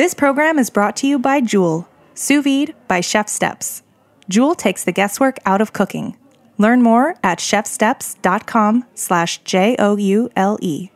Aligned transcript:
This 0.00 0.14
program 0.14 0.58
is 0.58 0.70
brought 0.70 0.96
to 0.96 1.06
you 1.06 1.18
by 1.18 1.42
Joule, 1.42 1.86
sous 2.14 2.42
vide 2.42 2.74
by 2.88 3.02
Chef 3.02 3.28
Steps. 3.28 3.82
Joule 4.30 4.54
takes 4.54 4.82
the 4.82 4.92
guesswork 4.92 5.36
out 5.44 5.60
of 5.60 5.74
cooking. 5.74 6.16
Learn 6.56 6.80
more 6.80 7.16
at 7.22 7.38
chefsteps.com 7.38 8.86
slash 8.94 9.42
J-O-U-L-E. 9.44 10.90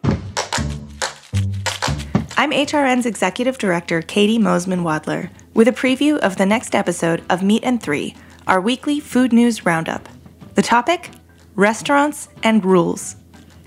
I'm 2.39 2.51
HRN's 2.51 3.05
Executive 3.05 3.59
Director, 3.59 4.01
Caity 4.01 4.39
Moseman 4.39 4.81
Wadler, 4.81 5.29
with 5.53 5.69
a 5.69 5.73
preview 5.73 6.17
of 6.21 6.39
the 6.39 6.47
next 6.47 6.75
episode 6.75 7.23
of 7.29 7.43
Meat 7.43 7.63
and 7.63 7.83
Three, 7.83 8.17
our 8.47 8.59
weekly 8.59 9.01
food 9.01 9.35
news 9.35 9.67
roundup. 9.67 10.09
The 10.55 10.63
topic? 10.63 11.11
Restaurants 11.57 12.31
and 12.43 12.65
rules. 12.65 13.17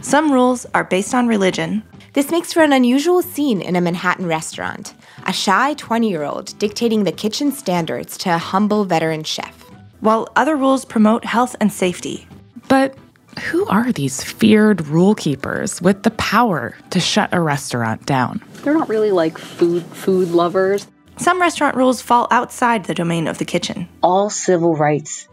Some 0.02 0.32
rules 0.32 0.66
are 0.74 0.84
based 0.84 1.14
on 1.14 1.28
religion. 1.28 1.84
This 2.14 2.32
makes 2.32 2.54
for 2.54 2.64
an 2.64 2.74
unusual 2.74 3.22
scene 3.22 3.62
in 3.62 3.76
a 3.76 3.82
Manhattan 3.82 4.26
restaurant 4.26 4.96
a 5.28 5.34
shy 5.34 5.74
20 5.76 6.10
year 6.10 6.24
old 6.24 6.58
dictating 6.58 7.04
the 7.04 7.12
kitchen 7.12 7.52
standards 7.52 8.18
to 8.20 8.34
a 8.34 8.38
humble 8.38 8.86
veteran 8.86 9.24
chef. 9.24 9.64
While 10.00 10.30
other 10.36 10.56
rules 10.56 10.86
promote 10.86 11.26
health 11.26 11.56
and 11.60 11.72
safety. 11.72 12.28
But 12.68 12.96
who 13.40 13.66
are 13.68 13.92
these 13.92 14.24
feared 14.24 14.88
rule 14.88 15.16
keepers 15.16 15.82
with 15.82 16.04
the 16.04 16.12
power 16.12 16.76
to 16.92 17.00
shut 17.00 17.30
a 17.34 17.42
restaurant 17.42 18.06
down? 18.06 18.42
They're 18.64 18.74
not 18.74 18.90
really 18.90 19.12
like 19.12 19.38
food 19.38 19.84
food 19.84 20.30
lovers. 20.30 20.88
Some 21.18 21.42
restaurant 21.42 21.76
rules 21.76 22.02
fall 22.02 22.28
outside 22.32 22.86
the 22.86 22.94
domain 22.94 23.28
of 23.28 23.38
the 23.38 23.46
kitchen. 23.46 23.90
All 24.02 24.30
civil 24.30 24.76
rights 24.76 25.28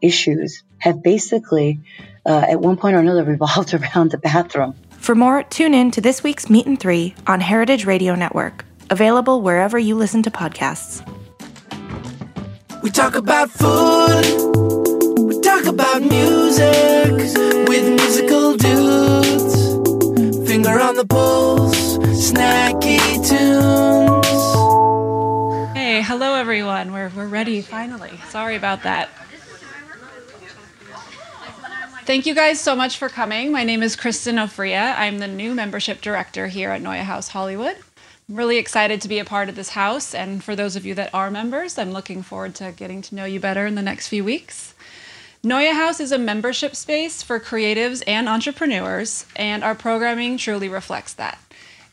issues 0.00 0.62
have 0.78 1.02
basically, 1.02 1.80
uh, 2.24 2.46
at 2.48 2.60
one 2.60 2.76
point 2.76 2.96
or 2.96 3.00
another, 3.00 3.24
revolved 3.36 3.74
around 3.74 4.10
the 4.10 4.18
bathroom. 4.18 4.74
For 4.90 5.14
more, 5.14 5.42
tune 5.44 5.74
in 5.74 5.90
to 5.92 6.00
this 6.00 6.22
week's 6.22 6.50
Meat 6.50 6.66
and 6.66 6.78
Three 6.78 7.14
on 7.26 7.40
Heritage 7.40 7.84
Radio 7.84 8.14
Network, 8.14 8.64
available 8.90 9.42
wherever 9.42 9.78
you 9.78 9.94
listen 9.94 10.22
to 10.24 10.30
podcasts. 10.30 11.02
We 12.82 12.90
talk 12.90 13.14
about 13.16 13.50
food. 13.50 14.24
We 15.18 15.40
talk 15.40 15.66
about 15.66 16.02
music 16.02 17.12
with 17.68 17.88
musical 17.88 18.56
dudes. 18.56 20.48
Finger 20.48 20.80
on 20.80 20.94
the 20.94 21.04
pulse, 21.04 21.98
snacky 21.98 22.98
tunes. 23.28 24.26
Hey, 25.76 26.02
hello 26.02 26.34
everyone. 26.34 26.92
We're, 26.92 27.10
we're 27.16 27.26
ready 27.26 27.60
finally. 27.60 28.18
Sorry 28.28 28.56
about 28.56 28.84
that. 28.84 29.08
Thank 32.06 32.24
you 32.24 32.34
guys 32.34 32.58
so 32.58 32.74
much 32.74 32.96
for 32.96 33.10
coming. 33.10 33.52
My 33.52 33.64
name 33.64 33.82
is 33.82 33.94
Kristen 33.94 34.36
Ofria. 34.36 34.94
I'm 34.96 35.18
the 35.18 35.28
new 35.28 35.54
membership 35.54 36.00
director 36.00 36.46
here 36.46 36.70
at 36.70 36.80
Neue 36.80 37.02
House 37.02 37.28
Hollywood. 37.28 37.76
I'm 38.30 38.36
really 38.36 38.58
excited 38.58 39.00
to 39.00 39.08
be 39.08 39.20
a 39.20 39.24
part 39.24 39.48
of 39.48 39.54
this 39.54 39.70
house, 39.70 40.14
and 40.14 40.44
for 40.44 40.54
those 40.54 40.76
of 40.76 40.84
you 40.84 40.94
that 40.96 41.14
are 41.14 41.30
members, 41.30 41.78
I'm 41.78 41.92
looking 41.92 42.22
forward 42.22 42.54
to 42.56 42.72
getting 42.72 43.00
to 43.00 43.14
know 43.14 43.24
you 43.24 43.40
better 43.40 43.64
in 43.64 43.74
the 43.74 43.80
next 43.80 44.08
few 44.08 44.22
weeks. 44.22 44.74
Neue 45.42 45.72
House 45.72 45.98
is 45.98 46.12
a 46.12 46.18
membership 46.18 46.76
space 46.76 47.22
for 47.22 47.40
creatives 47.40 48.02
and 48.06 48.28
entrepreneurs, 48.28 49.24
and 49.34 49.64
our 49.64 49.74
programming 49.74 50.36
truly 50.36 50.68
reflects 50.68 51.14
that. 51.14 51.38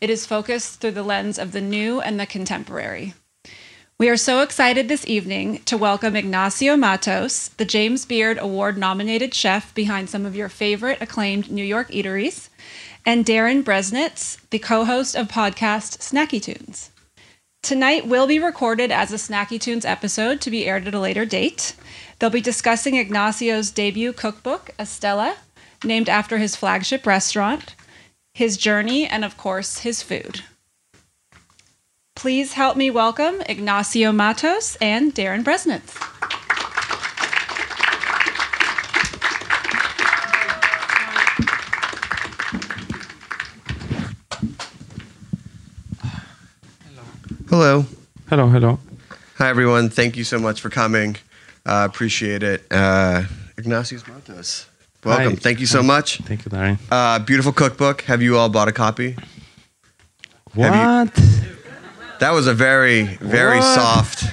It 0.02 0.10
is 0.10 0.26
focused 0.26 0.82
through 0.82 0.90
the 0.90 1.02
lens 1.02 1.38
of 1.38 1.52
the 1.52 1.62
new 1.62 2.02
and 2.02 2.20
the 2.20 2.26
contemporary. 2.26 3.14
We 3.98 4.10
are 4.10 4.18
so 4.18 4.42
excited 4.42 4.88
this 4.88 5.06
evening 5.06 5.62
to 5.64 5.78
welcome 5.78 6.16
Ignacio 6.16 6.76
Mattos, 6.76 7.48
the 7.56 7.64
James 7.64 8.04
Beard 8.04 8.36
Award 8.38 8.76
nominated 8.76 9.32
chef 9.32 9.74
behind 9.74 10.10
some 10.10 10.26
of 10.26 10.36
your 10.36 10.50
favorite 10.50 11.00
acclaimed 11.00 11.50
New 11.50 11.64
York 11.64 11.90
eateries, 11.90 12.50
and 13.06 13.24
Darin 13.24 13.62
Bresnitz, 13.62 14.38
the 14.50 14.58
co 14.58 14.84
host 14.84 15.14
of 15.14 15.28
podcast 15.28 15.98
Snacky 16.00 16.42
Tunes. 16.42 16.90
Tonight 17.62 18.06
will 18.06 18.26
be 18.26 18.40
recorded 18.40 18.90
as 18.90 19.12
a 19.12 19.16
Snacky 19.16 19.60
Tunes 19.60 19.84
episode 19.84 20.40
to 20.40 20.50
be 20.50 20.66
aired 20.66 20.86
at 20.86 20.94
a 20.94 21.00
later 21.00 21.24
date. 21.24 21.74
They'll 22.18 22.30
be 22.30 22.40
discussing 22.40 22.94
Ignacio's 22.96 23.70
debut 23.70 24.12
cookbook, 24.12 24.70
Estela, 24.78 25.36
named 25.84 26.08
after 26.08 26.38
his 26.38 26.56
flagship 26.56 27.06
restaurant, 27.06 27.76
his 28.34 28.56
journey, 28.56 29.06
and 29.06 29.24
of 29.24 29.36
course, 29.36 29.78
his 29.78 30.02
food. 30.02 30.42
Please 32.16 32.54
help 32.54 32.76
me 32.76 32.90
welcome 32.90 33.40
Ignacio 33.48 34.10
Mattos 34.10 34.76
and 34.80 35.14
Darin 35.14 35.44
Bresnitz. 35.44 36.25
Hello. 47.56 47.86
Hello, 48.28 48.48
hello. 48.48 48.78
Hi, 49.38 49.48
everyone. 49.48 49.88
Thank 49.88 50.18
you 50.18 50.24
so 50.24 50.38
much 50.38 50.60
for 50.60 50.68
coming. 50.68 51.16
Uh, 51.64 51.88
appreciate 51.90 52.42
it. 52.42 52.66
Uh, 52.70 53.22
Ignatius 53.56 54.06
Mattos. 54.06 54.66
Welcome. 55.02 55.30
Hi. 55.30 55.36
Thank 55.36 55.60
you 55.60 55.64
so 55.66 55.82
much. 55.82 56.18
Thank 56.18 56.44
you, 56.44 56.50
Darin. 56.50 56.78
Uh, 56.90 57.18
beautiful 57.20 57.54
cookbook. 57.54 58.02
Have 58.02 58.20
you 58.20 58.36
all 58.36 58.50
bought 58.50 58.68
a 58.68 58.72
copy? 58.72 59.16
What? 60.52 61.14
That 62.20 62.32
was 62.32 62.46
a 62.46 62.52
very, 62.52 63.04
very 63.22 63.60
What? 63.60 63.74
soft 63.74 64.24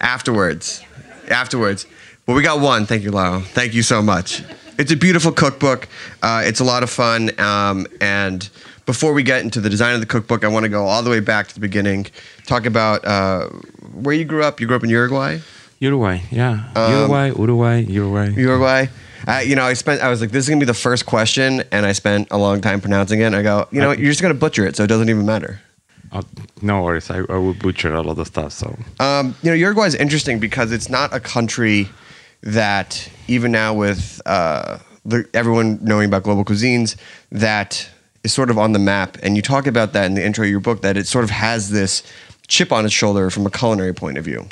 afterwards. 0.00 0.82
Afterwards. 1.28 1.86
Well, 2.26 2.36
we 2.36 2.42
got 2.42 2.58
one. 2.58 2.84
Thank 2.84 3.04
you, 3.04 3.12
Lyle. 3.12 3.42
Thank 3.42 3.74
you 3.74 3.84
so 3.84 4.02
much. 4.02 4.42
It's 4.76 4.90
a 4.90 4.96
beautiful 4.96 5.30
cookbook. 5.30 5.86
Uh, 6.20 6.42
it's 6.44 6.58
a 6.58 6.64
lot 6.64 6.82
of 6.82 6.90
fun. 6.90 7.30
Um, 7.38 7.86
and 8.00 8.50
before 8.88 9.12
we 9.12 9.22
get 9.22 9.42
into 9.42 9.60
the 9.60 9.68
design 9.68 9.92
of 9.94 10.00
the 10.00 10.06
cookbook, 10.06 10.42
I 10.44 10.48
want 10.48 10.62
to 10.64 10.70
go 10.70 10.86
all 10.86 11.02
the 11.02 11.10
way 11.10 11.20
back 11.20 11.46
to 11.48 11.54
the 11.54 11.60
beginning. 11.60 12.06
Talk 12.46 12.64
about 12.64 13.04
uh, 13.04 13.48
where 13.92 14.14
you 14.14 14.24
grew 14.24 14.42
up. 14.42 14.62
You 14.62 14.66
grew 14.66 14.76
up 14.76 14.82
in 14.82 14.88
Uruguay? 14.88 15.40
Uruguay, 15.78 16.22
yeah. 16.30 16.72
Um, 16.74 16.92
Uruguay, 16.92 17.26
Uruguay, 17.36 17.80
Uruguay. 17.80 18.30
Uruguay. 18.30 18.86
Uh, 19.26 19.42
you 19.44 19.56
know, 19.56 19.64
I 19.64 19.74
spent. 19.74 20.00
I 20.00 20.08
was 20.08 20.22
like, 20.22 20.30
"This 20.30 20.44
is 20.44 20.48
gonna 20.48 20.58
be 20.58 20.64
the 20.64 20.72
first 20.72 21.04
question," 21.04 21.62
and 21.70 21.84
I 21.84 21.92
spent 21.92 22.28
a 22.30 22.38
long 22.38 22.62
time 22.62 22.80
pronouncing 22.80 23.20
it. 23.20 23.24
And 23.24 23.36
I 23.36 23.42
go, 23.42 23.68
"You 23.70 23.82
know, 23.82 23.88
what? 23.88 23.98
you're 23.98 24.08
just 24.08 24.22
gonna 24.22 24.32
butcher 24.32 24.66
it, 24.66 24.74
so 24.74 24.84
it 24.84 24.86
doesn't 24.86 25.10
even 25.10 25.26
matter." 25.26 25.60
Oh, 26.10 26.22
no 26.62 26.82
worries. 26.82 27.10
I, 27.10 27.18
I 27.28 27.36
will 27.36 27.52
butcher 27.52 27.92
a 27.92 28.00
lot 28.00 28.18
of 28.18 28.26
stuff. 28.26 28.52
So 28.52 28.74
Um, 29.00 29.34
you 29.42 29.50
know, 29.50 29.54
Uruguay 29.54 29.86
is 29.86 29.94
interesting 29.96 30.38
because 30.38 30.72
it's 30.72 30.88
not 30.88 31.12
a 31.12 31.20
country 31.20 31.90
that, 32.42 33.10
even 33.26 33.52
now 33.52 33.74
with 33.74 34.22
uh, 34.24 34.78
the, 35.04 35.28
everyone 35.34 35.78
knowing 35.82 36.06
about 36.06 36.22
global 36.22 36.46
cuisines, 36.46 36.96
that 37.30 37.90
is 38.24 38.32
sort 38.32 38.50
of 38.50 38.58
on 38.58 38.72
the 38.72 38.78
map. 38.78 39.16
And 39.22 39.36
you 39.36 39.42
talk 39.42 39.66
about 39.66 39.92
that 39.92 40.06
in 40.06 40.14
the 40.14 40.24
intro 40.24 40.44
of 40.44 40.50
your 40.50 40.60
book 40.60 40.82
that 40.82 40.96
it 40.96 41.06
sort 41.06 41.24
of 41.24 41.30
has 41.30 41.70
this 41.70 42.02
chip 42.48 42.72
on 42.72 42.84
its 42.84 42.94
shoulder 42.94 43.30
from 43.30 43.46
a 43.46 43.50
culinary 43.50 43.94
point 43.94 44.18
of 44.18 44.24
view. 44.24 44.48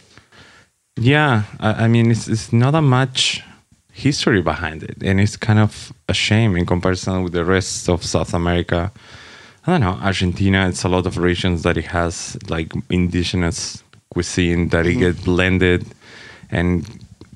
yeah, 0.98 1.44
I, 1.60 1.84
I 1.84 1.88
mean, 1.88 2.10
it's, 2.10 2.28
it's 2.28 2.52
not 2.52 2.72
that 2.72 2.82
much 2.82 3.42
history 3.92 4.42
behind 4.42 4.82
it, 4.82 5.02
and 5.02 5.20
it's 5.20 5.36
kind 5.36 5.58
of 5.58 5.92
a 6.08 6.14
shame 6.14 6.56
in 6.56 6.66
comparison 6.66 7.22
with 7.22 7.32
the 7.32 7.44
rest 7.44 7.88
of 7.88 8.04
South 8.04 8.34
America. 8.34 8.92
I 9.66 9.72
don't 9.72 9.80
know, 9.80 9.98
Argentina. 10.02 10.68
It's 10.68 10.84
a 10.84 10.88
lot 10.88 11.06
of 11.06 11.18
regions 11.18 11.62
that 11.62 11.76
it 11.76 11.86
has 11.86 12.36
like 12.48 12.72
indigenous 12.90 13.82
cuisine 14.10 14.68
that 14.68 14.86
it 14.86 14.90
mm-hmm. 14.90 15.00
get 15.00 15.24
blended, 15.24 15.86
and 16.50 16.86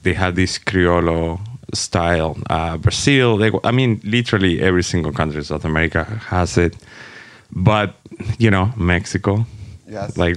they 0.03 0.13
have 0.13 0.37
this 0.37 0.59
Criollo 0.59 1.41
style. 1.75 2.37
Uh, 2.49 2.77
Brazil, 2.79 3.37
they, 3.37 3.51
I 3.65 3.71
mean, 3.71 4.01
literally 4.05 4.61
every 4.61 4.83
single 4.83 5.13
country 5.13 5.39
in 5.39 5.45
South 5.45 5.65
America 5.65 6.05
has 6.05 6.57
it, 6.59 6.77
but 7.53 7.95
you 8.39 8.51
know, 8.51 8.73
Mexico, 8.77 9.47
Yes. 9.89 10.17
like 10.17 10.37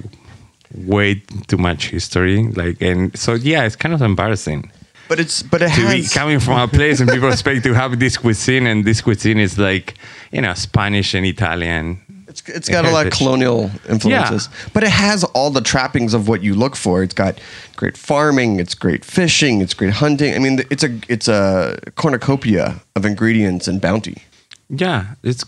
way 0.75 1.15
too 1.47 1.57
much 1.57 1.89
history. 1.89 2.47
Like, 2.47 2.81
and 2.81 3.15
so 3.17 3.33
yeah, 3.35 3.63
it's 3.65 3.75
kind 3.75 3.93
of 3.93 4.01
embarrassing 4.01 4.71
But 5.09 5.19
it's 5.19 5.43
but 5.43 5.61
it 5.61 5.69
to 5.73 5.81
be 5.81 6.01
has 6.01 6.13
coming 6.13 6.39
from 6.39 6.59
a 6.59 6.67
place 6.67 6.99
and 7.01 7.09
people 7.09 7.29
expect 7.31 7.63
to 7.65 7.73
have 7.73 7.99
this 7.99 8.17
cuisine, 8.17 8.65
and 8.67 8.85
this 8.85 9.01
cuisine 9.01 9.39
is 9.39 9.57
like 9.59 9.95
you 10.31 10.41
know 10.41 10.53
Spanish 10.53 11.13
and 11.13 11.25
Italian. 11.25 11.99
It's, 12.33 12.49
it's 12.49 12.69
got 12.69 12.85
a 12.85 12.91
lot 12.91 13.05
of 13.05 13.13
colonial 13.13 13.69
influences, 13.87 14.49
but 14.73 14.83
it 14.83 14.89
has 14.89 15.23
all 15.35 15.51
the 15.51 15.61
trappings 15.61 16.15
of 16.15 16.27
what 16.27 16.41
you 16.41 16.55
look 16.55 16.75
for. 16.75 17.03
It's 17.03 17.13
got 17.13 17.39
great 17.75 17.95
farming, 17.95 18.59
it's 18.59 18.73
great 18.73 19.05
fishing, 19.05 19.61
it's 19.61 19.75
great 19.75 19.93
hunting. 19.93 20.33
I 20.33 20.39
mean, 20.39 20.63
it's 20.71 20.83
a 20.83 20.99
it's 21.07 21.27
a 21.27 21.77
cornucopia 21.95 22.81
of 22.95 23.05
ingredients 23.05 23.67
and 23.67 23.79
bounty. 23.79 24.23
Yeah, 24.69 25.13
it's 25.21 25.45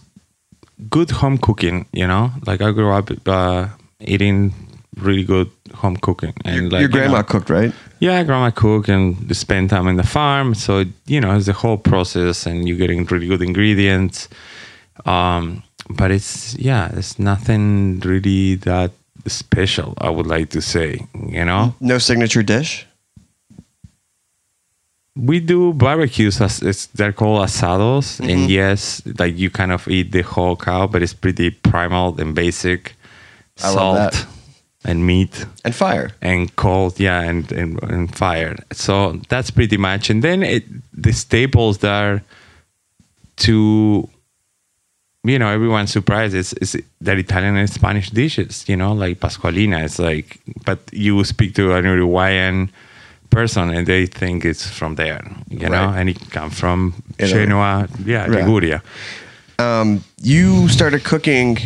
good 0.89 1.09
home 1.09 1.39
cooking. 1.39 1.87
You 1.91 2.05
know, 2.05 2.31
like 2.45 2.61
I 2.61 2.71
grew 2.71 2.91
up 2.91 3.09
uh, 3.27 3.69
eating 3.99 4.53
really 4.97 5.23
good 5.23 5.49
home 5.73 5.97
cooking, 5.97 6.33
and 6.45 6.55
Your, 6.55 6.63
like 6.69 6.71
your 6.71 6.81
you 6.81 6.87
grandma 6.89 7.17
know, 7.17 7.23
cooked, 7.23 7.49
right? 7.49 7.73
Yeah, 7.99 8.23
grandma 8.23 8.51
cooked 8.51 8.89
and 8.89 9.35
spend 9.35 9.71
time 9.71 9.87
in 9.87 9.95
the 9.95 10.03
farm. 10.03 10.53
So, 10.53 10.83
you 11.07 11.19
know, 11.19 11.35
it's 11.35 11.47
the 11.47 11.53
whole 11.53 11.77
process 11.77 12.45
and 12.45 12.67
you're 12.67 12.77
getting 12.77 13.05
really 13.05 13.27
good 13.27 13.41
ingredients. 13.41 14.29
Um, 15.05 15.63
but 15.89 16.11
it's, 16.11 16.55
yeah, 16.55 16.89
it's 16.93 17.19
nothing 17.19 17.99
really 17.99 18.55
that 18.55 18.91
special, 19.27 19.93
I 19.99 20.09
would 20.09 20.27
like 20.27 20.49
to 20.51 20.61
say, 20.61 21.07
you 21.27 21.45
know? 21.45 21.75
No 21.79 21.97
signature 21.97 22.43
dish. 22.43 22.85
We 25.15 25.39
do 25.39 25.73
barbecues, 25.73 26.41
as 26.41 26.61
it's, 26.61 26.87
they're 26.87 27.13
called 27.13 27.39
asados. 27.39 28.19
And 28.19 28.29
mm-hmm. 28.29 28.49
yes, 28.49 29.01
like 29.17 29.37
you 29.37 29.49
kind 29.49 29.71
of 29.71 29.87
eat 29.87 30.11
the 30.11 30.21
whole 30.21 30.55
cow, 30.57 30.87
but 30.87 31.01
it's 31.01 31.13
pretty 31.13 31.51
primal 31.51 32.19
and 32.19 32.35
basic. 32.35 32.95
I 33.63 33.73
that. 33.73 34.27
and 34.83 35.05
meat 35.05 35.45
and 35.63 35.73
fire 35.73 36.11
and 36.21 36.53
cold, 36.55 36.99
yeah, 36.99 37.21
and, 37.21 37.51
and 37.51 37.81
and 37.83 38.15
fire. 38.15 38.55
So 38.71 39.19
that's 39.29 39.49
pretty 39.49 39.77
much. 39.77 40.09
And 40.09 40.23
then 40.23 40.43
it, 40.43 40.63
the 40.93 41.13
staples 41.13 41.79
that 41.79 42.03
are 42.03 42.21
to 43.37 44.09
you 45.25 45.39
know 45.39 45.47
everyone's 45.49 45.91
surprised 45.91 46.35
is, 46.35 46.53
is 46.53 46.77
that 47.01 47.17
Italian 47.17 47.55
and 47.57 47.69
Spanish 47.69 48.09
dishes. 48.11 48.63
You 48.67 48.77
know, 48.77 48.93
like 48.93 49.19
Pascualina. 49.19 49.83
It's 49.83 49.99
like, 49.99 50.39
but 50.65 50.79
you 50.91 51.23
speak 51.23 51.55
to 51.55 51.73
an 51.73 51.85
Uruguayan 51.85 52.69
person 53.29 53.69
and 53.69 53.85
they 53.87 54.05
think 54.05 54.45
it's 54.45 54.69
from 54.69 54.95
there. 54.95 55.21
You 55.49 55.69
know, 55.69 55.85
Right. 55.87 55.99
and 55.99 56.09
it 56.09 56.19
come 56.31 56.49
from. 56.49 56.93
Genoa, 57.17 57.87
yeah, 58.05 58.21
Right. 58.27 58.43
Liguria. 58.45 58.81
um, 59.59 60.03
you 60.21 60.67
started 60.69 61.03
cooking 61.03 61.57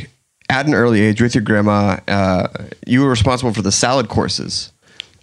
at 0.49 0.65
an 0.65 0.73
early 0.73 1.01
age 1.01 1.21
with 1.21 1.35
your 1.35 1.43
grandma. 1.43 1.97
Uh, 2.07 2.47
you 2.87 3.01
were 3.01 3.09
responsible 3.09 3.53
for 3.53 3.61
the 3.61 3.71
salad 3.71 4.07
courses 4.09 4.71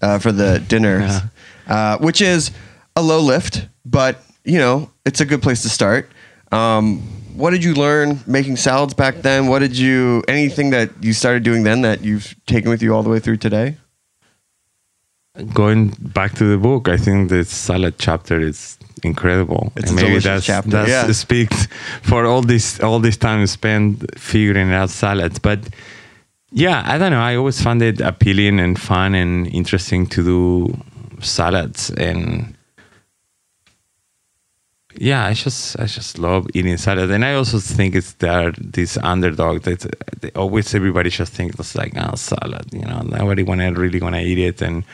uh, 0.03 0.19
for 0.19 0.33
the 0.33 0.59
dinners, 0.69 1.13
uh, 1.69 1.97
which 1.99 2.21
is 2.21 2.51
a 2.97 3.03
low 3.03 3.21
lift, 3.21 3.67
but 3.85 4.23
you 4.45 4.59
know 4.59 4.91
it's 5.05 5.21
a 5.21 5.25
good 5.25 5.43
place 5.43 5.63
to 5.63 5.69
start. 5.69 6.11
Um, 6.53 7.03
what 7.37 7.51
did 7.51 7.63
you 7.63 7.75
learn 7.75 8.21
making 8.27 8.57
salads 8.57 8.95
back 8.95 9.17
then? 9.23 9.47
What 9.47 9.61
did 9.61 9.77
you 9.77 10.23
anything 10.29 10.71
that 10.71 10.91
you 11.01 11.13
started 11.13 11.43
doing 11.43 11.63
then 11.63 11.83
that 11.83 12.03
you've 12.03 12.35
taken 12.47 12.71
with 12.71 12.83
you 12.83 12.95
all 12.95 13.03
the 13.03 13.11
way 13.11 13.21
through 13.21 13.37
today? 13.39 13.77
going 15.53 15.95
back 15.99 16.35
to 16.35 16.45
the 16.45 16.59
book, 16.59 16.89
I 16.89 16.97
think 16.97 17.29
the 17.29 17.45
salad 17.45 17.97
chapter 17.99 18.41
is 18.41 18.79
incredible. 19.03 19.73
It's 19.77 19.91
and 19.91 19.99
a 19.99 20.03
maybe 20.03 20.19
that's, 20.19 20.47
chapter, 20.47 20.71
That 20.71 20.89
yeah. 20.89 21.11
speaks 21.13 21.69
for 22.03 22.25
all 22.25 22.43
this 22.43 22.81
all 22.81 23.01
this 23.01 23.17
time 23.17 23.47
spent 23.47 24.19
figuring 24.19 24.73
out 24.73 24.91
salads. 24.91 25.39
But 25.39 25.61
yeah, 26.51 26.83
I 26.87 26.99
don't 26.99 27.11
know. 27.11 27.21
I 27.21 27.37
always 27.37 27.61
found 27.61 27.83
it 27.83 28.01
appealing 28.01 28.61
and 28.61 28.79
fun 28.79 29.15
and 29.15 29.47
interesting 29.49 30.07
to 30.09 30.25
do 30.25 30.77
salads 31.21 31.91
and 31.91 32.56
yeah, 34.99 35.27
I 35.27 35.35
just 35.35 35.79
I 35.79 35.87
just 35.87 36.19
love 36.19 36.47
eating 36.55 36.77
salad, 36.77 37.11
and 37.11 37.25
I 37.25 37.35
also 37.35 37.59
think 37.59 37.95
it's 37.95 38.13
there 38.15 38.53
this 38.59 38.97
underdog 38.99 39.63
that 39.63 39.81
they 40.21 40.31
always 40.33 40.75
everybody 40.75 41.11
just 41.11 41.33
thinks 41.33 41.59
it's 41.59 41.75
like 41.75 41.93
oh 41.97 42.15
salad, 42.17 42.67
you 42.73 42.83
know, 42.83 43.01
nobody 43.01 43.43
wanna 43.43 43.73
really 43.73 44.01
wanna 44.01 44.21
eat 44.21 44.39
it, 44.39 44.63
and 44.63 44.85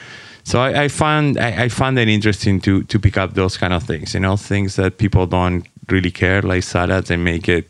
so 0.45 0.61
I, 0.61 0.85
I 0.85 0.89
found 0.89 1.39
I, 1.39 1.65
I 1.65 1.69
found 1.69 1.99
it 1.99 2.09
interesting 2.09 2.61
to 2.63 2.83
to 2.85 2.99
pick 2.99 3.17
up 3.17 3.35
those 3.35 3.57
kind 3.57 3.73
of 3.73 3.83
things, 3.83 4.15
you 4.15 4.21
know, 4.21 4.37
things 4.37 4.77
that 4.77 4.99
people 4.99 5.27
don't 5.27 5.67
really 5.89 6.11
care 6.11 6.43
like 6.43 6.63
salads 6.63 7.11
and 7.11 7.25
make 7.25 7.49
it 7.49 7.69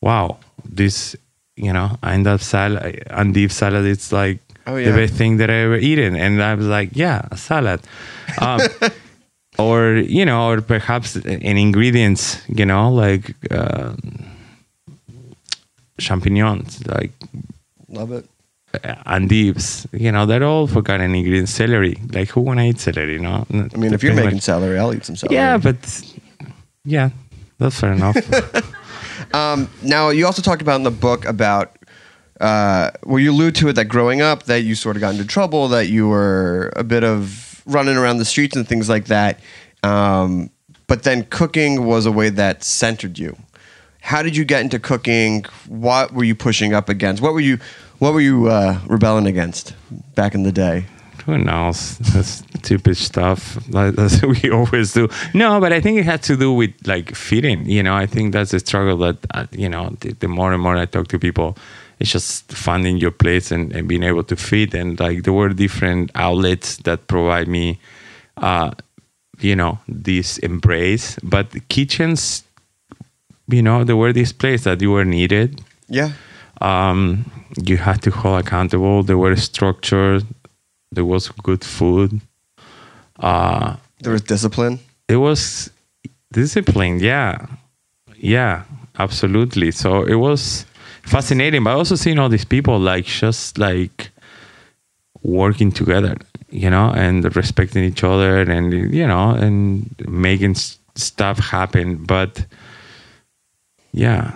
wow 0.00 0.38
this 0.64 1.16
you 1.56 1.72
know 1.72 1.98
and 2.02 2.24
that 2.26 2.40
salad 2.40 3.02
and 3.10 3.34
beef 3.34 3.52
salad 3.52 3.84
it's 3.84 4.12
like 4.12 4.38
Oh, 4.66 4.76
the 4.76 4.92
best 4.92 5.14
thing 5.14 5.36
that 5.38 5.50
I 5.50 5.56
ever 5.56 5.76
eaten, 5.76 6.16
and 6.16 6.42
I 6.42 6.54
was 6.54 6.66
like 6.66 6.90
yeah 6.94 7.28
a 7.30 7.36
salad. 7.36 7.80
Um, 8.40 8.60
or 9.58 9.96
you 9.96 10.24
know, 10.24 10.48
or 10.50 10.60
perhaps 10.60 11.16
in 11.16 11.56
ingredients, 11.58 12.42
you 12.48 12.66
know, 12.66 12.90
like 12.92 13.34
uh, 13.50 13.94
champignons, 15.98 16.86
like 16.86 17.12
Love 17.88 18.12
it. 18.12 18.28
endives, 19.06 19.86
you 19.92 20.10
know, 20.10 20.26
they're 20.26 20.42
all 20.44 20.66
forgotten 20.66 21.14
ingredients. 21.14 21.52
Celery, 21.52 21.96
like 22.12 22.28
who 22.30 22.40
wanna 22.40 22.64
eat 22.64 22.80
celery? 22.80 23.14
You 23.14 23.20
know, 23.20 23.46
I 23.50 23.76
mean, 23.76 23.94
if 23.94 24.02
you're 24.02 24.14
making 24.14 24.40
celery, 24.40 24.78
I'll 24.78 24.94
eat 24.94 25.04
some 25.04 25.16
celery. 25.16 25.36
yeah, 25.36 25.56
but 25.58 25.76
yeah, 26.84 27.10
that's 27.58 27.78
fair 27.78 27.92
enough. 27.92 28.16
Um, 29.32 29.68
now, 29.82 30.10
you 30.10 30.26
also 30.26 30.42
talked 30.42 30.62
about 30.62 30.76
in 30.76 30.82
the 30.84 30.90
book 30.92 31.24
about 31.24 31.76
uh, 32.40 32.90
where 33.02 33.20
you 33.20 33.32
allude 33.32 33.54
to 33.56 33.68
it 33.68 33.72
that 33.74 33.86
growing 33.86 34.20
up, 34.20 34.44
that 34.44 34.62
you 34.62 34.74
sort 34.76 34.96
of 34.96 35.00
got 35.00 35.12
into 35.12 35.24
trouble, 35.24 35.66
that 35.68 35.88
you 35.88 36.06
were 36.08 36.72
a 36.76 36.84
bit 36.84 37.02
of 37.02 37.53
running 37.66 37.96
around 37.96 38.18
the 38.18 38.24
streets 38.24 38.56
and 38.56 38.66
things 38.66 38.88
like 38.88 39.06
that. 39.06 39.40
Um, 39.82 40.50
but 40.86 41.02
then 41.02 41.24
cooking 41.24 41.86
was 41.86 42.06
a 42.06 42.12
way 42.12 42.30
that 42.30 42.62
centered 42.62 43.18
you. 43.18 43.36
How 44.00 44.22
did 44.22 44.36
you 44.36 44.44
get 44.44 44.60
into 44.60 44.78
cooking? 44.78 45.44
What 45.66 46.12
were 46.12 46.24
you 46.24 46.34
pushing 46.34 46.74
up 46.74 46.88
against? 46.88 47.22
What 47.22 47.32
were 47.32 47.40
you 47.40 47.58
What 47.98 48.12
were 48.12 48.20
you 48.20 48.48
uh, 48.48 48.78
rebelling 48.86 49.26
against 49.26 49.74
back 50.14 50.34
in 50.34 50.42
the 50.42 50.52
day? 50.52 50.84
Who 51.24 51.38
knows? 51.38 51.96
That's 51.98 52.42
stupid 52.58 52.98
stuff. 52.98 53.54
That's 53.70 54.20
what 54.22 54.42
we 54.42 54.50
always 54.50 54.92
do. 54.92 55.08
No, 55.32 55.58
but 55.58 55.72
I 55.72 55.80
think 55.80 55.98
it 55.98 56.04
had 56.04 56.22
to 56.24 56.36
do 56.36 56.52
with 56.52 56.74
like 56.86 57.14
feeding. 57.14 57.64
You 57.64 57.82
know, 57.82 57.94
I 57.94 58.04
think 58.06 58.34
that's 58.34 58.52
a 58.52 58.60
struggle 58.60 58.98
that 58.98 59.16
uh, 59.32 59.46
you 59.52 59.70
know. 59.70 59.96
The, 60.00 60.12
the 60.12 60.28
more 60.28 60.52
and 60.52 60.62
more 60.62 60.76
I 60.76 60.84
talk 60.84 61.08
to 61.08 61.18
people, 61.18 61.56
it's 62.00 62.10
just 62.10 62.50
finding 62.52 62.98
your 62.98 63.10
place 63.10 63.50
and, 63.50 63.72
and 63.72 63.88
being 63.88 64.02
able 64.02 64.24
to 64.24 64.36
fit 64.36 64.74
And 64.74 64.98
like 64.98 65.22
there 65.22 65.32
were 65.32 65.50
different 65.50 66.10
outlets 66.14 66.76
that 66.78 67.06
provide 67.06 67.48
me, 67.48 67.78
uh, 68.36 68.72
you 69.40 69.56
know, 69.56 69.78
this 69.88 70.38
embrace. 70.38 71.18
But 71.22 71.46
kitchens, 71.68 72.44
you 73.48 73.62
know, 73.62 73.84
there 73.84 73.96
were 73.96 74.12
these 74.12 74.32
places 74.32 74.64
that 74.64 74.80
you 74.80 74.90
were 74.90 75.04
needed 75.04 75.60
Yeah, 75.88 76.12
um, 76.60 77.30
you 77.62 77.76
had 77.76 78.02
to 78.02 78.10
hold 78.10 78.40
accountable. 78.40 79.02
There 79.02 79.18
were 79.18 79.36
structured. 79.36 80.24
There 80.92 81.04
was 81.04 81.28
good 81.42 81.64
food. 81.64 82.20
Uh, 83.18 83.76
there 84.00 84.12
was 84.12 84.22
discipline. 84.22 84.78
it 85.08 85.16
was 85.16 85.70
discipline 86.32 86.98
Yeah, 87.00 87.46
yeah, 88.16 88.64
absolutely. 88.98 89.70
So 89.70 90.02
it 90.04 90.16
was 90.16 90.66
fascinating, 91.04 91.64
but 91.64 91.76
also 91.76 91.94
seeing 91.96 92.18
all 92.18 92.28
these 92.28 92.44
people 92.44 92.78
like 92.78 93.04
just 93.04 93.58
like 93.58 94.10
working 95.22 95.72
together, 95.72 96.16
you 96.50 96.68
know, 96.70 96.90
and 96.90 97.34
respecting 97.36 97.84
each 97.84 98.04
other, 98.04 98.42
and 98.42 98.72
you 98.94 99.06
know, 99.06 99.30
and 99.30 99.94
making 100.08 100.54
stuff 100.94 101.38
happen. 101.38 102.04
But 102.04 102.46
yeah, 103.92 104.32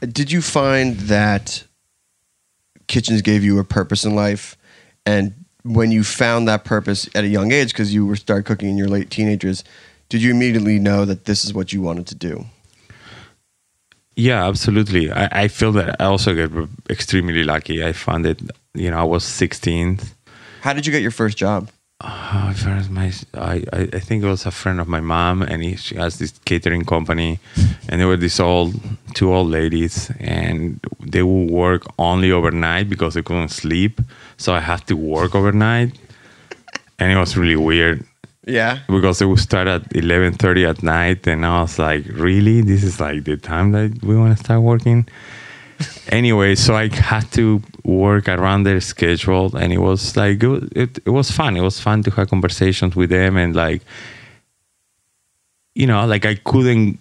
Did 0.00 0.30
you 0.30 0.42
find 0.42 0.96
that 1.00 1.64
kitchens 2.86 3.22
gave 3.22 3.42
you 3.44 3.58
a 3.58 3.64
purpose 3.64 4.04
in 4.04 4.14
life? 4.14 4.56
And 5.06 5.32
when 5.62 5.90
you 5.90 6.04
found 6.04 6.46
that 6.48 6.64
purpose 6.64 7.08
at 7.14 7.24
a 7.24 7.28
young 7.28 7.52
age, 7.52 7.72
because 7.72 7.94
you 7.94 8.04
were 8.04 8.16
started 8.16 8.44
cooking 8.44 8.68
in 8.68 8.76
your 8.76 8.88
late 8.88 9.10
teenagers, 9.10 9.64
did 10.08 10.22
you 10.22 10.30
immediately 10.30 10.78
know 10.78 11.04
that 11.04 11.24
this 11.24 11.44
is 11.44 11.54
what 11.54 11.72
you 11.72 11.80
wanted 11.80 12.06
to 12.08 12.14
do? 12.14 12.46
Yeah, 14.16 14.46
absolutely. 14.46 15.10
I, 15.10 15.44
I 15.44 15.48
feel 15.48 15.72
that 15.72 15.96
I 16.00 16.04
also 16.04 16.34
get 16.34 16.50
extremely 16.88 17.42
lucky. 17.42 17.84
I 17.84 17.92
found 17.92 18.26
it, 18.26 18.40
you 18.74 18.90
know, 18.90 18.98
I 18.98 19.04
was 19.04 19.24
16. 19.24 19.98
How 20.60 20.72
did 20.72 20.86
you 20.86 20.92
get 20.92 21.02
your 21.02 21.10
first 21.10 21.36
job? 21.36 21.68
Oh, 22.00 22.52
first 22.56 22.90
my, 22.90 23.12
I, 23.34 23.64
I 23.72 23.98
think 23.98 24.24
it 24.24 24.26
was 24.26 24.46
a 24.46 24.50
friend 24.50 24.80
of 24.80 24.88
my 24.88 25.00
mom, 25.00 25.42
and 25.42 25.62
he, 25.62 25.76
she 25.76 25.94
has 25.94 26.18
this 26.18 26.32
catering 26.44 26.84
company, 26.84 27.38
and 27.88 28.00
there 28.00 28.08
were 28.08 28.16
these 28.16 28.40
old, 28.40 28.74
two 29.14 29.32
old 29.32 29.48
ladies, 29.48 30.10
and 30.18 30.80
they 31.00 31.22
would 31.22 31.50
work 31.50 31.84
only 31.98 32.30
overnight 32.30 32.90
because 32.90 33.14
they 33.14 33.22
couldn't 33.22 33.50
sleep. 33.50 34.00
So 34.36 34.52
I 34.52 34.60
had 34.60 34.86
to 34.88 34.96
work 34.96 35.34
overnight, 35.34 35.98
and 36.98 37.12
it 37.12 37.16
was 37.16 37.36
really 37.36 37.56
weird 37.56 38.04
Yeah. 38.46 38.80
because 38.88 39.22
it 39.22 39.26
would 39.26 39.38
start 39.40 39.66
at 39.68 39.88
11.30 39.90 40.68
at 40.68 40.82
night 40.82 41.26
and 41.26 41.46
i 41.46 41.62
was 41.62 41.78
like 41.78 42.04
really? 42.12 42.60
This 42.60 42.82
is 42.84 43.00
like 43.00 43.24
the 43.24 43.36
time 43.38 43.72
that 43.72 44.02
we 44.02 44.16
want 44.16 44.36
to 44.36 44.44
start 44.44 44.60
working? 44.62 45.06
Anyway 46.08 46.54
so 46.54 46.76
i 46.76 46.88
had 46.94 47.30
to 47.32 47.60
work 47.84 48.28
around 48.28 48.62
their 48.64 48.80
schedule 48.80 49.56
and 49.56 49.72
it 49.72 49.78
was 49.80 50.16
like 50.16 50.42
it, 50.42 50.46
was- 50.46 50.68
it, 50.76 50.98
it 51.06 51.10
was 51.10 51.30
fun. 51.30 51.56
It 51.56 51.62
was 51.62 51.80
fun 51.80 52.02
to 52.04 52.10
have 52.12 52.28
conversations 52.30 52.94
with 52.94 53.10
them 53.10 53.36
and 53.36 53.54
like 53.56 53.82
you 55.74 55.86
know 55.86 56.06
like 56.06 56.24
i 56.24 56.34
couldn't 56.36 56.98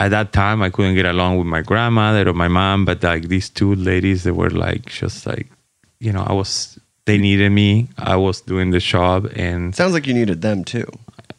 at 0.00 0.10
that 0.10 0.32
time 0.32 0.62
i 0.62 0.70
couldn't 0.70 0.94
get 0.94 1.06
along 1.06 1.36
with 1.38 1.46
my 1.46 1.60
grandmother 1.62 2.28
or 2.28 2.32
my 2.32 2.48
mom 2.48 2.84
but 2.84 3.02
like 3.02 3.28
these 3.28 3.48
two 3.50 3.74
ladies 3.74 4.24
they 4.24 4.30
were 4.30 4.50
like 4.50 4.86
just 4.86 5.26
like 5.26 5.46
you 6.00 6.12
know 6.12 6.22
i 6.26 6.32
was 6.32 6.78
they 7.06 7.18
needed 7.18 7.50
me 7.50 7.88
i 7.98 8.14
was 8.16 8.40
doing 8.42 8.70
the 8.70 8.78
job 8.80 9.26
and 9.34 9.74
Sounds 9.74 9.92
like 9.94 10.06
you 10.06 10.14
needed 10.14 10.42
them 10.42 10.64
too. 10.64 10.86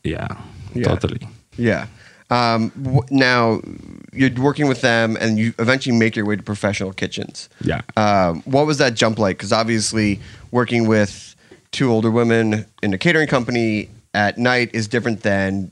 yeah, 0.04 0.28
Yeah. 0.74 0.88
totally. 0.88 1.28
Yeah. 1.58 1.88
Um, 2.30 2.72
w- 2.82 3.02
now 3.10 3.62
you're 4.14 4.32
working 4.38 4.68
with 4.68 4.82
them, 4.82 5.18
and 5.20 5.38
you 5.40 5.54
eventually 5.60 5.96
make 5.98 6.16
your 6.18 6.26
way 6.26 6.36
to 6.36 6.44
professional 6.44 6.92
kitchens. 6.92 7.48
Yeah. 7.62 7.82
Um, 7.96 8.42
what 8.44 8.66
was 8.68 8.78
that 8.80 8.96
jump 8.96 9.18
like? 9.18 9.38
Because 9.38 9.54
obviously, 9.54 10.20
working 10.52 10.88
with 10.88 11.36
two 11.72 11.90
older 11.90 12.12
women 12.12 12.66
in 12.84 12.94
a 12.94 12.98
catering 12.98 13.28
company 13.30 13.90
at 14.14 14.38
night 14.38 14.70
is 14.74 14.88
different 14.90 15.22
than 15.24 15.72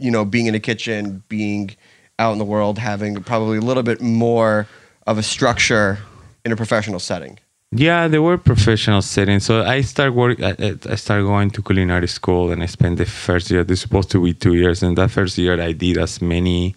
you 0.00 0.10
know 0.10 0.24
being 0.24 0.46
in 0.46 0.54
a 0.56 0.60
kitchen, 0.60 1.22
being 1.28 1.70
out 2.18 2.32
in 2.32 2.38
the 2.38 2.44
world, 2.44 2.78
having 2.78 3.22
probably 3.22 3.58
a 3.58 3.62
little 3.62 3.84
bit 3.84 4.00
more 4.00 4.66
of 5.06 5.16
a 5.18 5.22
structure 5.22 5.98
in 6.44 6.50
a 6.52 6.56
professional 6.56 6.98
setting. 6.98 7.38
Yeah, 7.70 8.08
they 8.08 8.18
were 8.18 8.38
professional 8.38 9.02
settings. 9.02 9.44
So 9.44 9.62
I 9.62 9.82
started 9.82 10.14
work. 10.14 10.40
I, 10.40 10.74
I 10.88 10.94
started 10.94 11.24
going 11.24 11.50
to 11.50 11.62
culinary 11.62 12.08
school, 12.08 12.50
and 12.50 12.62
I 12.62 12.66
spent 12.66 12.96
the 12.96 13.04
first 13.04 13.50
year. 13.50 13.62
They're 13.62 13.76
supposed 13.76 14.10
to 14.12 14.22
be 14.22 14.32
two 14.32 14.54
years, 14.54 14.82
and 14.82 14.96
that 14.96 15.10
first 15.10 15.36
year 15.36 15.60
I 15.60 15.72
did 15.72 15.98
as 15.98 16.22
many 16.22 16.74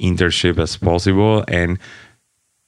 internship 0.00 0.58
as 0.58 0.76
possible. 0.76 1.44
And 1.48 1.78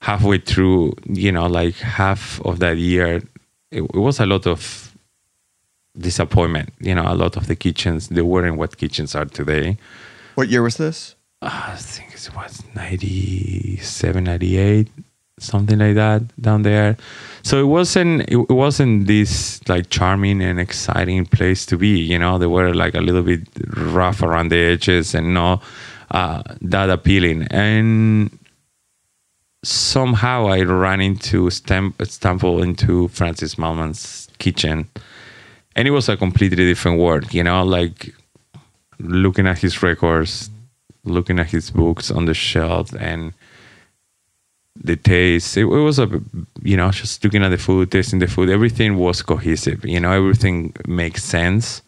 halfway 0.01 0.39
through, 0.39 0.95
you 1.07 1.31
know, 1.31 1.47
like 1.47 1.77
half 1.77 2.41
of 2.45 2.59
that 2.59 2.77
year, 2.77 3.23
it, 3.71 3.83
it 3.83 3.95
was 3.95 4.19
a 4.19 4.27
lot 4.27 4.49
of 4.49 4.97
disappointment. 5.97 6.73
You 6.81 6.97
know, 6.97 7.05
a 7.07 7.15
lot 7.15 7.37
of 7.37 7.47
the 7.47 7.55
kitchens 7.55 8.09
they 8.09 8.23
weren't 8.23 8.57
what 8.57 8.79
kitchens 8.79 9.15
are 9.15 9.27
today. 9.27 9.79
What 10.35 10.49
year 10.49 10.63
was 10.63 10.77
this? 10.77 11.15
I 11.43 11.77
think 11.77 12.15
it 12.15 12.31
was 12.37 12.63
97, 12.75 14.25
98, 14.25 14.89
something 15.39 15.79
like 15.79 15.95
that 15.95 16.23
down 16.41 16.63
there. 16.63 16.97
So 17.43 17.61
it 17.61 17.67
wasn't 17.67 18.29
it, 18.29 18.49
wasn't 18.51 19.07
this 19.07 19.67
like 19.69 19.91
charming 19.91 20.43
and 20.43 20.61
exciting 20.61 21.27
place 21.27 21.65
to 21.67 21.77
be. 21.77 21.99
You 21.99 22.19
know, 22.19 22.39
they 22.39 22.47
were 22.47 22.75
like 22.75 22.95
a 22.95 23.01
little 23.01 23.23
bit 23.23 23.49
rough 23.77 24.23
around 24.23 24.51
the 24.51 24.59
edges 24.59 25.15
and 25.15 25.35
not 25.35 25.63
uh, 26.11 26.43
that 26.61 26.91
appealing. 26.91 27.47
And 27.51 28.39
somehow 29.63 30.49
I 30.49 30.63
ran 30.63 31.01
into 31.01 31.51
stamp, 31.51 32.03
stumble 32.05 32.63
into 32.63 33.09
Francis 33.09 33.57
Mallmann's 33.57 34.29
kitchen, 34.39 34.89
and 35.77 35.89
it 35.89 35.93
was 35.93 36.09
a 36.09 36.17
completely 36.17 36.65
different 36.65 36.99
world. 36.99 37.33
You 37.33 37.45
know, 37.45 37.65
like 37.65 38.15
looking 38.99 39.47
at 39.47 39.59
his 39.59 39.83
records, 39.83 40.51
looking 41.05 41.39
at 41.39 41.51
his 41.51 41.71
books 41.71 42.11
on 42.11 42.27
the 42.27 42.35
shelf, 42.35 42.93
and 42.99 43.33
the 44.77 44.97
taste. 44.97 45.57
It, 45.57 45.63
it 45.63 45.67
was 45.67 45.99
a, 45.99 46.09
you 46.63 46.77
know, 46.77 46.91
just 46.91 47.23
looking 47.25 47.43
at 47.43 47.51
the 47.51 47.59
food, 47.59 47.91
tasting 47.91 48.19
the 48.19 48.27
food. 48.27 48.51
Everything 48.51 48.97
was 48.97 49.23
cohesive. 49.23 49.85
You 49.85 50.01
know, 50.01 50.13
everything 50.13 50.75
makes 50.87 51.25
sense. 51.25 51.83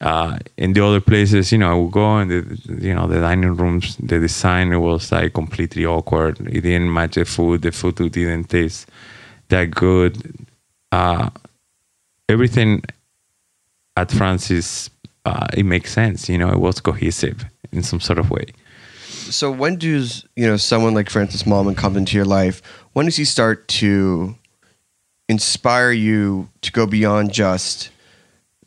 Uh, 0.00 0.38
in 0.56 0.72
the 0.72 0.84
other 0.84 1.00
places, 1.00 1.52
you 1.52 1.58
know, 1.58 1.70
I 1.70 1.74
would 1.74 1.92
go 1.92 2.16
and 2.16 2.30
the, 2.30 2.58
you 2.80 2.94
know, 2.94 3.06
the 3.06 3.20
dining 3.20 3.54
rooms, 3.54 3.96
the 3.96 4.18
design 4.18 4.78
was 4.80 5.12
like 5.12 5.34
completely 5.34 5.84
awkward. 5.84 6.40
It 6.40 6.62
didn't 6.62 6.92
match 6.92 7.16
the 7.16 7.26
food. 7.26 7.62
The 7.62 7.70
food 7.72 7.96
didn't 7.96 8.44
taste 8.44 8.88
that 9.48 9.70
good. 9.70 10.46
Uh, 10.90 11.28
everything 12.30 12.82
at 13.96 14.10
Francis, 14.10 14.88
uh, 15.26 15.48
it 15.52 15.64
makes 15.64 15.92
sense. 15.92 16.30
You 16.30 16.38
know, 16.38 16.50
it 16.50 16.60
was 16.60 16.80
cohesive 16.80 17.44
in 17.70 17.82
some 17.82 18.00
sort 18.00 18.18
of 18.18 18.30
way. 18.30 18.46
So 19.30 19.50
when 19.50 19.76
does 19.76 20.24
you 20.36 20.46
know 20.46 20.56
someone 20.56 20.94
like 20.94 21.08
Francis 21.08 21.44
Mallmann 21.44 21.76
come 21.76 21.96
into 21.96 22.16
your 22.16 22.24
life? 22.24 22.62
When 22.92 23.06
does 23.06 23.16
he 23.16 23.24
start 23.24 23.68
to 23.68 24.36
inspire 25.28 25.92
you 25.92 26.48
to 26.62 26.72
go 26.72 26.86
beyond 26.86 27.32
just 27.32 27.90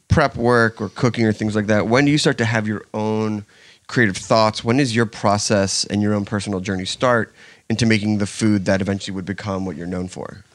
prep 0.08 0.36
work 0.36 0.80
or 0.82 0.90
cooking 0.90 1.26
or 1.26 1.34
things 1.34 1.56
like 1.56 1.68
that? 1.68 1.88
When 1.88 2.06
do 2.06 2.12
you 2.12 2.18
start 2.18 2.38
to 2.38 2.46
have 2.46 2.68
your 2.68 2.86
own 2.94 3.46
creative 3.88 4.16
thoughts? 4.16 4.64
When 4.64 4.78
does 4.78 4.96
your 4.96 5.06
process 5.06 5.84
and 5.86 6.02
your 6.02 6.14
own 6.14 6.24
personal 6.24 6.62
journey 6.62 6.86
start 6.86 7.34
into 7.70 7.86
making 7.86 8.20
the 8.20 8.26
food 8.26 8.66
that 8.66 8.82
eventually 8.82 9.14
would 9.14 9.26
become 9.26 9.66
what 9.66 9.76
you're 9.76 9.88
known 9.88 10.08
for? 10.08 10.46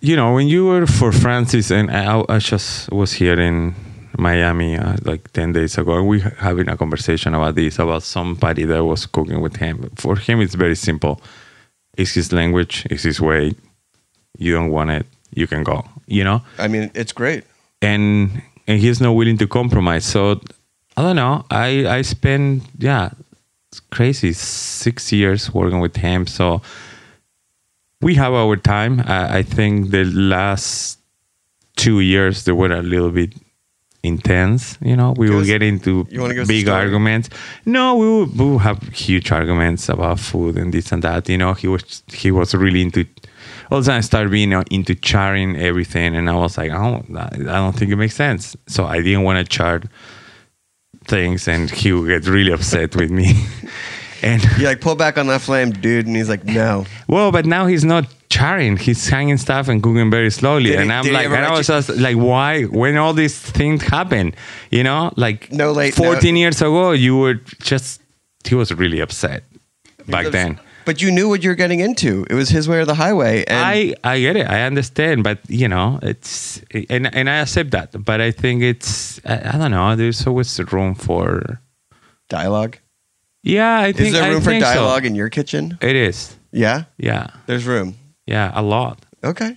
You 0.00 0.16
know, 0.16 0.34
when 0.34 0.48
you 0.48 0.66
were 0.66 0.86
for 0.86 1.12
Francis, 1.12 1.70
and 1.70 1.90
I, 1.90 2.24
I 2.28 2.38
just 2.38 2.90
was 2.90 3.12
here 3.12 3.38
in 3.38 3.74
Miami 4.18 4.76
uh, 4.76 4.96
like 5.04 5.32
10 5.32 5.52
days 5.52 5.78
ago, 5.78 5.98
and 5.98 6.06
we 6.08 6.20
having 6.20 6.68
a 6.68 6.76
conversation 6.76 7.34
about 7.34 7.54
this, 7.54 7.78
about 7.78 8.02
somebody 8.02 8.64
that 8.64 8.84
was 8.84 9.06
cooking 9.06 9.40
with 9.40 9.56
him. 9.56 9.90
For 9.96 10.16
him, 10.16 10.40
it's 10.40 10.54
very 10.54 10.76
simple. 10.76 11.20
It's 11.96 12.14
his 12.14 12.32
language, 12.32 12.86
it's 12.90 13.02
his 13.02 13.20
way. 13.20 13.54
You 14.38 14.52
don't 14.54 14.70
want 14.70 14.90
it, 14.90 15.06
you 15.34 15.46
can 15.46 15.62
go, 15.62 15.84
you 16.06 16.24
know? 16.24 16.42
I 16.58 16.68
mean, 16.68 16.90
it's 16.94 17.12
great. 17.12 17.44
and 17.82 18.42
and 18.68 18.78
he's 18.80 19.00
not 19.00 19.12
willing 19.12 19.38
to 19.38 19.46
compromise. 19.46 20.04
So 20.04 20.40
I 20.96 21.02
don't 21.02 21.16
know. 21.16 21.44
I 21.50 21.86
I 21.98 22.02
spent 22.02 22.62
yeah, 22.78 23.10
it's 23.70 23.80
crazy 23.90 24.32
six 24.32 25.12
years 25.12 25.52
working 25.52 25.80
with 25.80 25.96
him. 25.96 26.26
So 26.26 26.62
we 28.00 28.14
have 28.16 28.32
our 28.32 28.56
time. 28.56 29.00
I, 29.06 29.38
I 29.38 29.42
think 29.42 29.90
the 29.90 30.04
last 30.04 30.98
two 31.76 32.00
years 32.00 32.44
they 32.44 32.52
were 32.52 32.72
a 32.72 32.82
little 32.82 33.10
bit 33.10 33.32
intense. 34.02 34.78
You 34.82 34.96
know, 34.96 35.14
we 35.16 35.26
Give 35.26 35.34
will 35.34 35.42
us- 35.42 35.46
get 35.46 35.62
into 35.62 36.06
you 36.10 36.20
wanna 36.20 36.34
give 36.34 36.42
us 36.42 36.48
a 36.48 36.52
big 36.52 36.68
arguments. 36.68 37.28
No, 37.64 37.96
we 37.96 38.06
will, 38.06 38.26
we 38.26 38.44
will 38.44 38.58
have 38.58 38.82
huge 38.88 39.30
arguments 39.32 39.88
about 39.88 40.18
food 40.20 40.56
and 40.56 40.72
this 40.72 40.92
and 40.92 41.02
that. 41.02 41.28
You 41.28 41.38
know, 41.38 41.54
he 41.54 41.68
was 41.68 42.02
he 42.12 42.30
was 42.30 42.54
really 42.54 42.82
into. 42.82 43.06
All 43.70 43.78
of 43.78 43.82
a 43.82 43.84
sudden, 43.86 43.98
I 43.98 44.00
started 44.02 44.30
being 44.30 44.52
uh, 44.52 44.64
into 44.70 44.94
charring 44.94 45.56
everything, 45.56 46.14
and 46.14 46.28
I 46.28 46.34
was 46.34 46.58
like, 46.58 46.70
"Oh, 46.72 47.02
I 47.16 47.28
don't 47.38 47.74
think 47.76 47.90
it 47.90 47.96
makes 47.96 48.14
sense." 48.14 48.54
So 48.66 48.84
I 48.84 49.00
didn't 49.00 49.22
want 49.22 49.38
to 49.38 49.44
char 49.56 49.80
things, 51.06 51.48
and 51.48 51.70
he 51.70 51.92
would 51.92 52.08
get 52.08 52.26
really 52.30 52.52
upset 52.52 52.94
with 52.94 53.10
me. 53.10 53.34
and 54.22 54.42
You're 54.58 54.68
like, 54.68 54.80
pull 54.80 54.94
back 54.94 55.16
on 55.18 55.26
that 55.28 55.40
flame, 55.40 55.70
dude. 55.70 56.06
And 56.06 56.14
he's 56.16 56.28
like, 56.28 56.44
no. 56.44 56.86
well, 57.08 57.32
but 57.32 57.44
now 57.46 57.66
he's 57.66 57.84
not 57.84 58.06
charring; 58.36 58.76
he's 58.86 59.08
hanging 59.08 59.38
stuff 59.38 59.68
and 59.68 59.82
cooking 59.82 60.10
very 60.10 60.30
slowly. 60.30 60.70
Did 60.70 60.80
and 60.80 60.92
I'm 60.92 61.06
like, 61.12 61.26
and 61.26 61.44
I 61.44 61.52
was 61.58 61.66
just 61.66 61.88
like, 62.06 62.16
why? 62.16 62.64
When 62.80 62.96
all 62.96 63.14
these 63.14 63.38
things 63.38 63.82
happen, 63.96 64.34
you 64.70 64.82
know, 64.88 65.12
like 65.16 65.52
No 65.52 65.72
late- 65.72 65.98
no- 65.98 66.12
14 66.12 66.36
years 66.36 66.60
ago, 66.62 66.92
you 66.92 67.16
were 67.22 67.34
just. 67.70 68.00
He 68.48 68.54
was 68.56 68.72
really 68.74 68.98
upset 69.00 69.44
back 70.08 70.26
then. 70.32 70.58
But 70.84 71.00
you 71.00 71.12
knew 71.12 71.28
what 71.28 71.44
you're 71.44 71.54
getting 71.64 71.78
into. 71.78 72.26
It 72.28 72.34
was 72.34 72.48
his 72.48 72.66
way 72.68 72.78
or 72.82 72.84
the 72.84 72.96
highway. 72.96 73.44
And 73.46 73.64
I, 73.64 73.94
I 74.02 74.18
get 74.18 74.34
it. 74.36 74.46
I 74.50 74.62
understand, 74.66 75.22
but 75.22 75.38
you 75.48 75.68
know, 75.68 76.00
it's 76.02 76.60
and 76.90 77.06
and 77.14 77.30
I 77.30 77.36
accept 77.44 77.70
that. 77.70 77.88
But 78.04 78.20
I 78.20 78.32
think 78.32 78.62
it's 78.62 79.20
I, 79.24 79.54
I 79.54 79.58
don't 79.58 79.70
know. 79.70 79.94
There's 79.94 80.26
always 80.26 80.50
room 80.72 80.96
for 80.96 81.60
dialogue. 82.28 82.78
yeah. 83.44 83.78
I 83.78 83.92
think 83.92 84.08
Is 84.08 84.12
there 84.14 84.24
I 84.24 84.28
room 84.30 84.40
for 84.42 84.50
think 84.50 84.64
so. 84.64 84.74
dialogue 84.74 85.04
in 85.06 85.14
your 85.14 85.28
kitchen? 85.30 85.78
It 85.80 85.94
is. 85.94 86.36
Yeah, 86.50 86.84
Yeah, 86.98 87.28
there's 87.46 87.64
room. 87.64 87.94
Yeah, 88.32 88.50
a 88.54 88.62
lot. 88.62 89.04
Okay. 89.22 89.56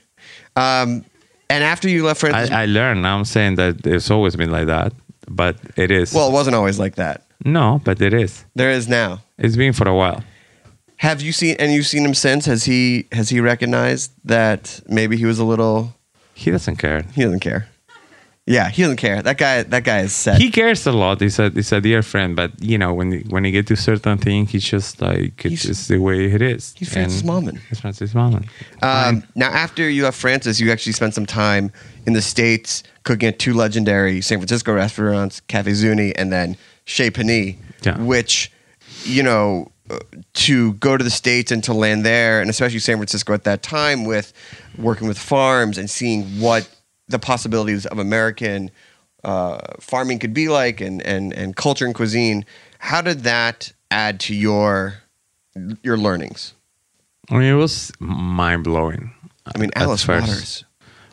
Um, 0.55 1.03
and 1.49 1.63
after 1.63 1.87
you 1.89 2.03
left 2.05 2.19
Francis, 2.19 2.51
I, 2.51 2.63
I 2.63 2.65
learned. 2.65 3.01
Now 3.01 3.17
I'm 3.17 3.25
saying 3.25 3.55
that 3.55 3.85
it's 3.87 4.11
always 4.11 4.35
been 4.35 4.51
like 4.51 4.67
that, 4.67 4.93
but 5.27 5.57
it 5.75 5.91
is. 5.91 6.13
well, 6.13 6.29
it 6.29 6.33
wasn't 6.33 6.55
always 6.55 6.77
like 6.79 6.95
that. 6.95 7.23
no, 7.45 7.81
but 7.83 8.01
it 8.01 8.13
is. 8.13 8.45
There 8.55 8.71
is 8.71 8.87
now. 8.87 9.21
It's 9.37 9.55
been 9.55 9.73
for 9.73 9.87
a 9.87 9.95
while. 9.95 10.23
Have 10.97 11.21
you 11.21 11.31
seen 11.33 11.55
and 11.59 11.71
you've 11.73 11.87
seen 11.87 12.03
him 12.05 12.13
since? 12.13 12.45
Has 12.45 12.63
he 12.63 13.05
has 13.11 13.29
he 13.29 13.39
recognized 13.41 14.11
that 14.23 14.81
maybe 14.87 15.17
he 15.17 15.25
was 15.25 15.39
a 15.39 15.43
little? 15.45 15.93
He 16.33 16.51
doesn't 16.51 16.77
care. 16.77 17.03
He 17.13 17.21
doesn't 17.23 17.41
care. 17.41 17.67
Yeah, 18.47 18.69
he 18.69 18.83
doesn't 18.83 18.97
care. 18.97 19.23
That 19.23 19.39
guy. 19.39 19.63
That 19.63 19.83
guy 19.83 20.01
is 20.01 20.13
set. 20.13 20.39
He 20.39 20.51
cares 20.51 20.85
a 20.85 20.91
lot. 20.91 21.19
He's 21.19 21.39
a 21.39 21.49
he's 21.49 21.71
a 21.71 21.81
dear 21.81 22.03
friend, 22.03 22.35
but 22.35 22.51
you 22.61 22.77
know 22.77 22.93
when 22.93 23.21
when 23.29 23.43
he 23.43 23.49
get 23.49 23.65
to 23.67 23.75
certain 23.75 24.19
thing, 24.19 24.45
he's 24.45 24.63
just 24.63 25.01
like 25.01 25.43
it's 25.45 25.49
He's- 25.49 25.63
just 25.63 25.87
the 25.89 25.97
way 25.97 26.25
it 26.31 26.43
is. 26.43 26.75
he's 26.77 26.93
Francis 26.93 27.23
Mallmann. 27.23 27.59
He's 27.69 27.79
Francis 27.79 28.13
Mallmann. 28.13 28.45
Um, 28.83 29.23
now, 29.33 29.47
after 29.49 29.89
you 29.89 30.05
have 30.05 30.13
Francis, 30.13 30.59
you 30.59 30.71
actually 30.71 30.91
spent 30.93 31.15
some 31.15 31.25
time 31.25 31.71
in 32.05 32.13
the 32.13 32.21
States 32.21 32.83
cooking 33.03 33.29
at 33.29 33.39
two 33.39 33.55
legendary 33.55 34.21
San 34.21 34.37
Francisco 34.37 34.73
restaurants, 34.73 35.39
Cafe 35.47 35.73
Zuni 35.73 36.15
and 36.15 36.31
then 36.31 36.55
Chez 36.85 37.09
Panisse, 37.09 37.55
Yeah. 37.83 37.97
which, 37.97 38.51
you 39.05 39.23
know, 39.23 39.71
uh, 39.89 39.97
to 40.33 40.73
go 40.73 40.97
to 40.97 41.03
the 41.03 41.09
States 41.09 41.51
and 41.51 41.63
to 41.63 41.73
land 41.73 42.05
there, 42.05 42.41
and 42.41 42.49
especially 42.51 42.77
San 42.79 42.97
Francisco 42.97 43.33
at 43.33 43.43
that 43.45 43.63
time 43.63 44.05
with 44.05 44.33
working 44.77 45.07
with 45.07 45.17
farms 45.17 45.79
and 45.79 45.89
seeing 45.89 46.23
what 46.39 46.69
the 47.07 47.19
possibilities 47.19 47.85
of 47.85 47.99
American 47.99 48.71
uh, 49.23 49.59
farming 49.79 50.19
could 50.19 50.33
be 50.33 50.49
like 50.49 50.81
and, 50.81 51.01
and, 51.01 51.33
and 51.33 51.55
culture 51.55 51.85
and 51.85 51.95
cuisine, 51.95 52.45
how 52.79 53.01
did 53.01 53.21
that 53.21 53.71
add 53.91 54.19
to 54.21 54.35
your 54.35 54.95
your 55.83 55.97
learnings? 55.97 56.53
I 57.29 57.35
mean, 57.35 57.53
it 57.53 57.55
was 57.55 57.91
mind 57.99 58.63
blowing. 58.63 59.13
I 59.45 59.57
mean, 59.57 59.71
Alice 59.75 60.07
Waters. 60.07 60.63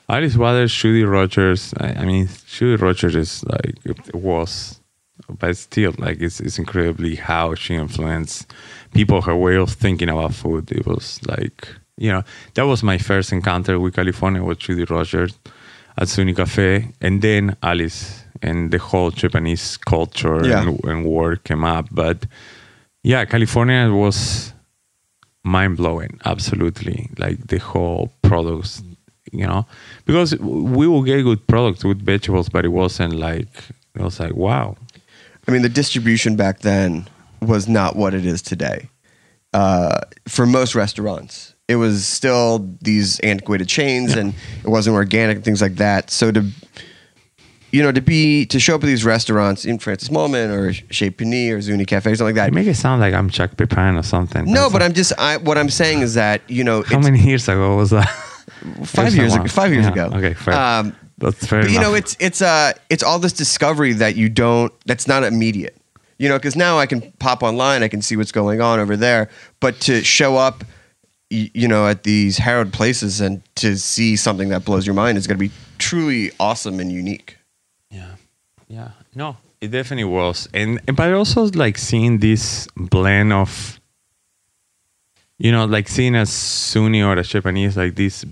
Alice 0.08 0.36
Waters, 0.36 0.74
Judy 0.74 1.04
Rodgers. 1.04 1.72
I, 1.78 1.94
I 1.94 2.04
mean, 2.04 2.28
Judy 2.46 2.82
Rodgers 2.82 3.14
is 3.14 3.44
like 3.44 3.76
it 3.84 4.14
was, 4.14 4.80
but 5.38 5.56
still, 5.56 5.94
like 5.98 6.20
it's 6.20 6.40
it's 6.40 6.58
incredibly 6.58 7.14
how 7.14 7.54
she 7.54 7.74
influenced 7.74 8.52
people. 8.92 9.22
Her 9.22 9.36
way 9.36 9.56
of 9.56 9.70
thinking 9.70 10.10
about 10.10 10.34
food. 10.34 10.70
It 10.70 10.86
was 10.86 11.20
like 11.26 11.68
you 11.96 12.12
know 12.12 12.24
that 12.54 12.66
was 12.66 12.82
my 12.82 12.98
first 12.98 13.32
encounter 13.32 13.78
with 13.78 13.94
California 13.94 14.42
with 14.42 14.58
Judy 14.58 14.84
Rodgers 14.84 15.38
at 15.98 16.08
Zuni 16.08 16.34
Cafe, 16.34 16.88
and 17.00 17.22
then 17.22 17.56
Alice 17.62 18.24
and 18.42 18.70
the 18.70 18.78
whole 18.78 19.10
Japanese 19.10 19.76
culture 19.76 20.44
Yeah. 20.46 20.62
and, 20.62 20.84
and 20.84 21.04
work 21.04 21.44
came 21.44 21.64
up. 21.64 21.88
But 21.90 22.26
yeah, 23.02 23.24
California 23.24 23.90
was 23.92 24.52
mind 25.44 25.76
blowing. 25.76 26.18
Absolutely, 26.24 27.10
like 27.18 27.46
the 27.48 27.58
whole 27.58 28.12
products, 28.22 28.82
you 29.32 29.46
know, 29.46 29.66
because 30.06 30.36
we 30.38 30.86
will 30.86 31.02
get 31.02 31.22
good 31.22 31.46
products 31.46 31.84
with 31.84 32.00
vegetables, 32.04 32.48
but 32.48 32.64
it 32.64 32.68
wasn't 32.72 33.14
like 33.14 33.48
it 33.94 34.00
was 34.02 34.18
like 34.20 34.34
wow. 34.34 34.76
I 35.46 35.50
mean, 35.50 35.62
the 35.62 35.68
distribution 35.68 36.36
back 36.36 36.60
then 36.60 37.08
was 37.40 37.66
not 37.68 37.96
what 37.96 38.14
it 38.14 38.24
is 38.24 38.40
today. 38.42 38.88
Uh, 39.52 39.98
for 40.28 40.46
most 40.46 40.74
restaurants, 40.74 41.54
it 41.72 41.76
was 41.76 42.06
still 42.06 42.68
these 42.82 43.18
antiquated 43.20 43.68
chains, 43.68 44.14
and 44.14 44.34
it 44.64 44.68
wasn't 44.68 44.94
organic 44.94 45.36
and 45.36 45.44
things 45.44 45.60
like 45.62 45.76
that. 45.76 46.10
So 46.10 46.30
to, 46.30 46.46
you 47.70 47.82
know, 47.82 47.90
to 47.92 48.00
be 48.00 48.44
to 48.46 48.60
show 48.60 48.74
up 48.74 48.82
at 48.84 48.86
these 48.86 49.04
restaurants 49.04 49.64
in 49.64 49.78
Francis 49.78 50.10
Mallmann 50.10 50.50
or 50.50 50.72
Chez 50.90 51.10
Panisse 51.10 51.52
or 51.56 51.60
Zuni 51.62 51.84
Cafe, 51.86 52.10
or 52.10 52.14
something 52.16 52.26
like 52.26 52.34
that. 52.36 52.48
You 52.50 52.54
make 52.54 52.66
it 52.68 52.74
sound 52.76 53.00
like 53.00 53.14
I'm 53.14 53.28
Jacques 53.30 53.56
Pépin 53.56 53.98
or 53.98 54.02
something. 54.02 54.44
No, 54.44 54.52
That's 54.62 54.72
but 54.72 54.78
not- 54.80 54.84
I'm 54.84 54.92
just 54.92 55.12
I, 55.18 55.38
what 55.38 55.56
I'm 55.58 55.70
saying 55.70 56.02
is 56.02 56.14
that 56.14 56.42
you 56.48 56.64
know 56.64 56.82
How 56.82 56.98
many 56.98 57.18
years 57.20 57.48
ago 57.48 57.76
was 57.76 57.90
that? 57.90 58.08
five 58.84 59.14
years 59.14 59.34
ago. 59.34 59.46
Five 59.46 59.72
years 59.72 59.86
Yeah, 59.86 59.92
ago. 60.06 60.10
Okay, 60.16 60.34
fair. 60.34 60.54
Um, 60.54 60.94
That's 61.18 61.46
fair 61.46 61.62
but 61.62 61.70
you 61.70 61.80
know, 61.80 61.94
it's 61.94 62.16
it's 62.20 62.42
uh 62.42 62.72
it's 62.90 63.02
all 63.02 63.18
this 63.18 63.32
discovery 63.32 63.92
that 63.94 64.16
you 64.16 64.28
don't. 64.28 64.72
That's 64.86 65.08
not 65.08 65.24
immediate. 65.24 65.76
You 66.18 66.28
know, 66.28 66.36
because 66.38 66.54
now 66.54 66.78
I 66.78 66.86
can 66.86 67.10
pop 67.18 67.42
online, 67.42 67.82
I 67.82 67.88
can 67.88 68.00
see 68.02 68.16
what's 68.16 68.30
going 68.32 68.60
on 68.60 68.78
over 68.78 68.96
there. 68.96 69.28
But 69.58 69.80
to 69.82 70.04
show 70.04 70.36
up, 70.36 70.62
you 71.54 71.68
know, 71.68 71.86
at 71.86 72.02
these 72.02 72.38
harrowed 72.38 72.72
places 72.72 73.20
and 73.20 73.40
to 73.56 73.76
see 73.76 74.16
something 74.16 74.48
that 74.50 74.64
blows 74.64 74.86
your 74.86 74.94
mind 74.94 75.16
is 75.18 75.26
going 75.26 75.38
to 75.38 75.44
be 75.48 75.52
truly 75.78 76.30
awesome 76.38 76.78
and 76.80 76.90
unique. 76.92 77.38
Yeah, 77.90 78.14
yeah, 78.68 78.90
no, 79.14 79.36
it 79.60 79.70
definitely 79.70 80.04
was, 80.20 80.48
and 80.54 80.80
and- 80.86 80.96
but 80.96 81.12
also 81.12 81.44
like 81.64 81.78
seeing 81.78 82.18
this 82.18 82.66
blend 82.76 83.32
of, 83.32 83.80
you 85.38 85.52
know, 85.52 85.64
like 85.66 85.88
seeing 85.88 86.14
a 86.14 86.26
Sunni 86.26 87.02
or 87.02 87.14
a 87.18 87.22
Japanese, 87.22 87.76
like 87.76 87.94
this 87.96 88.24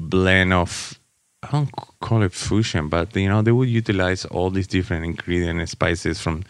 blend 0.00 0.52
of, 0.52 0.98
I 1.42 1.48
don't 1.50 1.70
call 2.00 2.22
it 2.22 2.32
fusion, 2.32 2.88
but 2.88 3.14
you 3.16 3.28
know, 3.28 3.42
they 3.42 3.52
would 3.52 3.68
utilize 3.68 4.24
all 4.26 4.50
these 4.50 4.66
different 4.66 5.04
ingredients 5.04 5.58
and 5.60 5.68
spices 5.68 6.20
from 6.20 6.44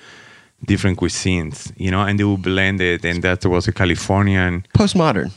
different 0.64 0.98
cuisines, 0.98 1.72
you 1.76 1.90
know, 1.90 2.02
and 2.02 2.18
they 2.18 2.24
would 2.24 2.42
blend 2.42 2.80
it, 2.80 3.04
and 3.04 3.22
that 3.22 3.44
was 3.44 3.68
a 3.68 3.72
Californian, 3.72 4.64
Postmodern. 4.74 5.30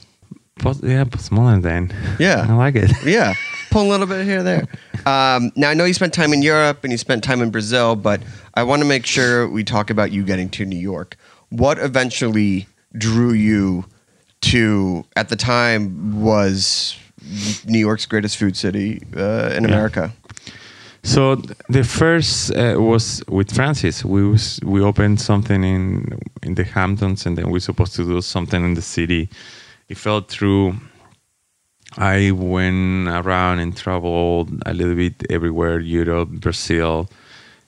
Yeah, 0.64 1.04
postmodern 1.04 1.62
then. 1.62 1.94
Yeah. 2.20 2.46
I 2.48 2.54
like 2.54 2.76
it. 2.76 2.92
Yeah, 3.06 3.34
pull 3.72 3.84
a 3.84 3.90
little 3.90 4.08
bit 4.08 4.26
here 4.26 4.44
there. 4.44 4.68
Um, 5.06 5.52
now 5.56 5.70
I 5.70 5.74
know 5.74 5.86
you 5.86 5.94
spent 5.94 6.14
time 6.14 6.34
in 6.34 6.42
Europe 6.42 6.84
and 6.84 6.92
you 6.92 6.98
spent 6.98 7.24
time 7.24 7.42
in 7.42 7.52
Brazil, 7.52 7.96
but 7.96 8.22
I 8.56 8.64
want 8.64 8.82
to 8.82 8.88
make 8.88 9.06
sure 9.06 9.48
we 9.48 9.64
talk 9.64 9.90
about 9.90 10.12
you 10.12 10.24
getting 10.24 10.50
to 10.52 10.66
New 10.66 10.80
York. 10.80 11.18
What 11.50 11.80
eventually 11.80 12.68
drew 12.98 13.34
you 13.34 13.86
to, 14.42 15.06
at 15.16 15.30
the 15.30 15.36
time, 15.36 16.22
was 16.22 16.98
New 17.66 17.80
York's 17.80 18.06
greatest 18.06 18.38
food 18.38 18.56
city 18.56 19.02
uh, 19.16 19.54
in 19.56 19.66
America? 19.66 20.14
So 21.04 21.36
the 21.70 21.84
first 21.84 22.52
uh, 22.52 22.76
was 22.78 23.24
with 23.28 23.54
Francis. 23.54 24.04
We 24.04 24.28
was 24.28 24.60
we 24.64 24.82
opened 24.82 25.22
something 25.22 25.64
in 25.64 26.20
in 26.44 26.56
the 26.56 26.66
Hamptons, 26.66 27.26
and 27.26 27.38
then 27.38 27.46
we 27.46 27.54
were 27.54 27.60
supposed 27.62 27.96
to 27.96 28.04
do 28.04 28.22
something 28.22 28.64
in 28.64 28.74
the 28.74 28.82
city. 28.82 29.30
It 29.90 29.98
fell 29.98 30.22
through. 30.22 30.76
I 31.98 32.32
went 32.32 33.08
around 33.08 33.60
and 33.60 33.76
traveled 33.76 34.52
a 34.66 34.74
little 34.74 34.96
bit 34.96 35.26
everywhere, 35.30 35.80
Europe, 35.80 36.30
Brazil, 36.30 37.10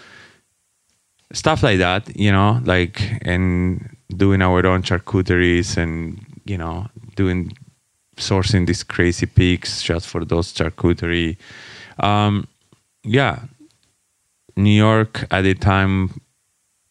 stuff 1.32 1.62
like 1.62 1.78
that, 1.78 2.14
you 2.16 2.32
know, 2.32 2.60
like 2.64 3.00
and 3.22 3.96
doing 4.16 4.42
our 4.42 4.66
own 4.66 4.82
charcuteries 4.82 5.76
and 5.76 6.24
you 6.44 6.58
know 6.58 6.86
doing 7.16 7.52
sourcing 8.16 8.66
these 8.66 8.84
crazy 8.84 9.26
pigs 9.26 9.82
just 9.82 10.06
for 10.06 10.24
those 10.24 10.52
charcuterie. 10.52 11.36
Um, 11.98 12.46
yeah, 13.04 13.40
New 14.56 14.70
York 14.76 15.26
at 15.30 15.42
the 15.42 15.54
time 15.54 16.20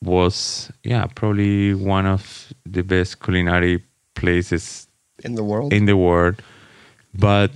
was 0.02 0.70
yeah 0.84 1.06
probably 1.16 1.74
one 1.74 2.06
of 2.06 2.54
the 2.66 2.84
best 2.84 3.22
culinary 3.22 3.82
places 4.16 4.88
In 5.24 5.36
the 5.36 5.44
world? 5.44 5.72
in 5.74 5.86
the 5.86 5.96
world, 5.98 6.42
but 7.14 7.52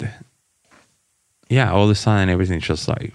yeah, 1.50 1.72
all 1.72 1.86
of 1.86 1.90
a 1.90 1.96
sudden 1.96 2.30
everything 2.30 2.60
just 2.60 2.88
like 2.88 3.14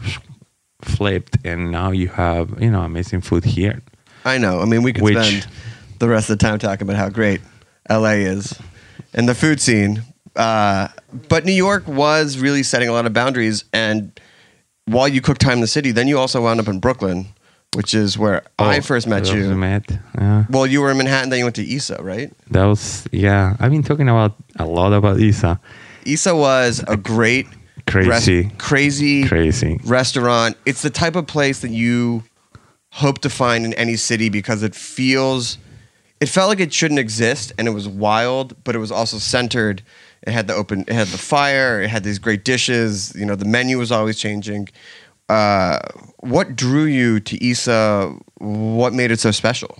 flipped, 0.83 1.37
and 1.45 1.71
now 1.71 1.91
you 1.91 2.09
have 2.09 2.61
you 2.63 2.71
know 2.71 2.83
amazing 2.83 3.21
food 3.21 3.45
here. 3.45 3.81
I 4.25 4.39
know. 4.39 4.61
I 4.61 4.65
mean, 4.67 4.83
we 4.83 4.93
could 4.93 5.03
Which- 5.05 5.17
spend 5.17 5.47
the 5.99 6.09
rest 6.09 6.31
of 6.31 6.39
the 6.39 6.45
time 6.45 6.59
talking 6.59 6.83
about 6.87 6.97
how 6.97 7.09
great 7.09 7.41
LA 7.91 8.23
is 8.27 8.55
and 9.15 9.29
the 9.29 9.35
food 9.35 9.61
scene. 9.61 10.03
Uh, 10.35 10.89
but 11.29 11.45
New 11.45 11.53
York 11.53 11.87
was 11.87 12.39
really 12.39 12.63
setting 12.63 12.89
a 12.89 12.93
lot 12.93 13.05
of 13.07 13.13
boundaries. 13.13 13.65
And 13.73 14.19
while 14.87 15.09
you 15.09 15.21
cooked 15.21 15.41
time 15.41 15.55
in 15.55 15.61
the 15.61 15.67
city, 15.67 15.93
then 15.93 16.09
you 16.09 16.19
also 16.19 16.43
wound 16.43 16.61
up 16.61 16.69
in 16.69 16.81
Brooklyn, 16.81 17.27
which 17.75 17.95
is 17.95 18.19
where 18.19 18.43
oh, 18.59 18.65
I 18.65 18.79
Oh, 18.79 18.81
first 18.81 19.07
met 19.07 19.33
you. 19.33 19.55
Met. 19.55 19.91
Yeah. 20.19 20.45
Well, 20.51 20.67
you 20.67 20.81
were 20.81 20.91
in 20.91 20.97
Manhattan, 20.99 21.31
then 21.31 21.39
you 21.39 21.45
went 21.45 21.57
to 21.57 21.65
Isa, 21.65 21.99
right? 22.03 22.33
That 22.51 22.65
was 22.65 23.07
yeah. 23.13 23.57
I've 23.61 23.71
been 23.71 23.83
talking 23.83 24.09
about 24.09 24.35
a 24.59 24.67
lot 24.67 24.93
about 24.93 25.19
Isa. 25.21 25.61
Issa 26.05 26.35
was 26.35 26.83
a 26.89 26.97
great, 26.97 27.47
Crazy. 27.87 28.51
crazy, 28.59 29.25
Crazy. 29.29 29.79
restaurant. 29.85 30.57
It's 30.67 30.83
the 30.83 30.91
type 30.91 31.15
of 31.17 31.27
place 31.27 31.61
that 31.61 31.71
you 31.71 32.25
hope 32.91 33.21
to 33.21 33.31
find 33.31 33.65
in 33.65 33.73
any 33.75 33.97
city 33.97 34.29
because 34.29 34.63
it 34.63 34.75
feels 34.75 35.59
it 36.23 36.29
felt 36.29 36.49
like 36.49 36.61
it 36.61 36.73
shouldn't 36.73 37.01
exist 37.01 37.53
and 37.59 37.67
it 37.67 37.73
was 37.73 37.89
wild, 37.89 38.55
but 38.63 38.77
it 38.77 38.79
was 38.79 38.93
also 38.93 39.19
centered. 39.19 39.83
It 40.23 40.33
had 40.33 40.47
the 40.47 40.55
open 40.55 40.83
it 40.83 40.93
had 40.93 41.09
the 41.09 41.19
fire, 41.19 41.83
it 41.83 41.91
had 41.91 42.05
these 42.05 42.21
great 42.21 42.45
dishes, 42.45 43.13
you 43.17 43.27
know, 43.27 43.35
the 43.35 43.45
menu 43.57 43.77
was 43.77 43.91
always 43.91 44.17
changing. 44.21 44.69
Uh, 45.29 45.81
what 46.19 46.55
drew 46.55 46.85
you 46.85 47.19
to 47.19 47.43
Isa? 47.43 48.15
What 48.39 48.93
made 48.93 49.11
it 49.11 49.19
so 49.19 49.33
special? 49.33 49.73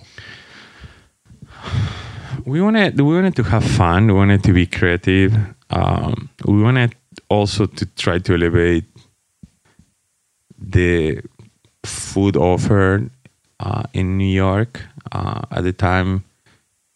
we 2.45 2.59
wanted 2.59 2.99
we 2.99 3.13
wanted 3.15 3.37
to 3.37 3.43
have 3.43 3.63
fun. 3.63 4.07
We 4.07 4.13
wanted 4.13 4.43
to 4.43 4.51
be 4.51 4.65
creative. 4.67 5.33
Um, 5.69 6.29
we 6.43 6.61
wanted 6.61 6.93
also 7.29 7.67
to 7.67 7.85
try 8.03 8.19
to 8.19 8.33
elevate 8.33 8.83
the 10.59 11.21
food 11.85 12.35
offered 12.35 13.09
uh, 13.61 13.83
in 13.93 14.17
New 14.17 14.33
York 14.45 14.81
uh, 15.13 15.41
at 15.51 15.63
the 15.63 15.71
time. 15.71 16.25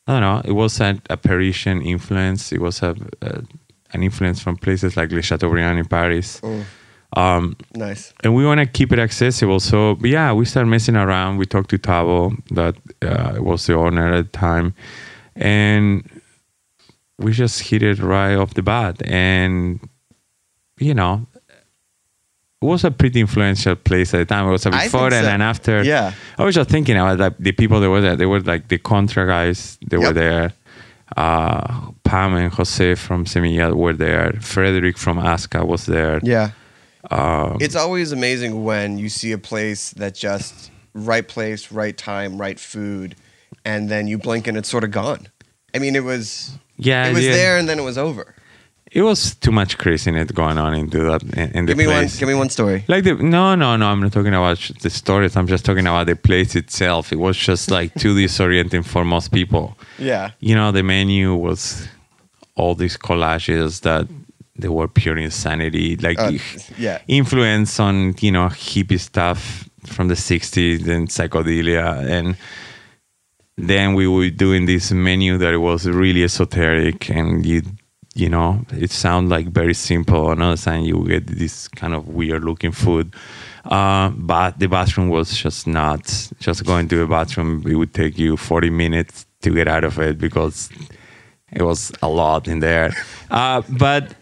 I 0.08 0.14
don't 0.14 0.22
know. 0.22 0.42
It 0.46 0.54
was 0.54 0.80
a, 0.80 1.00
a 1.10 1.18
Parisian 1.18 1.82
influence. 1.82 2.52
It 2.52 2.62
was 2.62 2.82
a, 2.82 2.96
a 3.22 3.42
an 3.94 4.04
influence 4.04 4.42
from 4.42 4.58
places 4.58 4.98
like 4.98 5.12
Le 5.12 5.22
Chateaubriand 5.22 5.80
in 5.80 5.86
Paris. 5.86 6.42
Um, 7.16 7.56
Nice. 7.74 8.14
and 8.22 8.36
we 8.36 8.46
want 8.46 8.60
to 8.60 8.66
keep 8.66 8.92
it 8.92 9.00
accessible. 9.00 9.60
So 9.62 9.98
yeah, 10.02 10.34
we 10.34 10.44
started 10.46 10.70
messing 10.70 10.98
around. 10.98 11.38
We 11.38 11.46
talked 11.46 11.70
to 11.70 11.78
Taavo, 11.78 12.36
that 12.50 12.76
uh, 13.02 13.42
was 13.42 13.66
the 13.66 13.76
owner 13.76 14.14
at 14.14 14.32
the 14.32 14.38
time, 14.38 14.74
and 15.36 16.04
we 17.18 17.32
just 17.32 17.62
hit 17.62 17.82
it 17.82 18.00
right 18.00 18.36
off 18.36 18.54
the 18.56 18.62
bat. 18.62 19.02
And 19.06 19.80
you 20.80 20.94
know, 20.94 21.26
it 22.62 22.66
was 22.66 22.84
a 22.84 22.92
pretty 22.92 23.20
influential 23.20 23.76
place 23.76 24.14
at 24.14 24.20
the 24.20 24.26
time. 24.26 24.48
It 24.48 24.52
was 24.52 24.64
before 24.64 25.10
think 25.10 25.14
and 25.14 25.26
so. 25.26 25.32
an 25.32 25.42
after. 25.42 25.84
Yeah. 25.84 26.14
I 26.38 26.44
was 26.44 26.56
just 26.56 26.70
thinking 26.70 26.96
about 26.96 27.20
like 27.20 27.38
the 27.38 27.52
people 27.52 27.80
that 27.80 27.90
were 27.90 28.02
there. 28.02 28.16
They 28.16 28.26
were 28.26 28.40
like 28.40 28.68
the 28.68 28.80
contra 28.80 29.28
guys. 29.28 29.78
They 29.88 29.98
were 29.98 30.14
there. 30.14 30.54
Uh, 31.16 31.92
Pam 32.04 32.34
and 32.34 32.52
Jose 32.54 32.96
from 32.96 33.26
Semilla 33.26 33.74
were 33.74 33.94
there. 33.94 34.34
Frederick 34.42 34.98
from 34.98 35.20
Aska 35.20 35.66
was 35.66 35.86
there. 35.86 36.20
Yeah. 36.24 36.52
Um, 37.12 37.58
It's 37.62 37.76
always 37.76 38.12
amazing 38.12 38.64
when 38.64 38.98
you 38.98 39.10
see 39.10 39.32
a 39.32 39.38
place 39.38 39.92
that 39.92 40.16
just 40.16 40.72
right 40.94 41.26
place, 41.28 41.72
right 41.72 41.96
time, 41.96 42.42
right 42.42 42.60
food, 42.60 43.16
and 43.64 43.88
then 43.88 44.08
you 44.08 44.18
blink 44.18 44.48
and 44.48 44.58
it's 44.58 44.68
sort 44.68 44.84
of 44.84 44.92
gone. 44.92 45.28
I 45.76 45.80
mean, 45.80 45.96
it 45.96 46.04
was 46.04 46.58
yeah, 46.78 47.08
it 47.08 47.14
was 47.14 47.26
yeah. 47.26 47.32
there 47.34 47.58
and 47.58 47.70
then 47.70 47.80
it 47.80 47.84
was 47.84 47.98
over. 47.98 48.36
It 48.92 49.02
was 49.02 49.36
too 49.36 49.52
much 49.52 49.78
craziness 49.78 50.32
going 50.32 50.58
on 50.58 50.74
into 50.74 51.00
that 51.00 51.22
in, 51.24 51.52
in 51.52 51.66
the 51.66 51.72
Give 51.76 51.78
me 51.78 51.88
one. 51.88 52.08
Give 52.08 52.28
me 52.28 52.36
one 52.36 52.50
story. 52.50 52.84
like 52.88 53.04
the 53.04 53.16
no, 53.16 53.56
no, 53.56 53.76
no. 53.76 53.88
I'm 53.88 54.00
not 54.00 54.14
talking 54.14 54.34
about 54.34 54.58
the 54.82 54.90
stories. 54.90 55.36
I'm 55.36 55.48
just 55.48 55.66
talking 55.66 55.86
about 55.86 56.08
the 56.08 56.16
place 56.16 56.56
itself. 56.56 57.12
It 57.12 57.18
was 57.20 57.36
just 57.38 57.70
like 57.70 57.94
too 57.96 58.16
disorienting 58.22 58.86
for 58.86 59.04
most 59.04 59.32
people. 59.32 59.78
Yeah. 60.00 60.32
You 60.40 60.56
know, 60.56 60.72
the 60.72 60.84
menu 60.84 61.36
was 61.36 61.88
all 62.56 62.76
these 62.76 62.98
collages 62.98 63.82
that 63.82 64.08
they 64.60 64.70
were 64.70 64.88
pure 64.88 65.18
insanity, 65.18 65.98
like 65.98 66.18
Uh, 66.20 66.32
yeah. 66.78 67.00
influence 67.08 67.80
on 67.80 68.16
you 68.22 68.32
know 68.32 68.48
hippie 68.48 69.00
stuff 69.00 69.70
from 69.86 70.08
the 70.08 70.16
60s 70.16 70.88
and 70.88 71.08
psychedelia 71.08 72.06
and 72.10 72.36
then 73.58 73.94
we 73.94 74.06
were 74.08 74.30
doing 74.30 74.66
this 74.66 74.92
menu 74.92 75.38
that 75.38 75.58
was 75.60 75.88
really 75.88 76.24
esoteric 76.24 77.10
and 77.10 77.46
you 77.46 77.62
you 78.18 78.30
know 78.30 78.60
it 78.72 78.92
sounds 78.92 79.30
like 79.30 79.48
very 79.48 79.74
simple 79.74 80.32
another 80.32 80.58
time 80.58 80.84
you 80.84 81.06
get 81.08 81.28
this 81.28 81.68
kind 81.68 81.94
of 81.94 82.08
weird 82.08 82.44
looking 82.44 82.72
food 82.72 83.14
uh, 83.66 84.10
but 84.10 84.58
the 84.60 84.68
bathroom 84.68 85.10
was 85.10 85.38
just 85.38 85.68
not 85.68 86.02
just 86.40 86.66
going 86.66 86.88
to 86.88 86.98
the 86.98 87.06
bathroom 87.06 87.64
it 87.68 87.76
would 87.76 87.94
take 87.94 88.18
you 88.18 88.36
40 88.38 88.70
minutes 88.70 89.26
to 89.42 89.50
get 89.52 89.68
out 89.68 89.84
of 89.84 90.00
it 90.00 90.18
because 90.18 90.70
it 91.52 91.62
was 91.62 91.92
a 92.02 92.10
lot 92.10 92.48
in 92.48 92.60
there. 92.60 92.92
Uh, 93.32 93.62
but 93.78 94.14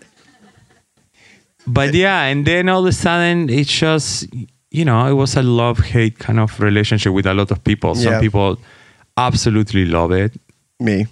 but 1.67 1.93
yeah, 1.93 2.23
and 2.23 2.45
then 2.45 2.69
all 2.69 2.81
of 2.81 2.85
a 2.87 2.91
sudden 2.91 3.49
it's 3.49 3.71
just 3.71 4.27
you 4.71 4.85
know 4.85 5.07
it 5.07 5.13
was 5.13 5.35
a 5.35 5.41
love 5.41 5.79
hate 5.79 6.19
kind 6.19 6.39
of 6.39 6.59
relationship 6.59 7.13
with 7.13 7.25
a 7.25 7.33
lot 7.33 7.51
of 7.51 7.63
people. 7.63 7.95
Some 7.95 8.13
Yeah. 8.13 8.19
people 8.19 8.59
absolutely 9.17 9.85
love 9.85 10.11
it. 10.11 10.33
Me. 10.79 11.07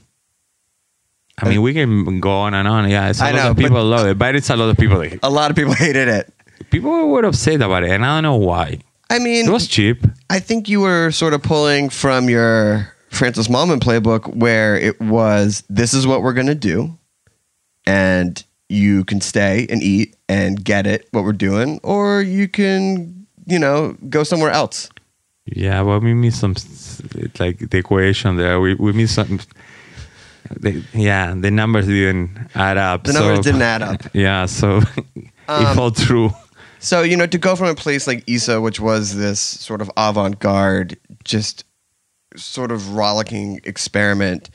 I 1.42 1.50
mean, 1.50 1.62
we 1.62 1.74
can 1.74 2.20
go 2.20 2.32
on 2.32 2.54
and 2.54 2.68
on. 2.68 2.90
Yeah, 2.90 3.10
it's 3.10 3.20
a 3.22 3.26
I 3.26 3.32
lot 3.32 3.36
know, 3.44 3.50
of 3.52 3.56
but- 3.56 3.64
people 3.64 3.84
love 3.84 4.08
it, 4.08 4.18
but 4.20 4.36
it's 4.36 4.50
a 4.50 4.56
lot 4.56 4.70
of 4.70 4.78
people. 4.78 5.00
That, 5.00 5.20
A 5.24 5.30
lot 5.30 5.50
of 5.50 5.58
people 5.58 5.74
hated 5.86 6.08
it. 6.08 6.34
people 6.70 7.10
were 7.10 7.26
upset 7.26 7.62
about 7.62 7.84
it, 7.84 7.90
and 7.92 8.06
I 8.06 8.16
don't 8.18 8.24
know 8.24 8.36
why. 8.36 8.80
I 9.10 9.20
mean, 9.20 9.48
It 9.48 9.52
was 9.52 9.68
cheap. 9.68 10.06
I 10.30 10.40
think 10.40 10.70
you 10.70 10.82
were 10.82 11.12
sort 11.12 11.34
of 11.34 11.42
pulling 11.44 11.90
from 11.90 12.30
your 12.30 12.94
Francis 13.10 13.48
Mallmann 13.48 13.80
playbook 13.80 14.28
where 14.36 14.76
it 14.78 15.00
was 15.02 15.64
this 15.70 15.94
is 15.94 16.06
what 16.08 16.22
we're 16.24 16.34
going 16.34 16.48
to 16.48 16.56
do 16.56 16.98
and 17.86 18.44
you 18.70 19.04
can 19.04 19.22
stay 19.22 19.68
and 19.70 19.84
eat 19.84 20.16
and 20.30 20.64
get 20.64 20.88
it 20.88 21.08
what 21.12 21.24
we're 21.24 21.32
doing 21.34 21.80
or 21.84 22.22
you 22.22 22.48
can 22.48 23.28
you 23.46 23.60
know 23.60 23.96
go 24.10 24.24
somewhere 24.24 24.50
else. 24.52 24.90
Yeah, 25.46 25.82
well, 25.82 26.00
we 26.00 26.14
missed 26.14 26.40
some 26.40 26.54
s- 26.56 27.02
like 27.40 27.60
the 27.70 27.78
equation 27.78 28.38
there. 28.38 28.60
We 28.62 28.76
we 28.76 28.94
missed 28.94 29.16
some. 29.16 29.40
The, 30.60 30.84
yeah, 30.94 31.34
the 31.38 31.52
numbers 31.52 31.88
didn't 31.88 32.38
add 32.56 32.78
up. 32.78 33.04
The 33.06 33.14
numbers 33.14 33.40
didn't 33.40 33.62
add 33.62 33.82
up. 33.82 34.02
Yeah, 34.14 34.46
so 34.46 34.78
it 35.16 35.26
Um, 35.48 35.76
fell 35.76 35.90
through. 35.90 36.32
So, 36.80 37.02
you 37.02 37.16
know, 37.16 37.26
to 37.28 37.38
go 37.38 37.56
from 37.56 37.68
a 37.68 37.76
place 37.76 38.08
like 38.08 38.24
Isa 38.28 38.60
which 38.60 38.80
was 38.80 39.16
this 39.16 39.40
sort 39.40 39.82
of 39.82 39.90
avant-garde 39.96 40.98
just 41.24 41.64
sort 42.36 42.72
of 42.72 42.96
rollicking 42.96 43.62
experiment 43.64 44.50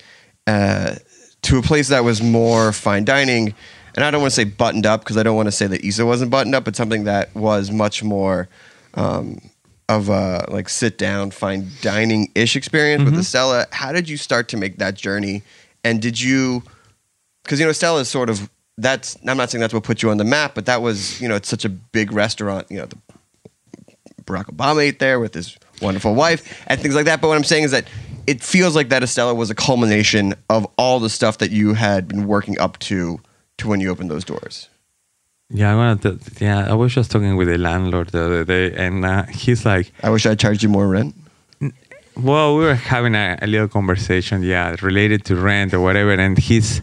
uh, 0.46 0.96
to 1.42 1.58
a 1.58 1.62
place 1.62 1.88
that 1.88 2.04
was 2.04 2.20
more 2.22 2.72
fine 2.72 3.04
dining 3.04 3.54
and 3.94 4.04
I 4.04 4.10
don't 4.10 4.20
want 4.20 4.32
to 4.32 4.36
say 4.36 4.44
buttoned 4.44 4.86
up 4.86 5.00
because 5.00 5.16
I 5.16 5.22
don't 5.22 5.36
want 5.36 5.46
to 5.48 5.52
say 5.52 5.66
that 5.66 5.82
Isa 5.82 6.04
wasn't 6.06 6.30
buttoned 6.30 6.54
up, 6.54 6.64
but 6.64 6.76
something 6.76 7.04
that 7.04 7.34
was 7.34 7.70
much 7.70 8.02
more 8.04 8.48
um, 8.94 9.40
of 9.88 10.08
a 10.08 10.44
like 10.50 10.68
sit 10.68 10.98
down, 10.98 11.30
fine 11.32 11.68
dining 11.80 12.30
ish 12.34 12.54
experience 12.56 13.04
with 13.04 13.14
Estela. 13.14 13.66
How 13.72 13.90
did 13.90 14.08
you 14.08 14.16
start 14.16 14.48
to 14.48 14.56
make 14.56 14.78
that 14.78 14.94
journey? 14.94 15.42
And 15.84 16.02
did 16.02 16.20
you, 16.20 16.62
because 17.42 17.60
you 17.60 17.66
know 17.66 17.72
Estela 17.72 18.00
is 18.00 18.08
sort 18.08 18.30
of 18.30 18.50
that's 18.76 19.16
I'm 19.26 19.36
not 19.36 19.50
saying 19.50 19.60
that's 19.60 19.74
what 19.74 19.82
put 19.82 20.02
you 20.02 20.10
on 20.10 20.16
the 20.16 20.24
map, 20.24 20.54
but 20.54 20.66
that 20.66 20.82
was 20.82 21.20
you 21.20 21.28
know 21.28 21.34
it's 21.34 21.48
such 21.48 21.64
a 21.64 21.68
big 21.68 22.12
restaurant. 22.12 22.66
You 22.70 22.78
know, 22.78 22.86
the, 22.86 22.98
Barack 24.24 24.44
Obama 24.54 24.82
ate 24.82 24.98
there 24.98 25.18
with 25.18 25.34
his 25.34 25.56
wonderful 25.80 26.14
wife 26.14 26.62
and 26.66 26.80
things 26.80 26.94
like 26.94 27.06
that. 27.06 27.20
But 27.20 27.28
what 27.28 27.36
I'm 27.36 27.44
saying 27.44 27.64
is 27.64 27.70
that 27.70 27.88
it 28.26 28.42
feels 28.42 28.76
like 28.76 28.90
that 28.90 29.02
Estela 29.02 29.34
was 29.34 29.50
a 29.50 29.54
culmination 29.54 30.34
of 30.50 30.66
all 30.76 31.00
the 31.00 31.08
stuff 31.08 31.38
that 31.38 31.50
you 31.50 31.74
had 31.74 32.06
been 32.08 32.26
working 32.26 32.58
up 32.58 32.78
to 32.80 33.20
to 33.58 33.68
when 33.68 33.80
you 33.80 33.90
opened 33.90 34.10
those 34.10 34.24
doors. 34.24 34.68
Yeah, 35.50 35.72
I 35.72 35.76
wanted 35.76 36.20
to, 36.20 36.44
yeah, 36.44 36.70
I 36.70 36.74
was 36.74 36.94
just 36.94 37.10
talking 37.10 37.36
with 37.36 37.48
the 37.48 37.56
landlord 37.56 38.10
the 38.10 38.22
other 38.22 38.44
day, 38.44 38.70
and 38.74 39.04
uh, 39.06 39.24
he's 39.24 39.64
like, 39.64 39.92
I 40.02 40.10
wish 40.10 40.26
I 40.26 40.34
charged 40.34 40.62
you 40.62 40.68
more 40.68 40.86
rent. 40.86 41.14
Well, 42.18 42.56
we 42.56 42.64
were 42.64 42.74
having 42.74 43.14
a, 43.14 43.38
a 43.40 43.46
little 43.46 43.68
conversation, 43.68 44.42
yeah, 44.42 44.74
related 44.82 45.24
to 45.26 45.36
rent 45.36 45.72
or 45.72 45.80
whatever, 45.80 46.12
and 46.12 46.36
he's 46.36 46.82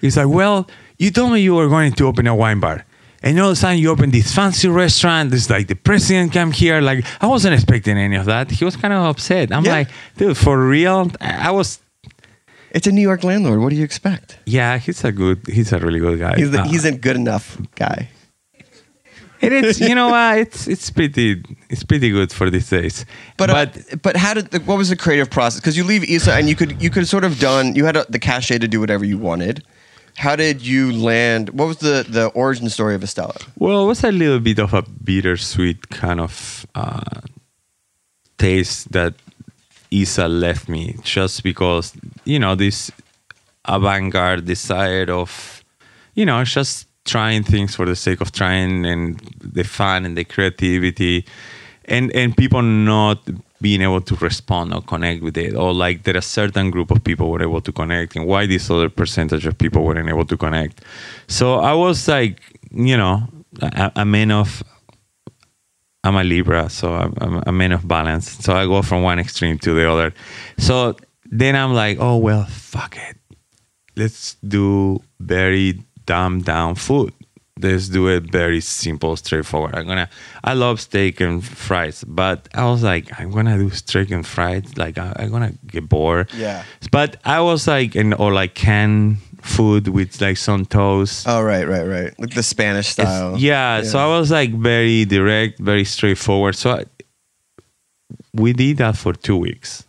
he's 0.00 0.16
like, 0.16 0.28
"Well, 0.28 0.66
you 0.98 1.10
told 1.10 1.32
me 1.32 1.40
you 1.40 1.54
were 1.54 1.68
going 1.68 1.92
to 1.92 2.06
open 2.06 2.26
a 2.26 2.34
wine 2.34 2.58
bar, 2.60 2.84
and 3.22 3.38
all 3.38 3.48
of 3.48 3.52
a 3.52 3.56
sudden 3.56 3.78
you 3.78 3.90
open 3.90 4.10
this 4.10 4.34
fancy 4.34 4.68
restaurant. 4.68 5.32
It's 5.34 5.50
like 5.50 5.66
the 5.68 5.74
president 5.76 6.32
came 6.32 6.52
here. 6.52 6.80
Like 6.80 7.04
I 7.20 7.26
wasn't 7.26 7.54
expecting 7.54 7.98
any 7.98 8.16
of 8.16 8.24
that. 8.26 8.50
He 8.50 8.64
was 8.64 8.76
kind 8.76 8.94
of 8.94 9.04
upset. 9.04 9.52
I'm 9.52 9.64
Yeah. 9.64 9.72
like, 9.72 9.88
dude, 10.16 10.36
for 10.36 10.56
real? 10.66 11.10
I 11.20 11.48
I 11.48 11.50
was. 11.50 11.78
It's 12.74 12.86
a 12.86 12.92
New 12.92 13.02
York 13.02 13.22
landlord. 13.24 13.60
What 13.60 13.68
do 13.70 13.76
you 13.76 13.84
expect? 13.84 14.38
Yeah, 14.46 14.78
he's 14.78 15.04
a 15.04 15.12
good. 15.12 15.38
He's 15.46 15.72
a 15.72 15.78
really 15.78 16.00
good 16.00 16.18
guy. 16.18 16.36
He's 16.36 16.50
the, 16.50 16.60
Uh, 16.62 16.64
he's 16.64 16.86
a 16.86 16.92
good 16.92 17.16
enough 17.16 17.58
guy. 17.74 18.08
And 19.42 19.52
it's 19.52 19.80
you 19.80 19.94
know 19.94 20.08
what? 20.08 20.38
It's 20.38 20.68
it's 20.68 20.88
pretty 20.90 21.42
it's 21.68 21.82
pretty 21.82 22.10
good 22.10 22.32
for 22.32 22.48
these 22.48 22.70
days. 22.70 23.04
But 23.36 23.50
uh, 23.50 23.66
but 24.02 24.16
how 24.16 24.34
did 24.34 24.52
the, 24.52 24.60
what 24.60 24.78
was 24.78 24.88
the 24.88 24.96
creative 24.96 25.30
process? 25.30 25.60
Because 25.60 25.76
you 25.76 25.84
leave 25.84 26.04
Isa 26.04 26.32
and 26.34 26.48
you 26.48 26.54
could 26.54 26.80
you 26.80 26.90
could 26.90 27.06
sort 27.08 27.24
of 27.24 27.38
done 27.38 27.74
you 27.74 27.84
had 27.84 27.96
a, 27.96 28.06
the 28.08 28.18
cachet 28.18 28.58
to 28.58 28.68
do 28.68 28.80
whatever 28.80 29.04
you 29.04 29.18
wanted. 29.18 29.64
How 30.16 30.36
did 30.36 30.62
you 30.62 30.92
land? 30.92 31.50
What 31.50 31.66
was 31.66 31.78
the 31.78 32.06
the 32.08 32.26
origin 32.34 32.68
story 32.68 32.94
of 32.94 33.02
Estela? 33.02 33.36
Well, 33.58 33.84
it 33.84 33.86
was 33.86 34.04
a 34.04 34.12
little 34.12 34.40
bit 34.40 34.58
of 34.58 34.74
a 34.74 34.82
bittersweet 34.82 35.88
kind 35.88 36.20
of 36.20 36.66
uh, 36.74 37.22
taste 38.38 38.92
that 38.92 39.14
Isa 39.90 40.28
left 40.28 40.68
me, 40.68 40.96
just 41.02 41.42
because 41.42 41.94
you 42.24 42.38
know 42.38 42.54
this 42.54 42.90
avant-garde 43.64 44.44
desire 44.44 45.10
of, 45.10 45.64
you 46.14 46.26
know, 46.26 46.44
just 46.44 46.86
trying 47.04 47.42
things 47.42 47.74
for 47.74 47.86
the 47.86 47.96
sake 47.96 48.20
of 48.20 48.32
trying 48.32 48.86
and 48.86 49.18
the 49.40 49.64
fun 49.64 50.04
and 50.04 50.16
the 50.16 50.24
creativity, 50.24 51.24
and 51.86 52.14
and 52.14 52.36
people 52.36 52.62
not 52.62 53.18
being 53.60 53.82
able 53.82 54.00
to 54.00 54.16
respond 54.16 54.74
or 54.74 54.82
connect 54.82 55.22
with 55.22 55.36
it, 55.36 55.54
or 55.54 55.72
like 55.72 56.02
that 56.02 56.16
a 56.16 56.22
certain 56.22 56.70
group 56.70 56.90
of 56.90 57.02
people 57.04 57.30
were 57.30 57.42
able 57.42 57.60
to 57.60 57.72
connect, 57.72 58.16
and 58.16 58.26
why 58.26 58.46
this 58.46 58.70
other 58.70 58.88
percentage 58.88 59.46
of 59.46 59.56
people 59.56 59.84
weren't 59.84 60.08
able 60.08 60.26
to 60.26 60.36
connect. 60.36 60.82
So 61.28 61.60
I 61.60 61.72
was 61.72 62.08
like, 62.08 62.40
you 62.70 62.96
know, 62.96 63.22
a, 63.60 63.92
a 63.96 64.04
man 64.04 64.30
of 64.30 64.62
I'm 66.04 66.16
a 66.16 66.24
Libra, 66.24 66.68
so 66.68 66.94
I'm, 66.94 67.14
I'm 67.20 67.42
a 67.46 67.52
man 67.52 67.72
of 67.72 67.86
balance. 67.86 68.30
So 68.30 68.54
I 68.54 68.66
go 68.66 68.82
from 68.82 69.02
one 69.02 69.20
extreme 69.20 69.58
to 69.58 69.74
the 69.74 69.88
other. 69.88 70.12
So 70.58 70.96
then 71.26 71.54
I'm 71.54 71.74
like, 71.74 71.98
oh 72.00 72.16
well, 72.16 72.44
fuck 72.46 72.96
it. 72.96 73.16
Let's 73.94 74.34
do 74.46 75.00
very 75.20 75.82
dumbed 76.06 76.44
down 76.44 76.74
food. 76.74 77.12
Let's 77.60 77.88
do 77.88 78.08
it 78.08 78.30
very 78.32 78.60
simple, 78.60 79.14
straightforward. 79.16 79.74
I'm 79.74 79.86
gonna. 79.86 80.08
I 80.42 80.54
love 80.54 80.80
steak 80.80 81.20
and 81.20 81.44
fries, 81.44 82.02
but 82.04 82.48
I 82.54 82.64
was 82.64 82.82
like, 82.82 83.20
I'm 83.20 83.30
gonna 83.30 83.58
do 83.58 83.70
steak 83.70 84.10
and 84.10 84.26
fries. 84.26 84.76
Like 84.76 84.98
I, 84.98 85.12
I'm 85.16 85.30
gonna 85.30 85.52
get 85.66 85.88
bored. 85.88 86.32
Yeah. 86.34 86.64
But 86.90 87.18
I 87.24 87.40
was 87.40 87.68
like, 87.68 87.94
and 87.94 88.14
or 88.14 88.32
like 88.32 88.54
canned 88.54 89.18
food 89.42 89.88
with 89.88 90.20
like 90.20 90.38
some 90.38 90.64
toast. 90.64 91.26
Oh 91.28 91.42
right 91.42 91.68
right 91.68 91.86
right 91.86 92.18
like 92.18 92.34
the 92.34 92.42
Spanish 92.42 92.88
style. 92.88 93.36
Yeah, 93.38 93.82
so 93.82 93.98
I 93.98 94.06
was 94.18 94.30
like 94.30 94.50
very 94.52 95.04
direct, 95.04 95.58
very 95.58 95.84
straightforward. 95.84 96.56
So 96.56 96.70
I, 96.70 96.84
we 98.32 98.52
did 98.52 98.78
that 98.78 98.96
for 98.96 99.12
two 99.12 99.36
weeks. 99.36 99.84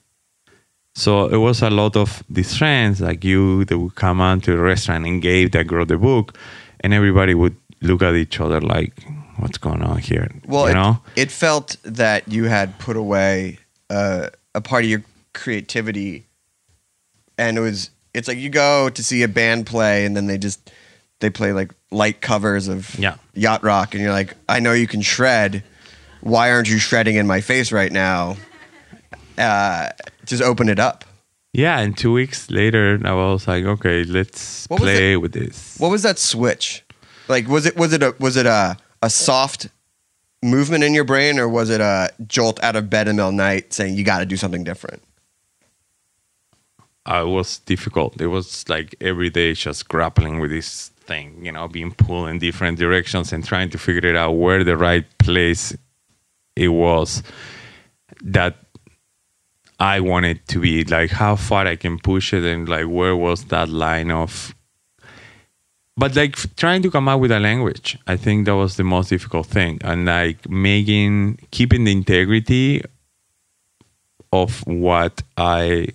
So 0.95 1.25
it 1.27 1.38
was 1.38 1.62
a 1.62 1.69
lot 1.69 1.95
of 1.95 2.23
these 2.29 2.56
friends 2.58 3.01
like 3.01 3.23
you 3.23 3.65
that 3.65 3.77
would 3.79 3.95
come 3.95 4.21
on 4.21 4.41
to 4.41 4.51
the 4.51 4.60
restaurant 4.60 5.06
and 5.06 5.21
gave 5.21 5.51
that 5.51 5.65
girl 5.67 5.86
the 5.86 5.97
book, 5.97 6.38
and 6.82 6.93
everybody 6.93 7.34
would 7.34 7.56
look 7.82 8.01
at 8.03 8.13
each 8.15 8.39
other 8.39 8.62
like, 8.62 8.93
"What's 9.38 9.58
going 9.58 9.82
on 9.82 9.97
here?" 9.97 10.29
Well, 10.45 10.65
you 10.65 10.71
it, 10.71 10.73
know. 10.75 10.99
it 11.15 11.32
felt 11.32 11.77
that 11.84 12.27
you 12.32 12.45
had 12.45 12.77
put 12.77 12.95
away 12.95 13.58
uh, 13.89 14.29
a 14.53 14.62
part 14.62 14.84
of 14.84 14.89
your 14.89 15.03
creativity, 15.34 16.25
and 17.38 17.58
it 17.58 17.62
was. 17.62 17.89
It's 18.13 18.27
like 18.27 18.38
you 18.38 18.49
go 18.49 18.89
to 18.89 19.03
see 19.03 19.23
a 19.23 19.27
band 19.27 19.65
play, 19.65 20.06
and 20.06 20.15
then 20.15 20.27
they 20.27 20.38
just 20.38 20.71
they 21.19 21.32
play 21.32 21.53
like 21.53 21.73
light 21.89 22.21
covers 22.21 22.67
of 22.67 22.93
Yeah. 22.99 23.15
yacht 23.34 23.63
rock, 23.63 23.95
and 23.95 24.03
you're 24.03 24.12
like, 24.13 24.36
I 24.47 24.60
know 24.60 24.73
you 24.73 24.86
can 24.86 25.01
shred. 25.01 25.63
Why 26.21 26.51
aren't 26.51 26.69
you 26.69 26.77
shredding 26.77 27.15
in 27.15 27.25
my 27.25 27.41
face 27.41 27.71
right 27.71 27.91
now? 27.91 28.38
Uh, 29.38 29.89
just 30.26 30.42
open 30.42 30.70
it 30.70 30.80
up. 30.80 31.06
Yeah, 31.54 31.80
and 31.80 31.96
two 31.96 32.12
weeks 32.12 32.50
later, 32.50 33.00
I 33.04 33.14
was 33.14 33.48
like, 33.48 33.64
"Okay, 33.64 34.04
let's 34.04 34.66
What 34.68 34.82
play 34.82 35.18
with 35.18 35.34
this." 35.34 35.76
What 35.78 35.90
was 35.90 36.02
that 36.04 36.18
switch? 36.18 36.84
Like, 37.28 37.48
was 37.48 37.66
it 37.66 37.76
was 37.78 37.94
it 37.94 38.02
a 38.02 38.16
was 38.20 38.38
it 38.38 38.46
a 38.46 38.78
a 39.02 39.10
soft 39.10 39.68
movement 40.42 40.84
in 40.84 40.94
your 40.94 41.04
brain, 41.04 41.40
or 41.40 41.48
was 41.48 41.70
it 41.70 41.80
a 41.80 42.12
jolt 42.28 42.64
out 42.64 42.76
of 42.76 42.90
bed 42.90 43.08
in 43.08 43.16
the 43.16 43.22
middle 43.22 43.30
of 43.30 43.38
the 43.38 43.44
night 43.44 43.74
saying 43.74 43.96
you 43.96 44.04
got 44.04 44.20
to 44.20 44.26
do 44.26 44.36
something 44.36 44.64
different? 44.64 45.04
uh, 47.06 47.24
it 47.26 47.30
was 47.30 47.60
difficult. 47.60 48.20
It 48.22 48.28
was 48.28 48.68
like 48.70 48.96
every 49.02 49.30
day 49.30 49.54
just 49.54 49.88
grappling 49.90 50.40
with 50.40 50.52
this 50.52 50.90
thing, 51.06 51.46
you 51.46 51.52
know, 51.52 51.68
being 51.68 51.92
pulled 51.92 52.30
in 52.30 52.40
different 52.40 52.80
directions 52.80 53.34
and 53.34 53.46
trying 53.46 53.70
to 53.72 53.78
figure 53.78 54.10
it 54.10 54.16
out 54.16 54.32
where 54.32 54.64
the 54.64 54.78
right 54.78 55.06
place 55.18 55.76
it 56.56 56.70
was 56.70 57.24
that 58.22 58.56
I 59.84 60.00
wanted 60.00 60.48
to 60.48 60.60
be, 60.60 60.84
like 60.86 61.12
how 61.12 61.36
far 61.36 61.67
I 61.67 61.76
can 61.76 62.00
push 62.00 62.34
it 62.34 62.43
and 62.46 62.69
like 62.69 62.86
where 62.86 63.15
was 63.15 63.46
that 63.46 63.67
line 63.67 64.12
of. 64.12 64.56
But 65.98 66.15
like 66.15 66.36
trying 66.56 66.82
to 66.84 66.89
come 66.89 67.08
up 67.08 67.19
with 67.19 67.32
a 67.32 67.39
language, 67.39 67.98
I 68.08 68.15
think 68.17 68.46
that 68.46 68.56
was 68.56 68.78
the 68.78 68.84
most 68.84 69.10
difficult 69.10 69.48
thing, 69.48 69.80
and 69.84 70.06
like 70.06 70.50
making 70.50 71.39
keeping 71.52 71.84
the 71.84 71.91
integrity 71.91 72.82
of 74.32 74.65
what 74.65 75.22
I 75.38 75.89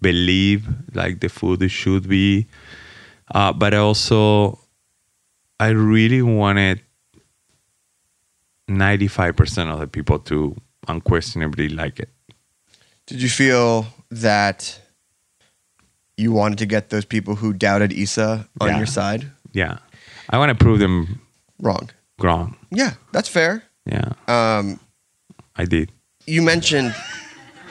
believe 0.00 0.66
like 0.94 1.20
the 1.20 1.28
food 1.28 1.68
should 1.70 2.08
be 2.08 2.46
uh, 3.34 3.52
but 3.52 3.74
also 3.74 4.58
i 5.58 5.68
really 5.68 6.22
wanted 6.22 6.80
95% 8.68 9.72
of 9.72 9.78
the 9.80 9.86
people 9.86 10.18
to 10.18 10.56
unquestionably 10.88 11.68
like 11.68 12.00
it 12.00 12.10
Did 13.06 13.22
you 13.22 13.28
feel 13.28 13.86
that 14.10 14.80
you 16.16 16.32
wanted 16.32 16.58
to 16.58 16.66
get 16.66 16.90
those 16.90 17.04
people 17.04 17.36
who 17.36 17.52
doubted 17.52 17.92
Isa 17.92 18.48
on 18.60 18.68
Yeah. 18.68 18.76
your 18.78 18.86
side. 18.86 19.30
Yeah. 19.52 19.78
I 20.30 20.38
want 20.38 20.48
to 20.50 20.54
prove 20.64 20.78
them 20.78 21.20
Wrong. 21.60 21.90
wrong. 22.18 22.56
Yeah, 22.70 22.94
that's 23.12 23.28
fair. 23.28 23.62
Yeah. 23.84 24.12
Um, 24.26 24.80
I 25.54 25.64
did. 25.64 25.92
you 26.26 26.42
mentioned 26.42 26.94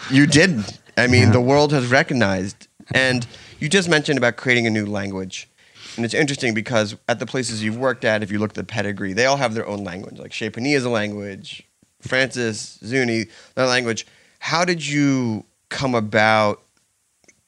you 0.10 0.26
did. 0.28 0.64
I 0.98 1.08
mean, 1.08 1.32
the 1.32 1.42
world 1.42 1.74
has 1.74 1.88
recognized, 1.88 2.68
and 2.94 3.28
you 3.60 3.68
just 3.68 3.90
mentioned 3.90 4.18
about 4.18 4.38
creating 4.38 4.66
a 4.66 4.70
new 4.70 4.86
language. 4.86 5.50
And 5.98 6.06
it's 6.06 6.14
interesting 6.14 6.54
because 6.54 6.96
at 7.10 7.20
the 7.20 7.26
places 7.26 7.62
you've 7.64 7.78
worked 7.78 8.06
at, 8.06 8.24
if 8.24 8.32
you 8.32 8.40
look 8.40 8.52
at 8.52 8.56
the 8.56 8.64
pedigree, 8.64 9.14
they 9.14 9.26
all 9.26 9.38
have 9.38 9.54
their 9.56 9.68
own 9.68 9.84
language. 9.84 10.18
Like 10.20 10.32
Chez 10.32 10.52
is 10.56 10.86
a 10.86 10.90
language, 10.90 11.64
Francis, 12.02 12.80
Zuni, 12.84 13.26
their 13.56 13.66
language. 13.68 14.06
How 14.46 14.64
did 14.64 14.86
you 14.86 15.44
come 15.70 15.96
about 15.96 16.62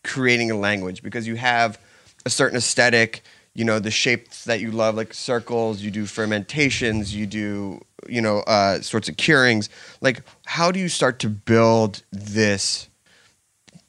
creating 0.03 0.49
a 0.49 0.57
language? 0.57 1.03
Because 1.03 1.27
you 1.27 1.35
have 1.35 1.79
a 2.25 2.29
certain 2.31 2.57
aesthetic, 2.57 3.21
you 3.53 3.63
know, 3.63 3.77
the 3.77 3.91
shapes 3.91 4.45
that 4.45 4.61
you 4.61 4.71
love, 4.71 4.95
like 4.95 5.13
circles, 5.13 5.79
you 5.79 5.91
do 5.91 6.07
fermentations, 6.07 7.15
you 7.15 7.27
do, 7.27 7.85
you 8.09 8.19
know, 8.19 8.39
uh, 8.47 8.81
sorts 8.81 9.09
of 9.09 9.15
curings. 9.15 9.69
Like, 10.01 10.23
how 10.47 10.71
do 10.71 10.79
you 10.79 10.89
start 10.89 11.19
to 11.19 11.29
build 11.29 12.01
this, 12.11 12.89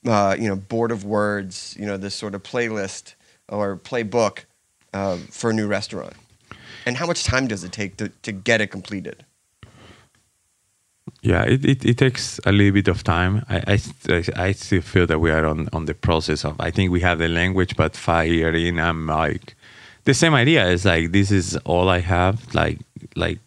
uh, 0.07 0.37
you 0.39 0.47
know, 0.47 0.57
board 0.57 0.93
of 0.93 1.03
words, 1.03 1.75
you 1.81 1.87
know, 1.87 1.97
this 1.97 2.15
sort 2.15 2.35
of 2.35 2.43
playlist 2.43 3.15
or 3.49 3.79
playbook 3.79 4.41
uh, 4.93 5.17
for 5.31 5.49
a 5.49 5.55
new 5.55 5.67
restaurant? 5.67 6.13
And 6.85 6.99
how 6.99 7.07
much 7.07 7.25
time 7.25 7.47
does 7.47 7.65
it 7.65 7.73
take 7.73 7.97
to, 7.97 8.11
to 8.11 8.33
get 8.33 8.61
it 8.61 8.67
completed? 8.67 9.25
Yeah, 11.21 11.43
it, 11.43 11.65
it, 11.65 11.85
it 11.85 11.99
takes 11.99 12.39
a 12.47 12.53
little 12.53 12.73
bit 12.73 12.89
of 12.89 13.03
time. 13.03 13.45
I, 13.49 13.79
I, 14.09 14.25
I 14.37 14.53
still 14.53 14.83
feel 14.83 15.07
that 15.09 15.19
we 15.19 15.33
are 15.33 15.47
on, 15.47 15.69
on 15.73 15.87
the 15.87 15.95
process 15.95 16.45
of, 16.45 16.61
I 16.61 16.71
think 16.71 16.93
we 16.93 17.01
have 17.01 17.19
the 17.19 17.29
language, 17.29 17.77
but 17.77 17.97
five 17.97 18.29
year 18.29 18.55
in, 18.55 18.79
I'm 18.79 19.07
like, 19.07 19.57
the 20.05 20.15
same 20.15 20.35
idea 20.35 20.67
is 20.69 20.85
like, 20.85 21.11
this 21.11 21.31
is 21.31 21.57
all 21.65 21.89
I 21.89 21.99
have. 21.99 22.55
Like, 22.55 22.79
like, 23.17 23.41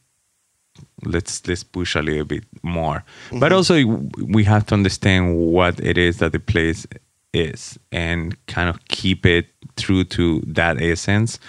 let's, 1.06 1.48
let's 1.48 1.64
push 1.64 1.96
a 1.96 2.02
little 2.02 2.26
bit 2.26 2.44
more. 2.62 3.04
But 3.40 3.54
also 3.54 3.84
we 4.18 4.44
have 4.44 4.66
to 4.68 4.74
understand 4.74 5.38
what 5.38 5.80
it 5.80 5.98
is 5.98 6.18
that 6.18 6.34
the 6.34 6.40
place 6.40 6.86
is 7.34 7.80
and 7.92 8.36
kind 8.48 8.70
of 8.70 8.86
keep 8.90 9.26
it 9.26 9.48
true 9.78 10.04
to 10.04 10.42
that 10.42 10.82
essence. 10.82 11.40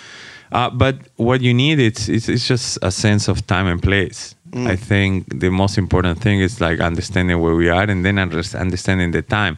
Uh, 0.52 0.70
but 0.70 0.96
what 1.16 1.40
you 1.40 1.52
need 1.52 1.80
is 1.80 2.08
it's, 2.08 2.28
it's 2.28 2.46
just 2.46 2.78
a 2.82 2.90
sense 2.92 3.26
of 3.26 3.46
time 3.46 3.66
and 3.66 3.82
place. 3.82 4.34
Mm. 4.52 4.66
I 4.66 4.76
think 4.76 5.40
the 5.40 5.50
most 5.50 5.78
important 5.78 6.20
thing 6.20 6.40
is 6.40 6.60
like 6.60 6.80
understanding 6.80 7.40
where 7.40 7.54
we 7.54 7.68
are 7.70 7.82
and 7.82 8.04
then 8.04 8.18
understanding 8.18 9.10
the 9.10 9.22
time. 9.22 9.56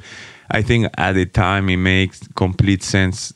I 0.50 0.62
think 0.62 0.88
at 0.98 1.12
the 1.12 1.26
time 1.26 1.68
it 1.68 1.78
makes 1.78 2.20
complete 2.36 2.82
sense. 2.82 3.32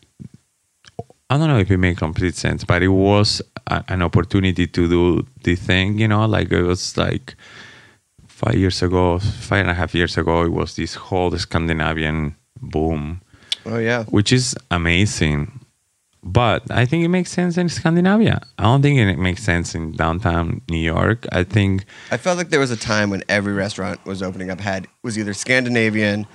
I 1.30 1.36
don't 1.36 1.48
know 1.48 1.58
if 1.58 1.70
it 1.70 1.76
made 1.78 1.96
complete 1.98 2.36
sense, 2.36 2.64
but 2.64 2.82
it 2.82 2.88
was 2.88 3.42
a, 3.66 3.84
an 3.88 4.02
opportunity 4.02 4.66
to 4.66 4.88
do 4.88 5.26
the 5.42 5.56
thing. 5.56 5.98
You 5.98 6.08
know, 6.08 6.24
like 6.26 6.52
it 6.52 6.62
was 6.62 6.96
like 6.96 7.34
five 8.26 8.54
years 8.54 8.82
ago, 8.82 9.18
five 9.18 9.60
and 9.62 9.70
a 9.70 9.74
half 9.74 9.94
years 9.94 10.16
ago. 10.16 10.42
It 10.44 10.52
was 10.52 10.76
this 10.76 10.94
whole 10.94 11.36
Scandinavian 11.36 12.36
boom 12.60 13.20
Oh, 13.66 13.78
yeah. 13.78 14.04
which 14.04 14.32
is 14.32 14.56
amazing. 14.70 15.57
But 16.32 16.70
I 16.70 16.84
think 16.84 17.04
it 17.04 17.08
makes 17.08 17.30
sense 17.30 17.56
in 17.56 17.68
Scandinavia. 17.70 18.42
I 18.58 18.64
don't 18.64 18.82
think 18.82 18.98
it 18.98 19.16
makes 19.18 19.42
sense 19.42 19.74
in 19.74 19.92
downtown 19.92 20.60
New 20.68 20.84
York. 20.96 21.26
I 21.32 21.42
think 21.44 21.86
I 22.10 22.18
felt 22.18 22.36
like 22.36 22.50
there 22.50 22.60
was 22.60 22.70
a 22.70 22.76
time 22.76 23.08
when 23.08 23.22
every 23.28 23.54
restaurant 23.54 24.04
was 24.04 24.22
opening 24.22 24.50
up 24.50 24.60
had 24.60 24.86
was 25.02 25.16
either 25.18 25.32
Scandinavian 25.32 26.26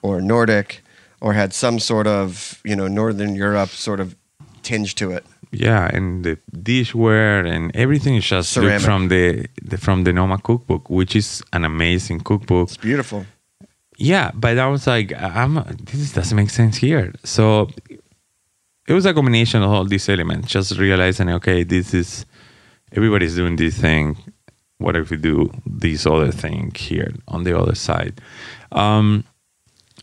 or 0.00 0.20
Nordic 0.22 0.82
or 1.20 1.34
had 1.34 1.52
some 1.52 1.78
sort 1.78 2.06
of 2.06 2.60
you 2.64 2.74
know 2.74 2.88
Northern 2.88 3.34
Europe 3.34 3.70
sort 3.70 4.00
of 4.00 4.16
tinge 4.62 4.94
to 4.94 5.10
it. 5.10 5.24
yeah, 5.52 5.84
and 5.96 6.24
the 6.24 6.38
dishware 6.56 7.46
and 7.46 7.76
everything 7.76 8.16
is 8.16 8.24
just 8.24 8.54
from 8.54 9.08
the, 9.08 9.46
the 9.70 9.76
from 9.76 10.04
the 10.04 10.12
Noma 10.12 10.38
cookbook, 10.38 10.88
which 10.88 11.14
is 11.14 11.42
an 11.52 11.64
amazing 11.64 12.20
cookbook. 12.20 12.68
It's 12.68 12.76
beautiful. 12.78 13.26
Yeah, 13.98 14.30
but 14.34 14.58
I 14.58 14.66
was 14.68 14.86
like, 14.86 15.12
I'm 15.20 15.54
this 15.92 16.12
doesn't 16.12 16.36
make 16.36 16.50
sense 16.50 16.78
here. 16.78 17.12
So 17.24 17.68
it 18.86 18.92
was 18.92 19.06
a 19.06 19.14
combination 19.14 19.62
of 19.62 19.70
all 19.70 19.84
these 19.84 20.08
elements. 20.08 20.48
Just 20.48 20.78
realizing, 20.78 21.28
okay, 21.30 21.62
this 21.62 21.94
is 21.94 22.26
everybody's 22.92 23.36
doing 23.36 23.56
this 23.56 23.78
thing. 23.78 24.16
What 24.78 24.96
if 24.96 25.10
we 25.10 25.16
do 25.16 25.50
this 25.64 26.06
other 26.06 26.32
thing 26.32 26.72
here 26.74 27.12
on 27.28 27.44
the 27.44 27.58
other 27.58 27.74
side? 27.74 28.20
Um, 28.72 29.24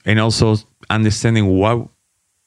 and 0.06 0.20
also 0.20 0.56
understanding 0.90 1.58
what 1.58 1.88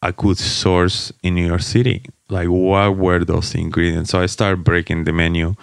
I 0.00 0.12
could 0.12 0.38
source 0.38 1.12
in 1.22 1.34
New 1.34 1.46
York 1.46 1.60
City. 1.60 2.04
Like, 2.28 2.48
what 2.48 2.96
were 2.96 3.24
those 3.24 3.54
ingredients? 3.54 4.10
So 4.10 4.20
I 4.20 4.26
started 4.26 4.64
breaking 4.64 5.04
the 5.04 5.12
menu 5.12 5.54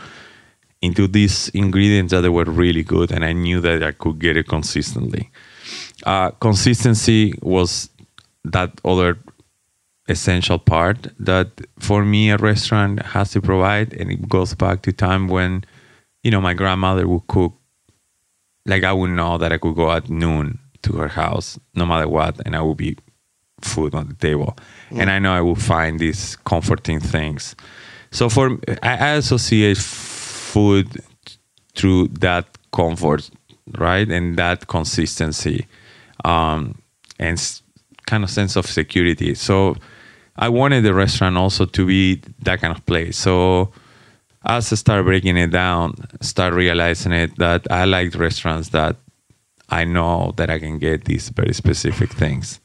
into 0.81 1.07
these 1.07 1.49
ingredients 1.49 2.11
that 2.11 2.31
were 2.31 2.45
really 2.45 2.83
good, 2.83 3.11
and 3.11 3.25
I 3.25 3.33
knew 3.33 3.59
that 3.61 3.83
I 3.83 3.91
could 3.91 4.19
get 4.19 4.37
it 4.37 4.47
consistently. 4.47 5.29
Uh, 6.05 6.31
consistency 6.31 7.33
was 7.41 7.89
that 8.45 8.71
other 8.85 9.17
essential 10.09 10.57
part 10.57 11.07
that 11.19 11.47
for 11.79 12.03
me 12.03 12.31
a 12.31 12.37
restaurant 12.37 13.01
has 13.01 13.31
to 13.31 13.41
provide, 13.41 13.93
and 13.93 14.11
it 14.11 14.27
goes 14.27 14.53
back 14.55 14.81
to 14.81 14.91
time 14.91 15.27
when 15.27 15.63
you 16.23 16.31
know 16.31 16.41
my 16.41 16.53
grandmother 16.53 17.07
would 17.07 17.27
cook. 17.27 17.53
Like 18.65 18.83
I 18.83 18.91
would 18.93 19.11
know 19.11 19.37
that 19.37 19.51
I 19.51 19.57
could 19.57 19.75
go 19.75 19.91
at 19.91 20.09
noon 20.09 20.59
to 20.83 20.93
her 20.93 21.07
house, 21.07 21.59
no 21.75 21.85
matter 21.85 22.07
what, 22.07 22.39
and 22.45 22.55
I 22.55 22.61
would 22.61 22.77
be 22.77 22.97
food 23.61 23.95
on 23.95 24.07
the 24.07 24.15
table, 24.15 24.57
and 24.91 25.09
I 25.09 25.19
know 25.19 25.31
I 25.31 25.41
will 25.41 25.55
find 25.55 25.99
these 25.99 26.35
comforting 26.37 26.99
things. 26.99 27.55
So 28.11 28.29
for 28.29 28.57
I 28.83 28.97
I 28.97 29.09
associate 29.13 29.77
food 29.77 31.01
through 31.75 32.07
that 32.19 32.45
comfort, 32.71 33.29
right, 33.77 34.09
and 34.09 34.37
that 34.37 34.67
consistency, 34.67 35.67
um, 36.25 36.81
and 37.19 37.61
kind 38.05 38.23
of 38.23 38.29
sense 38.29 38.55
of 38.55 38.65
security. 38.65 39.35
So 39.35 39.75
I 40.39 40.47
wanted 40.47 40.83
the 40.83 40.93
restaurant 40.93 41.35
also 41.37 41.65
to 41.65 41.85
be 41.85 42.21
that 42.43 42.61
kind 42.61 42.75
of 42.75 42.85
place. 42.85 43.17
So 43.17 43.71
as 44.45 44.71
I 44.71 44.75
start 44.77 45.03
breaking 45.03 45.35
it 45.35 45.51
down, 45.51 45.95
start 46.21 46.53
realizing 46.53 47.11
it 47.11 47.35
that 47.37 47.67
I 47.69 47.83
like 47.83 48.15
restaurants 48.15 48.69
that 48.69 48.95
I 49.69 49.83
know 49.83 50.33
that 50.37 50.49
I 50.49 50.57
can 50.57 50.79
get 50.79 51.05
these 51.05 51.27
very 51.29 51.53
specific 51.53 52.11
things. 52.11 52.61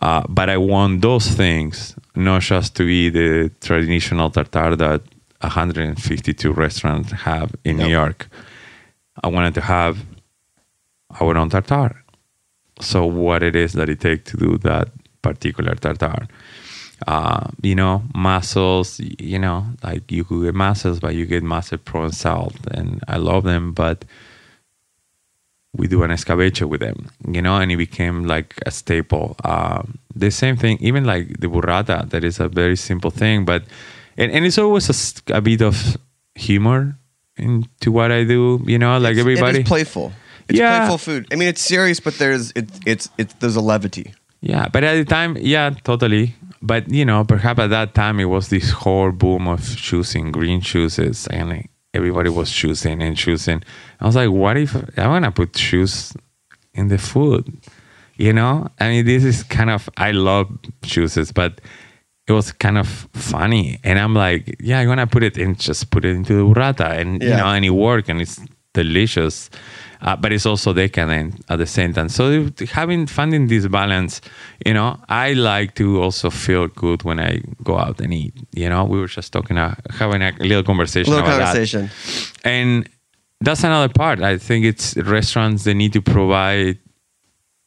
Uh, 0.00 0.22
but 0.26 0.48
I 0.48 0.56
want 0.56 1.02
those 1.02 1.28
things 1.28 1.94
not 2.14 2.40
just 2.40 2.74
to 2.76 2.86
be 2.86 3.10
the 3.10 3.50
traditional 3.60 4.30
tartare 4.30 4.74
that 4.76 5.02
152 5.40 6.52
restaurants 6.52 7.12
have 7.12 7.54
in 7.64 7.76
New 7.76 7.88
York. 7.88 8.28
I 9.22 9.28
wanted 9.28 9.54
to 9.54 9.60
have 9.60 9.98
our 11.20 11.36
own 11.36 11.50
tartare. 11.50 12.02
So 12.80 13.04
what 13.04 13.42
it 13.42 13.54
is 13.54 13.74
that 13.74 13.90
it 13.90 14.00
takes 14.00 14.30
to 14.30 14.38
do 14.38 14.58
that 14.58 14.88
particular 15.22 15.74
tartare. 15.74 16.26
Uh, 17.06 17.48
you 17.62 17.74
know, 17.74 18.02
mussels, 18.14 18.98
you 19.18 19.38
know, 19.38 19.66
like 19.82 20.10
you 20.10 20.24
could 20.24 20.42
get 20.44 20.54
mussels, 20.54 20.98
but 20.98 21.14
you 21.14 21.26
get 21.26 21.42
provençal, 21.44 22.04
and 22.04 22.14
salt 22.14 22.54
and 22.70 23.04
I 23.06 23.18
love 23.18 23.44
them, 23.44 23.72
but 23.72 24.04
we 25.74 25.86
do 25.88 26.02
an 26.02 26.10
escabeche 26.10 26.66
with 26.66 26.80
them, 26.80 27.10
you 27.28 27.42
know, 27.42 27.56
and 27.58 27.70
it 27.70 27.76
became 27.76 28.24
like 28.24 28.54
a 28.64 28.70
staple. 28.70 29.36
Um, 29.44 29.98
the 30.14 30.30
same 30.30 30.56
thing, 30.56 30.78
even 30.80 31.04
like 31.04 31.38
the 31.40 31.48
burrata, 31.48 32.08
that 32.08 32.24
is 32.24 32.40
a 32.40 32.48
very 32.48 32.76
simple 32.76 33.10
thing, 33.10 33.44
but 33.44 33.64
and, 34.16 34.32
and 34.32 34.46
it's 34.46 34.56
always 34.56 34.88
a 35.28 35.40
bit 35.42 35.60
of 35.60 35.98
humor 36.34 36.96
into 37.36 37.92
what 37.92 38.10
I 38.10 38.24
do, 38.24 38.62
you 38.66 38.78
know, 38.78 38.96
like 38.98 39.12
It's- 39.12 39.20
everybody. 39.20 39.58
It 39.58 39.62
is 39.64 39.68
playful. 39.68 40.12
It's 40.48 40.58
Yeah. 40.58 40.78
playful 40.78 40.98
food. 40.98 41.26
I 41.30 41.34
mean, 41.36 41.48
it's 41.48 41.60
serious, 41.60 42.00
but 42.00 42.16
there's 42.18 42.52
it's 42.56 42.80
it's 42.86 43.10
it's 43.18 43.34
there's 43.40 43.56
a 43.56 43.60
levity. 43.60 44.14
Yeah, 44.40 44.68
but 44.72 44.84
at 44.84 44.94
the 44.94 45.04
time, 45.04 45.36
yeah, 45.40 45.70
totally. 45.84 46.34
But 46.66 46.90
you 46.90 47.04
know, 47.04 47.24
perhaps 47.24 47.60
at 47.60 47.70
that 47.70 47.94
time 47.94 48.18
it 48.20 48.24
was 48.24 48.48
this 48.48 48.70
whole 48.70 49.12
boom 49.12 49.46
of 49.46 49.76
choosing 49.76 50.32
green 50.32 50.60
shoes, 50.60 50.98
and 50.98 51.48
like, 51.48 51.70
everybody 51.94 52.28
was 52.28 52.50
choosing 52.50 53.00
and 53.02 53.16
choosing. 53.16 53.62
I 54.00 54.06
was 54.06 54.16
like, 54.16 54.30
what 54.30 54.56
if 54.56 54.76
I 54.98 55.06
want 55.06 55.24
to 55.24 55.30
put 55.30 55.56
shoes 55.56 56.12
in 56.74 56.88
the 56.88 56.98
food? 56.98 57.56
You 58.16 58.32
know, 58.32 58.68
I 58.80 58.88
mean, 58.88 59.04
this 59.06 59.24
is 59.24 59.42
kind 59.44 59.70
of 59.70 59.88
I 59.96 60.10
love 60.10 60.48
shoes, 60.82 61.32
but 61.32 61.60
it 62.26 62.32
was 62.32 62.50
kind 62.50 62.78
of 62.78 62.88
funny, 63.12 63.78
and 63.84 63.98
I'm 63.98 64.14
like, 64.14 64.56
yeah, 64.58 64.80
I'm 64.80 64.88
gonna 64.88 65.06
put 65.06 65.22
it 65.22 65.38
in, 65.38 65.54
just 65.54 65.90
put 65.90 66.04
it 66.04 66.16
into 66.16 66.34
the 66.34 66.42
burrata, 66.42 66.98
and 66.98 67.22
you 67.22 67.28
know, 67.28 67.46
and 67.46 67.64
it 67.64 67.70
worked, 67.70 68.08
and 68.08 68.20
it's 68.20 68.40
delicious. 68.72 69.48
Uh, 70.06 70.14
but 70.14 70.32
it's 70.32 70.46
also 70.46 70.72
decadent 70.72 71.34
at 71.48 71.58
the 71.58 71.66
same 71.66 71.92
time. 71.92 72.08
So 72.08 72.48
having 72.70 73.08
finding 73.08 73.48
this 73.48 73.66
balance, 73.66 74.20
you 74.64 74.72
know, 74.72 75.00
I 75.08 75.32
like 75.32 75.74
to 75.74 76.00
also 76.00 76.30
feel 76.30 76.68
good 76.68 77.02
when 77.02 77.18
I 77.18 77.40
go 77.64 77.76
out 77.76 78.00
and 78.00 78.14
eat. 78.14 78.32
You 78.54 78.68
know, 78.68 78.84
we 78.84 79.00
were 79.00 79.08
just 79.08 79.32
talking, 79.32 79.58
uh, 79.58 79.74
having 79.90 80.22
a 80.22 80.32
little 80.38 80.62
conversation 80.62 81.12
Little 81.12 81.26
about 81.26 81.40
conversation. 81.40 81.90
that, 81.90 82.40
and 82.44 82.88
that's 83.40 83.64
another 83.64 83.92
part. 83.92 84.20
I 84.20 84.38
think 84.38 84.64
it's 84.64 84.96
restaurants 84.96 85.64
they 85.64 85.74
need 85.74 85.92
to 85.94 86.00
provide 86.02 86.78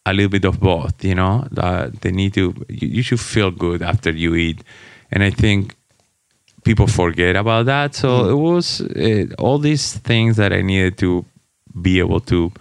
a 0.05 0.13
little 0.13 0.29
bit 0.29 0.45
of 0.45 0.61
both. 0.61 1.03
You 1.03 1.15
know, 1.15 1.45
uh, 1.57 1.89
they 2.01 2.11
need 2.11 2.33
to. 2.35 2.53
You, 2.69 2.87
you 2.87 3.03
should 3.03 3.19
feel 3.19 3.51
good 3.51 3.81
after 3.81 4.11
you 4.11 4.35
eat, 4.35 4.63
and 5.11 5.23
I 5.23 5.29
think 5.29 5.75
people 6.63 6.87
forget 6.87 7.35
about 7.35 7.65
that. 7.65 7.95
So 7.95 8.29
it 8.29 8.35
was 8.35 8.79
uh, 8.79 9.25
all 9.37 9.59
these 9.59 9.97
things 9.97 10.37
that 10.37 10.53
I 10.53 10.61
needed 10.61 10.97
to 10.99 11.25
be 11.81 11.99
able 11.99 12.19
to 12.21 12.51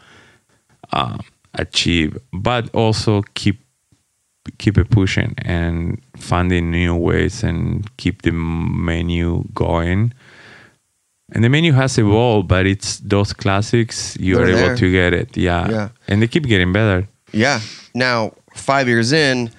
um, 0.92 1.20
achieve, 1.54 2.16
but 2.32 2.72
also 2.74 3.22
keep 3.34 3.60
keep 4.56 4.78
it 4.78 4.88
pushing 4.90 5.34
and 5.38 6.00
finding 6.16 6.70
new 6.70 6.94
ways 6.94 7.42
and 7.42 7.94
keep 7.98 8.22
the 8.22 8.32
menu 8.32 9.44
going. 9.54 10.12
And 11.32 11.44
the 11.44 11.50
menu 11.50 11.72
has 11.72 11.98
evolved, 11.98 12.48
but 12.48 12.66
it's 12.66 12.98
those 13.00 13.34
classics 13.34 14.16
you 14.18 14.36
They're 14.36 14.44
are 14.44 14.52
there. 14.52 14.66
able 14.66 14.76
to 14.78 14.90
get 14.90 15.12
it. 15.12 15.36
Yeah. 15.36 15.70
Yeah. 15.70 15.88
And 16.06 16.22
they 16.22 16.28
keep 16.28 16.44
getting 16.44 16.72
better. 16.72 17.06
Yeah. 17.32 17.60
Now, 17.94 18.32
five 18.54 18.88
years 18.88 19.12
in, 19.12 19.50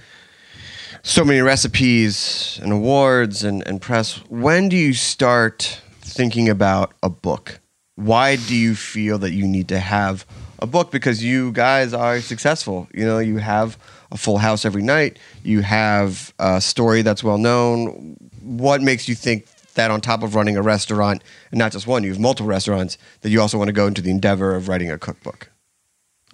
so 1.04 1.24
many 1.24 1.42
recipes 1.42 2.60
and 2.64 2.72
awards 2.72 3.44
and, 3.44 3.66
and 3.68 3.80
press. 3.80 4.18
When 4.30 4.70
do 4.70 4.76
you 4.76 4.94
start 4.94 5.80
thinking 6.02 6.50
about 6.50 6.94
a 7.04 7.10
book? 7.10 7.60
Why 8.00 8.38
do 8.38 8.56
you 8.56 8.76
feel 8.76 9.18
that 9.20 9.32
you 9.32 9.46
need 9.46 9.68
to 9.68 9.80
have 9.80 10.26
a 10.60 10.66
book? 10.66 10.90
Because 10.90 11.22
you 11.22 11.52
guys 11.52 11.94
are 11.94 12.22
successful. 12.22 12.88
You 12.94 13.06
know, 13.06 13.20
you 13.20 13.38
have 13.38 13.78
a 14.10 14.18
full 14.18 14.38
house 14.38 14.64
every 14.64 14.82
night, 14.82 15.20
you 15.44 15.60
have 15.62 16.34
a 16.40 16.62
story 16.62 17.02
that's 17.02 17.24
well 17.24 17.38
known. 17.38 18.16
What 18.42 18.82
makes 18.82 19.10
you 19.10 19.16
think 19.16 19.48
that 19.74 19.92
on 19.92 20.00
top 20.00 20.24
of 20.24 20.34
running 20.34 20.56
a 20.56 20.62
restaurant, 20.62 21.24
and 21.52 21.60
not 21.60 21.74
just 21.74 21.88
one, 21.88 22.04
you 22.04 22.10
have 22.12 22.20
multiple 22.20 22.48
restaurants, 22.48 22.98
that 23.22 23.32
you 23.32 23.42
also 23.42 23.58
want 23.58 23.68
to 23.68 23.74
go 23.74 23.86
into 23.86 24.02
the 24.02 24.12
endeavor 24.12 24.56
of 24.56 24.70
writing 24.70 24.90
a 24.90 24.98
cookbook? 24.98 25.52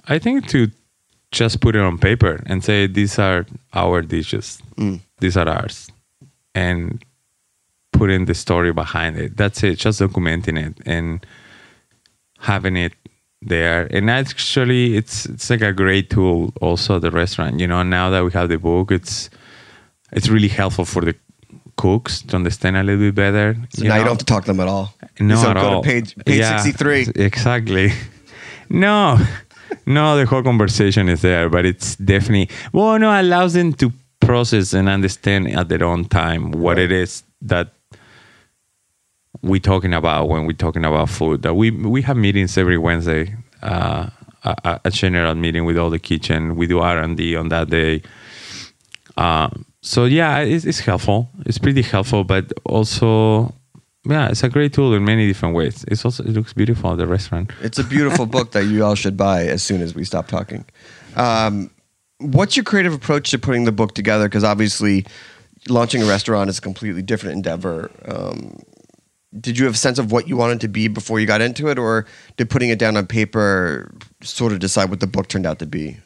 I 0.08 0.20
think 0.20 0.48
to 0.50 0.70
just 1.32 1.62
put 1.62 1.76
it 1.76 1.82
on 1.82 1.98
paper 1.98 2.44
and 2.46 2.64
say 2.64 2.86
these 2.86 3.18
are 3.18 3.48
our 3.74 4.04
dishes, 4.04 4.62
mm. 4.78 5.00
these 5.20 5.36
are 5.36 5.50
ours, 5.50 5.90
and 6.54 7.04
putting 7.92 8.26
the 8.26 8.36
story 8.36 8.72
behind 8.72 9.18
it. 9.18 9.36
That's 9.36 9.64
it. 9.64 9.80
Just 9.80 10.00
documenting 10.00 10.64
it 10.64 10.78
and 10.86 11.26
having 12.46 12.78
it 12.78 12.94
there. 13.42 13.88
And 13.92 14.10
actually, 14.10 14.96
it's 14.96 15.26
it's 15.26 15.50
like 15.50 15.62
a 15.62 15.74
great 15.74 16.10
tool. 16.10 16.54
Also, 16.62 16.96
at 16.96 17.02
the 17.02 17.12
restaurant. 17.12 17.60
You 17.60 17.68
know, 17.68 17.84
now 17.84 18.10
that 18.10 18.24
we 18.24 18.32
have 18.32 18.50
the 18.50 18.58
book, 18.58 18.92
it's 18.92 19.30
it's 20.12 20.30
really 20.30 20.48
helpful 20.48 20.86
for 20.86 21.02
the 21.02 21.16
cooks 21.78 22.22
to 22.22 22.36
understand 22.36 22.78
a 22.78 22.84
little 22.84 23.12
bit 23.12 23.16
better. 23.16 23.56
So 23.70 23.84
now 23.84 23.96
you 23.96 24.04
don't 24.04 24.10
have 24.10 24.18
to 24.20 24.26
talk 24.26 24.46
to 24.46 24.52
them 24.54 24.60
at 24.62 24.68
all. 24.68 24.94
No, 25.20 25.36
so 25.36 25.50
at 25.50 25.56
go 25.56 25.62
all. 25.62 25.82
to 25.84 25.90
page 25.90 26.16
page 26.26 26.40
Yeah, 26.40 26.58
63. 26.58 27.12
Exactly. 27.16 27.92
No, 28.68 29.20
no, 29.86 30.18
the 30.18 30.26
whole 30.26 30.42
conversation 30.42 31.08
is 31.08 31.22
there, 31.22 31.50
but 31.50 31.68
it's 31.68 31.96
definitely 31.98 32.50
well, 32.74 32.98
no, 32.98 33.12
allows 33.12 33.54
them 33.54 33.74
to 33.74 33.92
process 34.20 34.74
and 34.74 34.90
understand 34.90 35.48
at 35.56 35.70
their 35.70 35.84
own 35.84 36.06
time 36.06 36.52
what 36.52 36.80
it 36.80 36.92
is 36.92 37.22
that 37.42 37.75
we're 39.46 39.60
talking 39.60 39.94
about 39.94 40.28
when 40.28 40.46
we're 40.46 40.54
talking 40.54 40.84
about 40.84 41.10
food. 41.10 41.44
That 41.44 41.54
we 41.54 41.72
we 41.72 42.02
have 42.02 42.18
meetings 42.18 42.58
every 42.58 42.78
Wednesday, 42.78 43.36
uh, 43.62 44.10
a, 44.44 44.82
a 44.84 44.92
general 44.92 45.36
meeting 45.36 45.66
with 45.66 45.78
all 45.78 45.90
the 45.90 46.00
kitchen. 46.00 46.56
We 46.56 46.68
do 46.68 46.80
R 46.80 47.00
and 47.00 47.16
D 47.16 47.36
on 47.36 47.50
that 47.50 47.70
day. 47.70 48.02
Uh, 49.16 49.50
so 49.82 50.06
yeah, 50.06 50.40
it's, 50.40 50.66
it's 50.66 50.80
helpful. 50.80 51.30
It's 51.46 51.60
pretty 51.60 51.84
helpful, 51.84 52.24
but 52.24 52.52
also 52.66 53.54
yeah, 54.04 54.30
it's 54.30 54.44
a 54.44 54.50
great 54.50 54.74
tool 54.74 54.94
in 54.94 55.06
many 55.06 55.28
different 55.28 55.56
ways. 55.56 55.86
It's 55.88 56.04
also 56.04 56.24
it 56.24 56.32
looks 56.32 56.54
beautiful 56.54 56.92
at 56.92 56.98
the 56.98 57.08
restaurant. 57.08 57.52
It's 57.62 57.80
a 57.80 57.84
beautiful 57.84 58.26
book 58.26 58.52
that 58.52 58.66
you 58.66 58.84
all 58.84 58.96
should 58.96 59.16
buy 59.16 59.46
as 59.46 59.62
soon 59.62 59.82
as 59.82 59.94
we 59.94 60.04
stop 60.04 60.28
talking. 60.28 60.66
Um, 61.16 61.70
what's 62.18 62.58
your 62.58 62.64
creative 62.64 62.94
approach 62.94 63.32
to 63.32 63.40
putting 63.40 63.66
the 63.66 63.72
book 63.72 63.94
together? 63.94 64.26
Because 64.26 64.44
obviously, 64.44 65.06
launching 65.70 66.02
a 66.02 66.06
restaurant 66.06 66.50
is 66.50 66.58
a 66.58 66.62
completely 66.62 67.04
different 67.04 67.36
endeavor. 67.36 67.92
Um, 68.06 68.60
did 69.40 69.58
you 69.58 69.66
have 69.66 69.76
a 69.76 69.78
sense 69.78 70.00
of 70.00 70.12
what 70.12 70.28
you 70.28 70.38
wanted 70.38 70.62
to 70.62 70.68
be 70.68 70.88
before 70.88 71.20
you 71.20 71.26
got 71.26 71.42
into 71.42 71.68
it, 71.68 71.78
or 71.78 72.06
did 72.38 72.50
putting 72.50 72.70
it 72.70 72.80
down 72.80 72.98
on 72.98 73.08
paper 73.08 73.94
sort 74.22 74.52
of 74.54 74.60
decide 74.60 74.90
what 74.90 75.00
the 75.00 75.08
book 75.08 75.28
turned 75.28 75.46
out 75.46 75.60
to 75.60 75.66
be? 75.66 75.98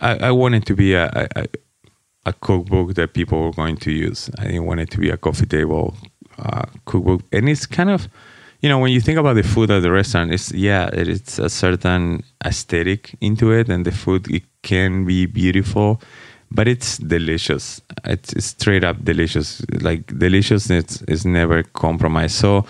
I, 0.00 0.16
I 0.16 0.30
wanted 0.32 0.66
to 0.66 0.74
be 0.74 0.94
a, 0.94 1.28
a 1.36 1.46
a 2.26 2.32
cookbook 2.32 2.94
that 2.94 3.12
people 3.12 3.42
were 3.42 3.52
going 3.52 3.76
to 3.76 3.92
use. 3.92 4.30
I 4.38 4.44
didn't 4.44 4.64
want 4.64 4.80
it 4.80 4.90
to 4.92 4.98
be 4.98 5.10
a 5.10 5.16
coffee 5.16 5.46
table 5.46 5.94
uh, 6.38 6.66
cookbook, 6.86 7.22
and 7.32 7.48
it's 7.48 7.66
kind 7.66 7.90
of 7.90 8.08
you 8.60 8.68
know 8.68 8.78
when 8.78 8.92
you 8.92 9.00
think 9.00 9.18
about 9.18 9.34
the 9.34 9.42
food 9.42 9.70
at 9.70 9.80
the 9.80 9.90
restaurant, 9.90 10.32
it's 10.32 10.52
yeah, 10.52 10.88
it, 10.92 11.08
it's 11.08 11.38
a 11.38 11.48
certain 11.48 12.24
aesthetic 12.44 13.14
into 13.20 13.52
it, 13.52 13.68
and 13.68 13.84
the 13.84 13.92
food 13.92 14.30
it 14.30 14.44
can 14.62 15.04
be 15.04 15.26
beautiful, 15.26 16.00
but 16.54 16.68
it's 16.68 16.98
delicious. 16.98 17.80
It's, 18.04 18.44
straight 18.44 18.84
up 18.84 19.04
delicious. 19.04 19.62
Like 19.80 20.06
deliciousness 20.18 21.02
is 21.02 21.26
never 21.26 21.62
compromised. 21.64 22.36
So 22.36 22.64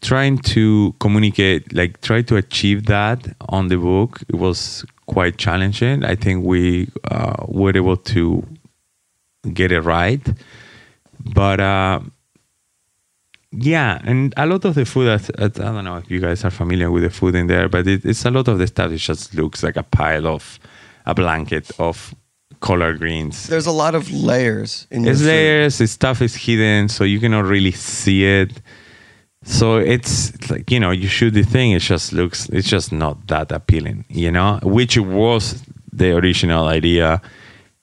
trying 0.00 0.38
to 0.38 0.94
communicate, 1.00 1.72
like 1.72 2.00
try 2.00 2.22
to 2.22 2.36
achieve 2.36 2.86
that 2.86 3.34
on 3.48 3.68
the 3.68 3.76
book, 3.76 4.20
it 4.28 4.34
was 4.34 4.84
quite 5.06 5.38
challenging. 5.38 6.04
I 6.04 6.16
think 6.16 6.44
we 6.44 6.90
uh, 7.10 7.44
were 7.46 7.76
able 7.76 7.96
to 7.96 8.44
get 9.54 9.72
it 9.72 9.80
right, 9.80 10.20
but 11.32 11.60
uh, 11.60 12.00
yeah, 13.52 14.00
and 14.04 14.34
a 14.36 14.46
lot 14.46 14.64
of 14.64 14.74
the 14.74 14.84
food. 14.84 15.06
That- 15.06 15.60
I 15.60 15.72
don't 15.72 15.84
know 15.84 15.96
if 15.96 16.10
you 16.10 16.20
guys 16.20 16.44
are 16.44 16.50
familiar 16.50 16.90
with 16.90 17.04
the 17.04 17.10
food 17.10 17.34
in 17.34 17.46
there, 17.46 17.68
but 17.68 17.86
it, 17.86 18.04
it's 18.04 18.24
a 18.24 18.30
lot 18.30 18.48
of 18.48 18.58
the 18.58 18.66
stuff. 18.66 18.92
It 18.92 18.98
just 18.98 19.34
looks 19.34 19.62
like 19.62 19.76
a 19.76 19.82
pile 19.82 20.26
of 20.26 20.58
a 21.06 21.14
blanket 21.14 21.70
of 21.78 22.14
collard 22.60 22.98
greens. 22.98 23.46
There's 23.46 23.66
a 23.66 23.72
lot 23.72 23.94
of 23.94 24.10
layers 24.10 24.86
in 24.90 25.06
It's 25.06 25.22
layers. 25.22 25.78
The 25.78 25.86
stuff 25.86 26.22
is 26.22 26.34
hidden, 26.34 26.88
so 26.88 27.04
you 27.04 27.20
cannot 27.20 27.44
really 27.44 27.72
see 27.72 28.24
it. 28.24 28.60
So 29.44 29.76
it's 29.76 30.50
like 30.50 30.70
you 30.70 30.80
know, 30.80 30.90
you 30.90 31.08
shoot 31.08 31.30
the 31.30 31.42
thing. 31.42 31.72
It 31.72 31.80
just 31.80 32.12
looks. 32.12 32.48
It's 32.48 32.68
just 32.68 32.92
not 32.92 33.26
that 33.28 33.52
appealing, 33.52 34.04
you 34.08 34.30
know. 34.30 34.58
Which 34.62 34.98
was 34.98 35.62
the 35.92 36.16
original 36.16 36.66
idea, 36.66 37.22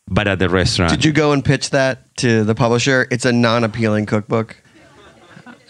but 0.08 0.28
at 0.28 0.40
the 0.40 0.50
restaurant. 0.50 0.92
Did 0.92 1.06
you 1.06 1.12
go 1.12 1.32
and 1.32 1.44
pitch 1.44 1.70
that 1.72 2.16
to 2.18 2.44
the 2.44 2.56
publisher? 2.56 3.08
It's 3.10 3.26
a 3.26 3.32
non-appealing 3.32 4.06
cookbook. 4.06 4.58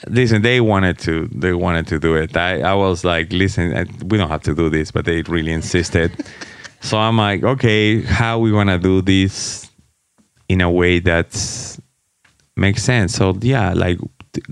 listen? 0.07 0.41
They 0.41 0.59
wanted 0.59 0.97
to. 0.99 1.27
They 1.27 1.53
wanted 1.53 1.87
to 1.87 1.99
do 1.99 2.15
it. 2.15 2.35
I, 2.35 2.61
I 2.61 2.73
was 2.73 3.05
like, 3.05 3.31
listen, 3.31 3.75
I, 3.75 3.85
we 4.05 4.17
don't 4.17 4.29
have 4.29 4.43
to 4.43 4.55
do 4.55 4.69
this, 4.69 4.91
but 4.91 5.05
they 5.05 5.21
really 5.23 5.51
insisted. 5.51 6.11
So 6.85 6.99
I'm 6.99 7.17
like, 7.17 7.43
okay, 7.43 8.03
how 8.03 8.37
we 8.37 8.51
want 8.51 8.69
to 8.69 8.77
do 8.77 9.01
this 9.01 9.71
in 10.47 10.61
a 10.61 10.69
way 10.69 10.99
that 10.99 11.79
makes 12.55 12.83
sense? 12.83 13.15
So 13.15 13.35
yeah, 13.41 13.73
like 13.73 13.97
t- 14.33 14.43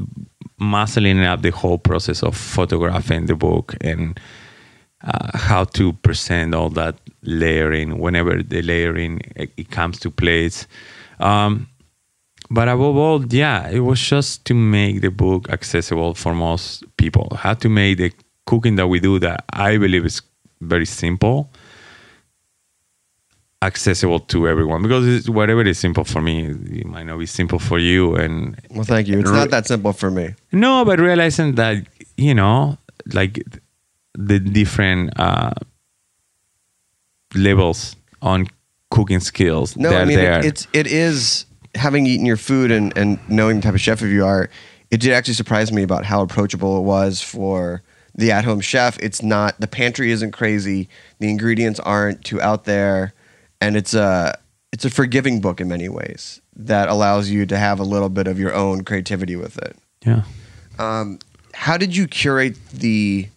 muscling 0.60 1.24
up 1.24 1.44
the 1.44 1.52
whole 1.52 1.78
process 1.78 2.24
of 2.24 2.36
photographing 2.36 3.28
the 3.28 3.36
book 3.36 3.76
and 3.82 4.20
uh, 5.04 5.38
how 5.38 5.66
to 5.66 5.94
present 5.94 6.56
all 6.56 6.72
that 6.72 6.96
layering 7.22 8.00
whenever 8.00 8.42
the 8.42 8.64
layering 8.64 9.22
it, 9.36 9.52
it 9.56 9.70
comes 9.70 10.00
to 10.00 10.10
place. 10.10 10.66
Um, 11.20 11.68
but 12.50 12.68
above 12.68 12.98
all, 12.98 13.24
yeah, 13.28 13.70
it 13.70 13.82
was 13.82 14.02
just 14.02 14.44
to 14.46 14.56
make 14.56 15.02
the 15.02 15.12
book 15.12 15.52
accessible 15.52 16.16
for 16.16 16.34
most 16.34 16.84
people. 16.98 17.38
How 17.40 17.54
to 17.54 17.70
make 17.70 18.00
the 18.00 18.12
cooking 18.48 18.76
that 18.78 18.88
we 18.88 19.00
do 19.00 19.20
that 19.20 19.46
I 19.54 19.78
believe 19.78 20.04
is 20.04 20.24
very 20.62 20.88
simple 20.88 21.52
accessible 23.66 24.20
to 24.20 24.48
everyone 24.48 24.82
because 24.82 25.08
it's, 25.08 25.30
whatever 25.30 25.62
is 25.62 25.80
simple 25.80 26.04
for 26.04 26.22
me 26.22 26.48
it 26.82 26.86
might 26.86 27.06
not 27.06 27.18
be 27.18 27.26
simple 27.26 27.60
for 27.60 27.80
you 27.80 28.16
and 28.16 28.60
Well, 28.72 28.84
thank 28.84 29.08
you. 29.08 29.20
It's 29.20 29.32
not 29.32 29.50
that 29.52 29.66
simple 29.68 29.94
for 29.94 30.12
me. 30.12 30.36
no, 30.52 30.86
but 30.86 31.00
realizing 31.00 31.56
that 31.56 31.86
you 32.18 32.34
know, 32.34 32.78
like 33.14 33.44
the 34.14 34.40
different 34.40 35.20
uh, 35.20 35.52
levels 37.36 37.96
on 38.22 38.48
cooking 38.92 39.20
skills. 39.20 39.76
No, 39.76 39.90
I 39.96 40.06
mean 40.06 40.20
it, 40.20 40.46
it's 40.46 40.68
it 40.74 40.88
is 40.88 41.46
having 41.76 42.06
eaten 42.06 42.26
your 42.26 42.38
food 42.38 42.72
and 42.72 42.96
and 42.98 43.18
knowing 43.30 43.58
the 43.58 43.64
type 43.64 43.74
of 43.74 43.82
chef 43.82 44.02
you 44.02 44.26
are. 44.26 44.50
It 44.92 45.02
did 45.02 45.12
actually 45.14 45.34
surprise 45.34 45.72
me 45.72 45.82
about 45.82 46.06
how 46.06 46.22
approachable 46.22 46.78
it 46.78 46.84
was 46.84 47.22
for 47.22 47.82
the 48.14 48.32
at-home 48.32 48.62
chef. 48.62 49.00
It's 49.00 49.24
not 49.24 49.60
the 49.60 49.68
pantry 49.68 50.12
isn't 50.12 50.32
crazy. 50.32 50.88
The 51.20 51.30
ingredients 51.30 51.80
aren't 51.80 52.24
too 52.24 52.40
out 52.40 52.66
there, 52.66 53.14
and 53.64 53.78
it's 53.78 53.94
a 53.94 54.38
it's 54.74 54.86
a 54.86 54.90
forgiving 54.90 55.40
book 55.40 55.62
in 55.62 55.68
many 55.68 55.88
ways 55.88 56.42
that 56.56 56.90
allows 56.90 57.30
you 57.30 57.46
to 57.46 57.58
have 57.58 57.80
a 57.80 57.84
little 57.84 58.10
bit 58.10 58.28
of 58.28 58.40
your 58.40 58.54
own 58.54 58.84
creativity 58.84 59.36
with 59.36 59.58
it. 59.58 59.78
yeah. 60.06 60.24
Um, 60.80 61.20
how 61.54 61.78
did 61.78 61.96
you 61.96 62.08
curate 62.08 62.58
the 62.72 63.28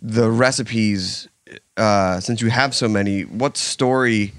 the 0.00 0.30
recipes 0.30 1.28
uh, 1.76 2.20
since 2.20 2.40
you 2.40 2.48
have 2.50 2.74
so 2.74 2.88
many? 2.88 3.22
What 3.22 3.56
story 3.56 4.32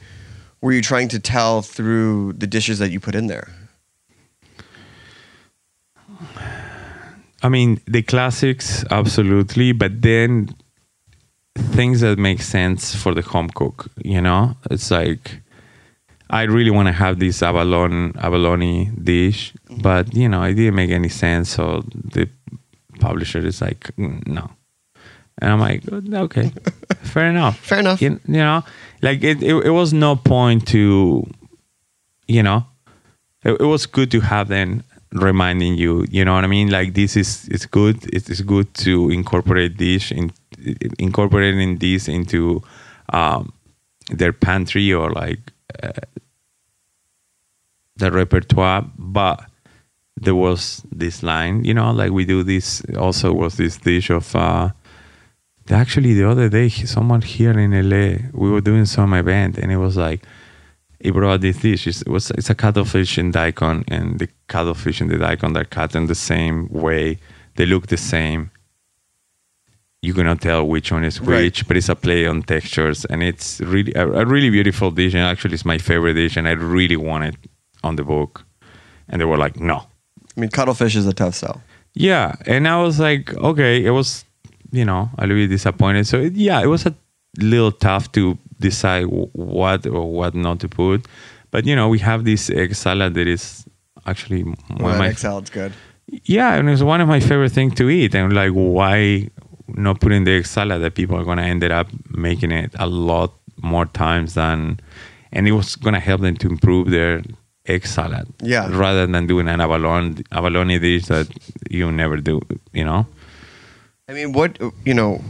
were 0.62 0.74
you 0.74 0.82
trying 0.82 1.08
to 1.10 1.20
tell 1.20 1.62
through 1.62 2.34
the 2.34 2.48
dishes 2.48 2.80
that 2.80 2.92
you 2.92 3.00
put 3.00 3.16
in 3.16 3.28
there? 3.28 3.50
I 7.42 7.48
mean, 7.48 7.80
the 7.86 8.02
classics, 8.02 8.84
absolutely. 8.92 9.72
But 9.72 10.02
then 10.02 10.50
things 11.74 12.02
that 12.02 12.18
make 12.18 12.42
sense 12.42 12.96
for 12.96 13.14
the 13.14 13.22
home 13.22 13.50
cook. 13.50 13.88
You 14.04 14.22
know, 14.22 14.56
it's 14.70 14.92
like 14.92 15.42
I 16.30 16.44
really 16.44 16.72
want 16.72 16.88
to 16.88 16.94
have 16.94 17.20
this 17.20 17.42
abalone 17.42 18.14
abalone 18.18 18.92
dish, 19.02 19.54
but 19.82 20.14
you 20.14 20.30
know, 20.30 20.44
it 20.44 20.54
didn't 20.56 20.76
make 20.76 20.92
any 20.92 21.10
sense. 21.10 21.50
So 21.50 21.84
the 21.94 22.30
publisher 23.00 23.40
is 23.46 23.62
like, 23.62 23.92
"Mm, 23.98 24.28
no. 24.28 24.50
And 25.42 25.52
I'm 25.54 25.60
like, 25.60 25.84
okay, 25.92 26.52
fair 27.02 27.30
enough. 27.30 27.58
Fair 27.60 27.80
enough. 27.80 28.02
You, 28.02 28.20
you 28.28 28.38
know, 28.38 28.64
like 29.02 29.24
it, 29.24 29.42
it, 29.42 29.56
it 29.66 29.70
was 29.70 29.94
no 29.94 30.18
point 30.18 30.68
to, 30.70 31.26
you 32.28 32.44
know, 32.44 32.66
it, 33.44 33.54
it 33.54 33.66
was 33.66 33.86
good 33.86 34.12
to 34.12 34.20
have 34.20 34.50
them 34.50 34.84
reminding 35.14 35.76
you, 35.76 36.06
you 36.12 36.26
know 36.26 36.34
what 36.34 36.44
I 36.44 36.48
mean? 36.48 36.70
Like 36.70 36.94
this 36.94 37.16
is, 37.16 37.48
it's 37.48 37.66
good. 37.66 38.14
It 38.14 38.30
is 38.30 38.42
good 38.42 38.74
to 38.76 39.10
incorporate 39.10 39.78
this 39.78 40.12
in, 40.12 40.32
incorporating 40.98 41.78
this 41.78 42.08
into 42.08 42.62
um, 43.12 43.54
their 44.10 44.34
pantry 44.34 44.92
or 44.94 45.12
like 45.12 45.40
uh, 45.82 45.92
the 47.96 48.12
repertoire, 48.12 48.86
but 48.98 49.46
there 50.16 50.36
was 50.36 50.84
this 50.92 51.24
line, 51.24 51.64
you 51.64 51.74
know, 51.74 51.92
like 51.92 52.12
we 52.12 52.26
do 52.26 52.44
this. 52.44 52.82
Also, 52.98 53.34
was 53.34 53.58
this 53.58 53.78
dish 53.78 54.10
of. 54.10 54.36
Uh, 54.36 54.70
actually, 55.70 56.14
the 56.14 56.28
other 56.28 56.50
day, 56.50 56.70
someone 56.70 57.22
here 57.22 57.58
in 57.58 57.72
LA, 57.72 58.18
we 58.34 58.50
were 58.50 58.62
doing 58.62 58.86
some 58.86 59.14
event, 59.14 59.58
and 59.58 59.72
it 59.72 59.78
was 59.78 59.96
like 59.96 60.22
he 61.00 61.12
brought 61.12 61.42
this 61.42 61.58
dish. 61.58 61.88
It 61.88 62.08
was 62.08 62.32
it's 62.32 62.50
a 62.50 62.56
cuttlefish 62.56 63.18
and 63.18 63.32
daikon, 63.32 63.86
and 63.88 64.20
the 64.20 64.28
cuttlefish 64.48 65.00
and 65.02 65.10
the 65.10 65.18
daikon 65.18 65.56
are 65.56 65.66
cut 65.66 65.96
in 65.96 66.08
the 66.08 66.16
same 66.16 66.68
way. 66.70 67.20
They 67.56 67.66
look 67.66 67.88
the 67.88 67.98
same. 67.98 68.52
You 70.02 70.14
cannot 70.14 70.40
tell 70.42 70.66
which 70.66 70.92
one 70.92 71.04
is 71.04 71.20
Right. 71.20 71.44
which, 71.44 71.68
but 71.68 71.76
it's 71.78 71.90
a 71.90 71.96
play 71.96 72.26
on 72.26 72.42
textures, 72.44 73.04
and 73.06 73.22
it's 73.22 73.60
really 73.62 73.94
a, 73.96 74.08
a 74.22 74.26
really 74.26 74.50
beautiful 74.50 74.92
dish. 74.92 75.14
And 75.14 75.24
actually, 75.24 75.54
it's 75.56 75.66
my 75.66 75.78
favorite 75.78 76.14
dish, 76.14 76.38
and 76.38 76.48
I 76.48 76.52
really 76.52 76.96
want 76.96 77.26
it 77.26 77.36
on 77.84 77.96
the 77.98 78.04
book. 78.04 78.46
And 79.10 79.20
they 79.20 79.26
were 79.26 79.38
like, 79.38 79.60
"No, 79.60 79.78
I 80.38 80.40
mean, 80.40 80.50
cuttlefish 80.50 80.96
is 80.96 81.06
a 81.08 81.14
tough 81.14 81.36
sell. 81.36 81.62
yeah, 81.96 82.36
and 82.46 82.66
I 82.68 82.82
was 82.82 83.00
like, 83.00 83.34
okay, 83.36 83.84
it 83.84 83.90
was, 83.92 84.24
you 84.72 84.86
know, 84.86 85.10
a 85.18 85.22
little 85.28 85.36
bit 85.44 85.50
disappointed. 85.50 86.08
So 86.08 86.20
it, 86.22 86.34
yeah, 86.34 86.62
it 86.62 86.68
was 86.68 86.86
a 86.86 86.94
little 87.40 87.72
tough 87.72 88.12
to 88.14 88.38
decide 88.60 89.06
what 89.34 89.86
or 89.86 90.10
what 90.12 90.34
not 90.36 90.60
to 90.62 90.70
put. 90.70 91.06
But 91.52 91.66
you 91.66 91.76
know, 91.76 91.90
we 91.90 92.00
have 92.00 92.24
this 92.24 92.50
egg 92.50 92.76
salad 92.76 93.16
that 93.16 93.28
is 93.28 93.66
actually 94.06 94.44
one 94.44 94.56
Well, 94.80 94.92
of 94.94 95.00
my 95.00 95.10
egg 95.10 95.18
salad's 95.18 95.50
good. 95.50 95.74
yeah, 96.24 96.54
and 96.56 96.70
it's 96.70 96.84
one 96.84 97.02
of 97.02 97.08
my 97.10 97.20
favorite 97.20 97.52
things 97.52 97.74
to 97.76 97.90
eat. 97.90 98.16
And 98.16 98.32
like, 98.34 98.52
why 98.52 99.30
not 99.76 100.00
putting 100.00 100.24
the 100.24 100.32
egg 100.32 100.46
salad 100.46 100.82
that 100.82 100.96
people 100.96 101.18
are 101.18 101.24
gonna 101.24 101.44
end 101.44 101.64
up 101.64 101.88
making 102.10 102.52
it 102.52 102.72
a 102.80 102.88
lot 102.88 103.34
more 103.62 103.86
times 103.86 104.34
than, 104.34 104.80
and 105.32 105.48
it 105.48 105.52
was 105.52 105.76
gonna 105.76 106.00
help 106.00 106.22
them 106.22 106.36
to 106.38 106.48
improve 106.48 106.90
their 106.90 107.22
egg 107.66 107.86
salad. 107.86 108.28
Yeah. 108.42 108.70
Rather 108.72 109.06
than 109.08 109.28
doing 109.28 109.48
an 109.48 109.62
abalone 109.62 110.24
abalone 110.32 110.80
dish 110.80 111.06
that 111.06 111.28
you 111.70 111.92
never 111.92 112.18
do, 112.18 112.42
you 112.74 112.84
know. 112.84 113.06
I 114.08 114.14
mean, 114.14 114.34
what 114.34 114.60
you 114.86 114.94
know, 114.94 115.22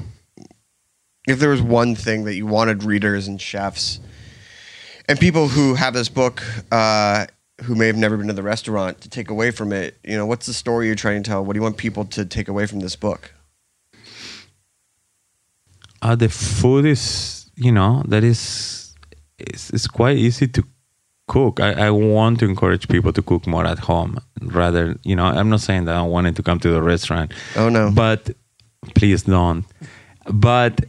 if 1.28 1.40
there 1.40 1.50
was 1.50 1.62
one 1.62 1.96
thing 1.96 2.24
that 2.26 2.36
you 2.36 2.48
wanted 2.48 2.84
readers 2.84 3.28
and 3.28 3.40
chefs 3.42 4.00
and 5.08 5.20
people 5.20 5.50
who 5.50 5.76
have 5.76 5.94
this 5.94 6.08
book, 6.08 6.42
uh, 6.72 7.26
who 7.64 7.76
may 7.76 7.88
have 7.88 7.98
never 7.98 8.16
been 8.16 8.28
to 8.28 8.34
the 8.34 8.44
restaurant, 8.44 9.02
to 9.02 9.10
take 9.10 9.30
away 9.30 9.52
from 9.52 9.74
it, 9.74 9.98
you 10.04 10.16
know, 10.16 10.26
what's 10.26 10.46
the 10.46 10.54
story 10.54 10.88
you're 10.88 10.96
trying 10.96 11.24
to 11.24 11.30
tell? 11.30 11.44
What 11.44 11.54
do 11.54 11.58
you 11.58 11.64
want 11.64 11.78
people 11.78 12.06
to 12.06 12.26
take 12.26 12.48
away 12.48 12.66
from 12.66 12.80
this 12.80 12.96
book? 12.96 13.34
Uh, 16.02 16.16
the 16.16 16.30
food 16.30 16.86
is, 16.86 17.50
you 17.56 17.72
know, 17.72 18.04
that 18.08 18.24
is, 18.24 18.96
it's, 19.38 19.70
it's 19.72 19.88
quite 19.88 20.18
easy 20.18 20.48
to 20.48 20.64
cook. 21.28 21.60
I, 21.60 21.88
I 21.88 21.92
want 21.92 22.40
to 22.40 22.46
encourage 22.46 22.88
people 22.88 23.14
to 23.14 23.22
cook 23.22 23.46
more 23.48 23.66
at 23.66 23.80
home 23.80 24.20
rather, 24.42 24.98
you 25.04 25.16
know, 25.16 25.26
I'm 25.26 25.50
not 25.50 25.62
saying 25.62 25.86
that 25.86 25.96
I 25.96 26.02
want 26.02 26.28
it 26.28 26.36
to 26.38 26.44
come 26.44 26.60
to 26.60 26.70
the 26.72 26.82
restaurant. 26.82 27.34
Oh 27.56 27.70
no, 27.70 27.92
But 27.94 28.32
please 28.96 29.24
don't. 29.24 29.66
But 30.32 30.86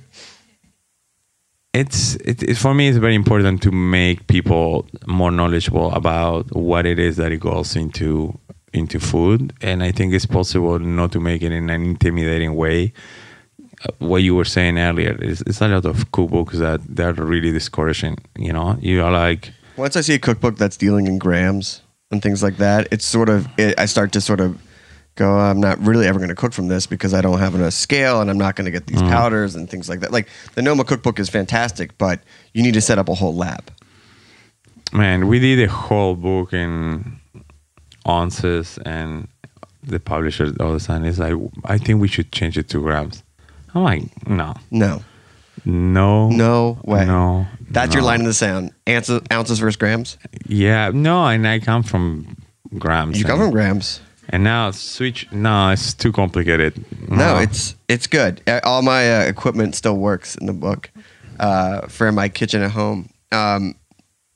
it's 1.73 2.17
it, 2.17 2.43
it 2.43 2.57
for 2.57 2.75
me 2.75 2.89
it's 2.89 2.99
very 2.99 3.15
important 3.15 3.63
to 3.63 3.71
make 3.71 4.27
people 4.27 4.87
more 5.07 5.31
knowledgeable 5.31 5.93
about 5.93 6.55
what 6.55 6.85
it 6.85 6.99
is 6.99 7.17
that 7.17 7.31
it 7.31 7.39
goes 7.39 7.77
into 7.77 8.37
into 8.73 8.99
food 8.99 9.53
and 9.63 9.83
i 9.83 9.93
think 9.93 10.13
it's 10.13 10.27
possible 10.27 10.79
not 10.79 11.13
to 11.13 11.21
make 11.21 11.43
it 11.43 11.53
in 11.53 11.71
an 11.71 11.83
intimidating 11.85 12.55
way 12.55 12.93
what 13.99 14.23
you 14.23 14.35
were 14.35 14.45
saying 14.45 14.79
earlier 14.79 15.17
is 15.23 15.43
it's 15.43 15.61
a 15.61 15.69
lot 15.69 15.87
of 15.87 16.11
cookbooks 16.13 16.53
that 16.53 16.81
they're 16.87 17.15
really 17.15 17.51
discouraging 17.51 18.19
you 18.39 18.53
know 18.53 18.77
you 18.81 19.03
are 19.03 19.13
like 19.13 19.53
once 19.81 19.97
I 19.97 20.03
see 20.03 20.15
a 20.15 20.19
cookbook 20.19 20.57
that's 20.57 20.77
dealing 20.77 21.07
in 21.07 21.19
grams 21.19 21.81
and 22.11 22.23
things 22.23 22.43
like 22.43 22.59
that, 22.59 22.89
it's 22.91 23.05
sort 23.05 23.29
of 23.29 23.49
it, 23.59 23.79
I 23.79 23.87
start 23.87 24.13
to 24.13 24.21
sort 24.21 24.41
of 24.41 24.61
go, 25.17 25.39
I'm 25.39 25.61
not 25.61 25.79
really 25.81 26.07
ever 26.07 26.19
going 26.19 26.29
to 26.29 26.35
cook 26.35 26.53
from 26.53 26.69
this 26.69 26.87
because 26.87 27.15
I 27.15 27.21
don't 27.21 27.39
have 27.39 27.55
enough 27.55 27.73
scale 27.73 28.21
and 28.21 28.31
I'm 28.31 28.39
not 28.39 28.57
going 28.57 28.67
to 28.67 28.71
get 28.71 28.87
these 28.87 29.03
mm. 29.03 29.09
powders 29.09 29.57
and 29.57 29.69
things 29.69 29.89
like 29.89 30.01
that. 30.01 30.13
Like 30.13 30.29
the 30.55 30.63
Noma 30.63 30.85
cookbook 30.85 31.19
is 31.19 31.29
fantastic, 31.29 31.97
but 31.99 32.21
you 32.53 32.63
need 32.63 32.75
to 32.75 32.81
set 32.81 32.99
up 32.99 33.09
a 33.09 33.15
whole 33.15 33.35
lab. 33.35 33.71
man 34.93 35.29
we 35.29 35.39
did 35.39 35.61
a 35.61 35.71
whole 35.71 36.17
book 36.17 36.53
in 36.53 37.19
ounces 38.09 38.79
and 38.85 39.29
the 39.83 40.01
publisher 40.01 40.53
all 40.61 40.71
of 40.71 40.75
a 40.75 40.81
sudden 40.81 41.07
is 41.07 41.19
like 41.19 41.35
i 41.65 41.79
think 41.79 42.01
we 42.01 42.09
should 42.09 42.33
change 42.33 42.59
it 42.59 42.69
to 42.69 42.81
grams 42.81 43.23
i'm 43.75 43.83
like 43.83 44.29
no 44.29 44.55
No, 44.71 45.03
no 45.65 46.29
no 46.31 46.79
way. 46.85 47.05
no 47.05 47.47
That's 47.71 47.95
your 47.95 48.03
no. 48.03 48.07
line 48.09 48.21
in 48.21 48.27
the 48.27 48.35
sound. 48.35 48.73
Ounces, 48.89 49.21
ounces 49.33 49.59
versus 49.59 49.77
grams. 49.77 50.17
yeah 50.47 50.91
no 50.93 51.27
and 51.27 51.47
i 51.47 51.59
come 51.61 51.83
from 51.83 52.37
grams 52.79 53.19
You 53.19 53.25
come 53.25 53.41
and, 53.41 53.49
from 53.49 53.53
grams. 53.53 54.01
and 54.29 54.43
now 54.45 54.71
switch 54.71 55.31
no 55.33 55.71
it's 55.71 55.95
too 55.95 56.13
complicated 56.13 56.73
No, 57.09 57.39
it's 57.39 57.75
it's 57.89 58.07
good. 58.07 58.41
Uh, 58.47 58.61
All 58.63 58.83
my 58.83 59.03
uh, 59.23 59.25
equipment 59.25 59.75
still 59.75 59.97
works 59.97 60.37
in 60.37 60.47
the 60.47 60.53
book 60.53 60.91
uh, 61.41 61.89
for 61.89 62.13
my 62.13 62.29
kitchen 62.29 62.63
at 62.63 62.71
home. 62.71 63.09
Um, 63.33 63.75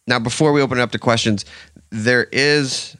now, 0.09 0.19
before 0.19 0.53
we 0.53 0.61
open 0.61 0.79
it 0.79 0.83
up 0.83 0.91
to 0.91 0.99
questions, 0.99 1.45
there 1.91 2.25
is 2.33 2.97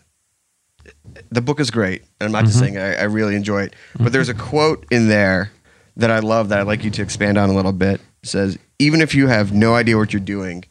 the 1.31 1.41
book 1.41 1.59
is 1.59 1.71
great. 1.73 2.05
I'm 2.21 2.31
not 2.31 2.45
just 2.45 2.59
saying 2.61 2.79
I, 2.79 2.95
I 2.95 3.03
really 3.05 3.35
enjoy 3.35 3.63
it, 3.65 3.75
but 3.99 4.13
there's 4.13 4.29
a 4.29 4.35
quote 4.35 4.87
in 4.93 5.09
there 5.09 5.51
that 5.97 6.11
I 6.11 6.19
love 6.19 6.49
that 6.49 6.61
I'd 6.61 6.67
like 6.67 6.85
you 6.85 6.91
to 6.91 7.03
expand 7.03 7.39
on 7.39 7.51
a 7.51 7.55
little 7.55 7.73
bit. 7.73 8.01
Says, 8.23 8.59
"Even 8.79 9.01
if 9.01 9.15
you 9.15 9.29
have 9.29 9.53
no 9.53 9.75
idea 9.75 9.97
what 9.97 10.13
you're 10.13 10.21
doing, 10.21 10.65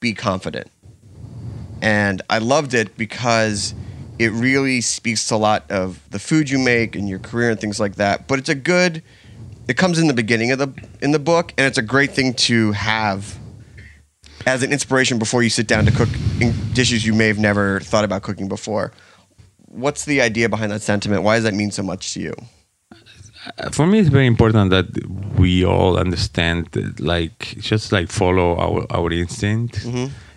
be 0.00 0.14
confident." 0.14 0.68
And 1.82 2.22
I 2.30 2.38
loved 2.38 2.72
it 2.72 2.96
because 2.96 3.74
it 4.18 4.32
really 4.32 4.80
speaks 4.80 5.26
to 5.28 5.34
a 5.34 5.36
lot 5.36 5.70
of 5.70 6.00
the 6.10 6.18
food 6.18 6.48
you 6.48 6.58
make 6.58 6.94
and 6.96 7.08
your 7.08 7.18
career 7.18 7.50
and 7.50 7.60
things 7.60 7.80
like 7.80 7.96
that. 7.96 8.26
But 8.26 8.38
it's 8.38 8.48
a 8.48 8.54
good. 8.54 9.02
It 9.66 9.76
comes 9.76 9.98
in 9.98 10.06
the 10.06 10.14
beginning 10.14 10.50
of 10.50 10.58
the 10.58 10.72
in 11.02 11.10
the 11.10 11.18
book, 11.18 11.52
and 11.58 11.66
it's 11.66 11.78
a 11.78 11.82
great 11.82 12.12
thing 12.12 12.34
to 12.34 12.72
have 12.72 13.38
as 14.46 14.62
an 14.62 14.72
inspiration 14.72 15.18
before 15.18 15.42
you 15.42 15.50
sit 15.50 15.66
down 15.66 15.86
to 15.86 15.90
cook 15.90 16.08
dishes 16.74 17.04
you 17.04 17.14
may 17.14 17.28
have 17.28 17.38
never 17.38 17.80
thought 17.80 18.04
about 18.04 18.22
cooking 18.22 18.48
before. 18.48 18.92
What's 19.68 20.04
the 20.04 20.20
idea 20.20 20.48
behind 20.48 20.70
that 20.70 20.82
sentiment? 20.82 21.22
Why 21.22 21.36
does 21.36 21.44
that 21.44 21.54
mean 21.54 21.70
so 21.70 21.82
much 21.82 22.14
to 22.14 22.20
you? 22.20 22.34
For 23.72 23.86
me 23.86 23.98
it's 24.00 24.08
very 24.08 24.26
important 24.26 24.70
that 24.70 24.86
we 25.38 25.64
all 25.64 25.96
understand 25.98 26.66
that, 26.72 27.00
like 27.00 27.38
just 27.60 27.92
like 27.92 28.08
follow 28.10 28.56
our 28.56 28.86
our 28.90 29.12
instinct 29.12 29.84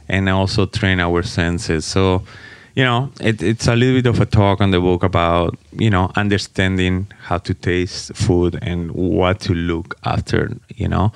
and 0.10 0.30
also 0.30 0.66
train 0.66 1.00
our 1.00 1.24
senses. 1.24 1.86
So 1.86 2.24
you 2.76 2.84
know 2.84 3.12
it, 3.20 3.42
it's 3.42 3.68
a 3.68 3.76
little 3.76 3.96
bit 4.02 4.06
of 4.08 4.20
a 4.22 4.26
talk 4.26 4.62
on 4.62 4.72
the 4.72 4.80
book 4.80 5.04
about 5.04 5.58
you 5.72 5.90
know 5.90 6.12
understanding 6.16 7.08
how 7.28 7.38
to 7.40 7.54
taste 7.54 8.14
food 8.16 8.58
and 8.62 8.92
what 8.92 9.40
to 9.42 9.54
look 9.54 9.96
after 10.04 10.52
you 10.76 10.88
know? 10.88 11.12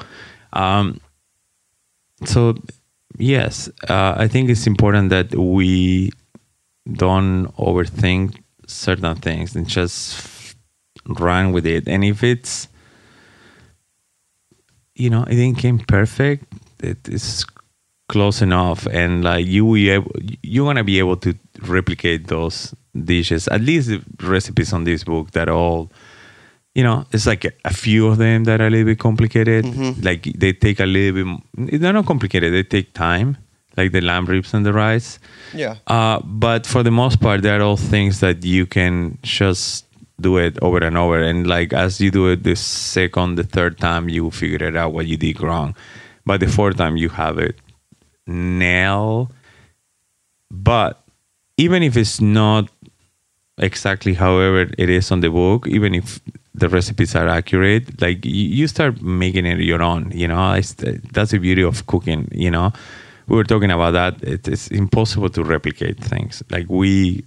Um, 0.54 1.00
so 2.26 2.56
yes 3.18 3.70
uh, 3.90 4.14
i 4.18 4.28
think 4.28 4.50
it's 4.50 4.68
important 4.68 5.10
that 5.10 5.34
we 5.36 6.12
don't 6.94 7.48
overthink 7.58 8.42
certain 8.68 9.16
things 9.16 9.56
and 9.56 9.68
just 9.68 10.16
run 11.20 11.52
with 11.52 11.66
it. 11.66 11.88
And 11.88 12.04
if 12.04 12.24
it's, 12.24 12.68
you 14.96 15.10
know, 15.10 15.24
it 15.24 15.36
didn't 15.36 15.58
came 15.58 15.80
perfect, 15.80 16.46
it 16.82 17.08
is 17.08 17.46
close 18.08 18.42
enough, 18.42 18.88
and 18.88 19.24
like 19.24 19.46
you 19.46 19.66
will 19.66 19.90
able, 19.90 20.12
you're 20.44 20.66
gonna 20.66 20.84
be 20.84 21.00
able 21.00 21.16
to 21.18 21.34
replicate 21.62 22.28
those 22.28 22.76
dishes. 22.94 23.48
At 23.48 23.62
least 23.62 23.88
the 23.88 24.02
recipes 24.22 24.74
on 24.74 24.84
this 24.84 25.04
book 25.04 25.32
that 25.32 25.50
all. 25.50 25.92
You 26.74 26.86
know, 26.86 27.06
it's 27.12 27.26
like 27.28 27.44
a, 27.44 27.52
a 27.66 27.74
few 27.74 28.08
of 28.08 28.18
them 28.18 28.46
that 28.46 28.62
are 28.62 28.68
a 28.68 28.70
little 28.70 28.86
bit 28.86 29.00
complicated. 29.00 29.66
Like 30.06 30.24
they 30.24 30.54
take 30.54 30.80
a 30.80 30.86
little 30.86 31.38
bit. 31.58 31.82
They're 31.82 31.92
not 31.92 32.06
complicated. 32.06 32.54
They 32.54 32.64
take 32.64 32.94
time, 32.94 33.36
like 33.76 33.92
the 33.92 34.00
lamb 34.00 34.26
ribs 34.26 34.54
and 34.54 34.66
the 34.66 34.72
rice. 34.72 35.20
Yeah. 35.54 35.76
Uh, 35.88 36.22
but 36.24 36.66
for 36.66 36.82
the 36.82 36.92
most 36.92 37.20
part, 37.20 37.42
they're 37.42 37.62
all 37.62 37.76
things 37.76 38.22
that 38.22 38.46
you 38.46 38.66
can 38.66 39.18
just 39.22 39.86
do 40.22 40.38
it 40.38 40.58
over 40.62 40.78
and 40.78 40.98
over. 40.98 41.22
And 41.22 41.48
like 41.48 41.74
as 41.74 42.00
you 42.00 42.12
do 42.12 42.30
it 42.30 42.44
the 42.44 42.56
second, 42.56 43.36
the 43.36 43.44
third 43.44 43.80
time, 43.80 44.10
you 44.10 44.32
figure 44.32 44.68
it 44.68 44.76
out 44.76 44.94
what 44.94 45.08
you 45.08 45.18
did 45.18 45.42
wrong. 45.42 45.76
By 46.26 46.38
the 46.38 46.48
fourth 46.48 46.78
time, 46.78 46.98
you 46.98 47.10
have 47.10 47.38
it 47.38 47.56
nail. 48.28 49.32
But 50.50 51.04
even 51.58 51.84
if 51.84 51.98
it's 51.98 52.22
not 52.22 52.70
exactly 53.58 54.14
however 54.14 54.70
it 54.78 54.90
is 54.90 55.12
on 55.12 55.22
the 55.22 55.30
book, 55.30 55.68
even 55.68 55.96
if 55.96 56.20
the 56.54 56.68
recipes 56.70 57.16
are 57.16 57.28
accurate, 57.28 58.02
like 58.02 58.26
you, 58.26 58.68
start 58.68 59.02
making 59.02 59.46
it 59.46 59.60
your 59.60 59.82
own. 59.82 60.12
You 60.14 60.28
know, 60.28 60.54
it's, 60.54 60.74
that's 60.74 61.32
the 61.32 61.38
beauty 61.38 61.64
of 61.64 61.88
cooking. 61.88 62.28
You 62.32 62.52
know, 62.52 62.72
we 63.28 63.38
were 63.38 63.44
talking 63.44 63.72
about 63.72 63.92
that. 63.92 64.24
It's 64.24 64.68
impossible 64.68 65.30
to 65.30 65.44
replicate 65.44 65.98
things. 66.00 66.44
Like 66.50 66.68
we 66.70 67.26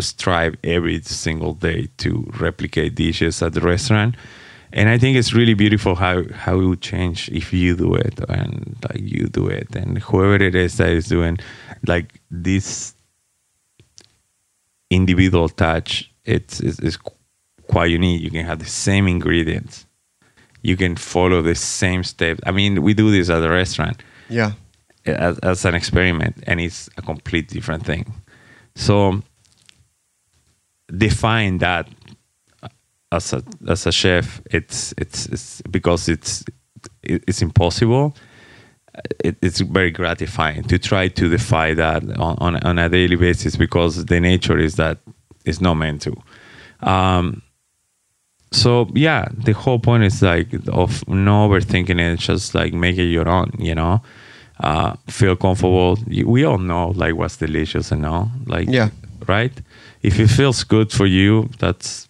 strive 0.00 0.56
every 0.64 1.00
single 1.02 1.54
day 1.54 1.88
to 1.98 2.30
replicate 2.38 2.94
dishes 2.94 3.42
at 3.42 3.52
the 3.54 3.60
restaurant. 3.60 4.14
And 4.72 4.88
I 4.88 4.98
think 4.98 5.16
it's 5.16 5.32
really 5.32 5.54
beautiful 5.54 5.94
how, 5.94 6.24
how 6.34 6.60
it 6.60 6.64
would 6.66 6.80
change 6.82 7.28
if 7.30 7.52
you 7.52 7.76
do 7.76 7.94
it 7.94 8.18
and 8.28 8.76
like 8.82 9.00
you 9.00 9.28
do 9.28 9.46
it 9.46 9.74
and 9.74 9.98
whoever 9.98 10.34
it 10.42 10.54
is 10.54 10.76
that 10.76 10.88
is 10.90 11.06
doing 11.06 11.38
like 11.86 12.20
this 12.30 12.94
individual 14.90 15.48
touch 15.48 16.10
it's, 16.24 16.60
it's, 16.60 16.78
it's 16.80 16.98
quite 17.68 17.90
unique. 17.90 18.20
You 18.20 18.30
can 18.32 18.44
have 18.44 18.58
the 18.58 18.64
same 18.64 19.06
ingredients. 19.06 19.86
You 20.62 20.76
can 20.76 20.96
follow 20.96 21.40
the 21.40 21.54
same 21.54 22.02
steps. 22.02 22.40
I 22.44 22.50
mean, 22.50 22.82
we 22.82 22.94
do 22.94 23.10
this 23.12 23.30
at 23.30 23.38
the 23.40 23.48
restaurant 23.50 24.02
Yeah. 24.28 24.52
as, 25.04 25.38
as 25.38 25.64
an 25.64 25.74
experiment 25.76 26.42
and 26.48 26.60
it's 26.60 26.90
a 26.96 27.02
complete 27.02 27.48
different 27.48 27.86
thing 27.86 28.12
so 28.74 29.22
define 30.94 31.58
that 31.58 31.88
as 33.12 33.32
a 33.32 33.42
as 33.68 33.86
a 33.86 33.92
chef 33.92 34.40
it's 34.50 34.92
it's, 34.98 35.26
it's 35.26 35.62
because 35.62 36.08
it's 36.08 36.44
it's 37.02 37.42
impossible. 37.42 38.14
It, 39.22 39.36
it's 39.42 39.60
very 39.60 39.90
gratifying 39.90 40.62
to 40.64 40.78
try 40.78 41.08
to 41.08 41.28
defy 41.28 41.74
that 41.74 42.02
on, 42.18 42.36
on, 42.38 42.56
on 42.64 42.78
a 42.78 42.88
daily 42.88 43.16
basis 43.16 43.54
because 43.56 44.06
the 44.06 44.20
nature 44.20 44.58
is 44.58 44.76
that 44.76 44.98
it's 45.44 45.60
not 45.60 45.74
meant 45.74 46.02
to. 46.02 46.16
Um, 46.80 47.42
so 48.52 48.88
yeah 48.94 49.26
the 49.44 49.52
whole 49.52 49.78
point 49.78 50.04
is 50.04 50.22
like 50.22 50.48
of 50.68 51.06
no 51.08 51.48
overthinking 51.48 52.00
it 52.00 52.18
just 52.20 52.54
like 52.54 52.72
make 52.72 52.96
it 52.96 53.04
your 53.06 53.28
own 53.28 53.50
you 53.58 53.74
know? 53.74 54.00
Uh, 54.60 54.94
feel 55.08 55.36
comfortable. 55.36 55.98
We 56.06 56.44
all 56.44 56.58
know 56.58 56.88
like 56.96 57.14
what's 57.16 57.36
delicious 57.36 57.92
and 57.92 58.06
all 58.06 58.30
like 58.46 58.68
Yeah. 58.70 58.88
right 59.26 59.52
if 60.02 60.18
it 60.18 60.28
feels 60.28 60.64
good 60.64 60.92
for 60.92 61.06
you 61.06 61.48
that's 61.58 62.08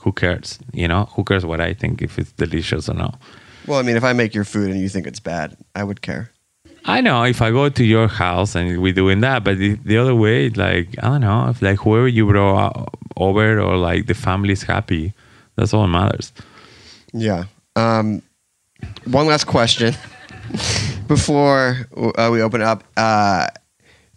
who 0.00 0.12
cares 0.12 0.58
you 0.72 0.88
know 0.88 1.04
who 1.14 1.22
cares 1.24 1.44
what 1.46 1.60
i 1.60 1.72
think 1.74 2.02
if 2.02 2.18
it's 2.18 2.32
delicious 2.32 2.88
or 2.88 2.94
not 2.94 3.18
Well, 3.66 3.78
I 3.78 3.82
mean, 3.82 3.96
if 3.96 4.02
I 4.02 4.12
make 4.12 4.34
your 4.34 4.44
food 4.44 4.70
and 4.72 4.80
you 4.80 4.88
think 4.88 5.06
it's 5.06 5.20
bad, 5.20 5.56
I 5.76 5.84
would 5.84 6.00
care. 6.02 6.32
I 6.84 7.00
know 7.00 7.22
if 7.22 7.40
I 7.40 7.52
go 7.52 7.68
to 7.68 7.84
your 7.84 8.08
house 8.08 8.56
and 8.56 8.82
we're 8.82 8.92
doing 8.92 9.20
that, 9.20 9.44
but 9.44 9.56
the, 9.58 9.78
the 9.84 9.96
other 9.98 10.16
way, 10.16 10.50
like 10.50 10.88
I 10.98 11.06
don't 11.06 11.20
know, 11.20 11.48
if 11.48 11.62
like 11.62 11.78
whoever 11.78 12.08
you 12.08 12.26
brought 12.26 12.90
over 13.16 13.60
or 13.60 13.76
like 13.76 14.06
the 14.06 14.14
family's 14.14 14.64
happy, 14.64 15.12
that's 15.54 15.72
all 15.72 15.82
that 15.82 15.94
matters. 15.94 16.32
Yeah. 17.12 17.44
Um, 17.76 18.20
one 19.04 19.26
last 19.28 19.44
question 19.46 19.94
before 21.06 21.86
uh, 22.18 22.30
we 22.32 22.42
open 22.42 22.62
up. 22.62 22.82
Uh, 22.96 23.46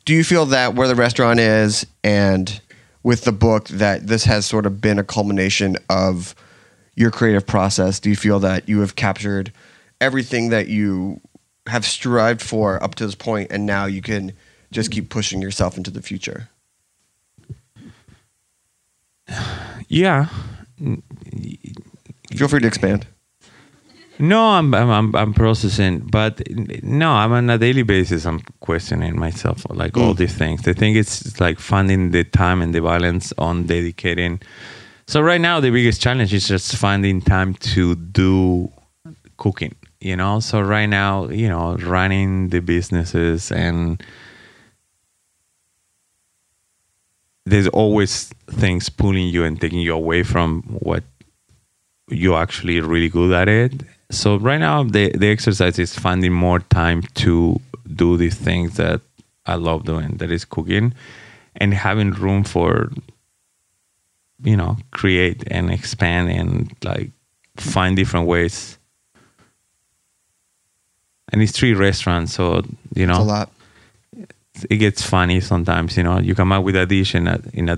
do 0.06 0.14
you 0.14 0.24
feel 0.24 0.46
that 0.48 0.76
where 0.76 0.88
the 0.88 0.96
restaurant 0.96 1.40
is 1.40 1.86
and 2.04 2.62
with 3.04 3.24
the 3.24 3.32
book 3.32 3.68
that 3.70 4.08
this 4.08 4.24
has 4.26 4.46
sort 4.46 4.66
of 4.66 4.80
been 4.80 5.00
a 5.00 5.04
culmination 5.04 5.76
of 5.90 6.36
your 6.96 7.12
creative 7.12 7.46
process? 7.46 8.00
Do 8.00 8.10
you 8.10 8.16
feel 8.16 8.40
that 8.40 8.70
you 8.70 8.80
have 8.80 8.96
captured 8.96 9.52
everything 10.00 10.50
that 10.50 10.68
you 10.68 11.20
have 11.68 11.86
strived 11.86 12.42
for 12.42 12.82
up 12.84 12.96
to 12.96 13.06
this 13.06 13.16
point 13.16 13.52
and 13.52 13.66
now 13.66 13.86
you 13.86 14.02
can 14.02 14.34
just 14.72 14.92
keep 14.92 15.10
pushing 15.10 15.42
yourself 15.42 15.78
into 15.78 15.90
the 15.90 16.02
future? 16.02 16.50
Yeah. 19.88 20.28
Feel 22.36 22.48
free 22.48 22.60
to 22.60 22.68
expand. 22.68 23.08
No, 24.18 24.42
I'm 24.42 24.74
I'm 24.74 24.90
I'm, 24.90 25.16
I'm 25.16 25.34
processing, 25.34 26.00
but 26.00 26.42
no, 26.84 27.12
I'm 27.12 27.34
on 27.34 27.50
a 27.50 27.58
daily 27.58 27.84
basis. 27.84 28.26
I'm 28.26 28.40
questioning 28.62 29.20
myself, 29.20 29.66
like 29.70 29.98
all 29.98 30.14
mm. 30.14 30.18
these 30.18 30.34
things. 30.34 30.66
I 30.68 30.74
think 30.74 30.96
it's 30.96 31.40
like 31.40 31.60
finding 31.60 32.12
the 32.12 32.24
time 32.24 32.62
and 32.62 32.74
the 32.74 32.82
balance 32.82 33.34
on 33.38 33.66
dedicating. 33.66 34.42
So 35.08 35.22
right 35.22 35.42
now, 35.42 35.60
the 35.60 35.70
biggest 35.70 36.02
challenge 36.02 36.34
is 36.34 36.48
just 36.48 36.76
finding 36.78 37.22
time 37.22 37.56
to 37.56 37.96
do 37.96 38.72
cooking. 39.38 39.76
You 40.00 40.16
know, 40.16 40.40
so 40.40 40.62
right 40.62 40.86
now, 40.86 41.30
you 41.30 41.50
know, 41.50 41.76
running 41.78 42.50
the 42.50 42.60
businesses 42.60 43.52
and 43.52 44.02
there's 47.46 47.68
always 47.70 48.26
things 48.48 48.90
pulling 48.90 49.28
you 49.28 49.44
and 49.44 49.60
taking 49.60 49.80
you 49.80 49.94
away 49.94 50.24
from 50.24 50.62
what 50.64 51.04
you're 52.10 52.40
actually 52.40 52.80
really 52.82 53.10
good 53.10 53.32
at 53.34 53.48
it. 53.48 53.74
So 54.12 54.38
right 54.38 54.60
now 54.60 54.84
the 54.84 55.10
the 55.12 55.28
exercise 55.30 55.80
is 55.80 55.98
finding 55.98 56.32
more 56.34 56.60
time 56.60 57.02
to 57.16 57.60
do 57.96 58.18
these 58.18 58.36
things 58.36 58.78
that 58.78 59.02
I 59.46 59.56
love 59.56 59.86
doing, 59.86 60.18
that 60.18 60.32
is 60.32 60.46
cooking, 60.46 60.94
and 61.56 61.74
having 61.74 62.12
room 62.12 62.44
for 62.44 62.92
you 64.44 64.56
know 64.58 64.78
create 64.92 65.44
and 65.50 65.72
expand 65.72 66.30
and 66.30 66.72
like 66.84 67.12
find 67.58 67.96
different 67.96 68.28
ways. 68.28 68.78
And 71.32 71.42
it's 71.42 71.52
three 71.52 71.74
restaurants, 71.74 72.34
so 72.34 72.64
you 72.94 73.06
know 73.08 73.16
It's 73.16 73.26
a 73.26 73.28
lot. 73.28 73.50
it 74.70 74.78
gets 74.78 75.02
funny 75.02 75.42
sometimes. 75.42 75.98
You 75.98 76.04
know, 76.04 76.20
you 76.20 76.36
come 76.36 76.52
up 76.52 76.64
with 76.64 76.76
a 76.76 76.86
dish 76.86 77.16
in 77.16 77.28
a 77.28 77.40
in 77.54 77.70
a 77.70 77.78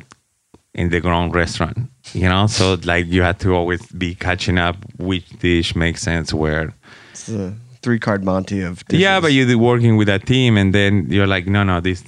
in 0.77 0.89
the 0.89 0.99
ground 1.01 1.35
restaurant. 1.35 1.77
You 2.13 2.29
know, 2.29 2.47
so 2.47 2.77
like 2.85 3.07
you 3.07 3.21
have 3.23 3.37
to 3.39 3.53
always 3.53 3.85
be 3.91 4.15
catching 4.15 4.57
up 4.57 4.77
which 4.97 5.27
dish 5.39 5.75
makes 5.75 6.01
sense 6.01 6.33
where. 6.33 6.73
It's 7.11 7.25
the 7.27 7.53
three 7.81 7.99
card 7.99 8.23
Monte 8.23 8.61
of 8.61 8.85
dishes. 8.85 9.01
Yeah, 9.01 9.19
but 9.19 9.33
you're 9.33 9.57
working 9.57 9.97
with 9.97 10.07
a 10.09 10.19
team, 10.19 10.57
and 10.57 10.73
then 10.73 11.07
you're 11.09 11.27
like, 11.27 11.47
no, 11.47 11.63
no, 11.63 11.81
this 11.81 12.03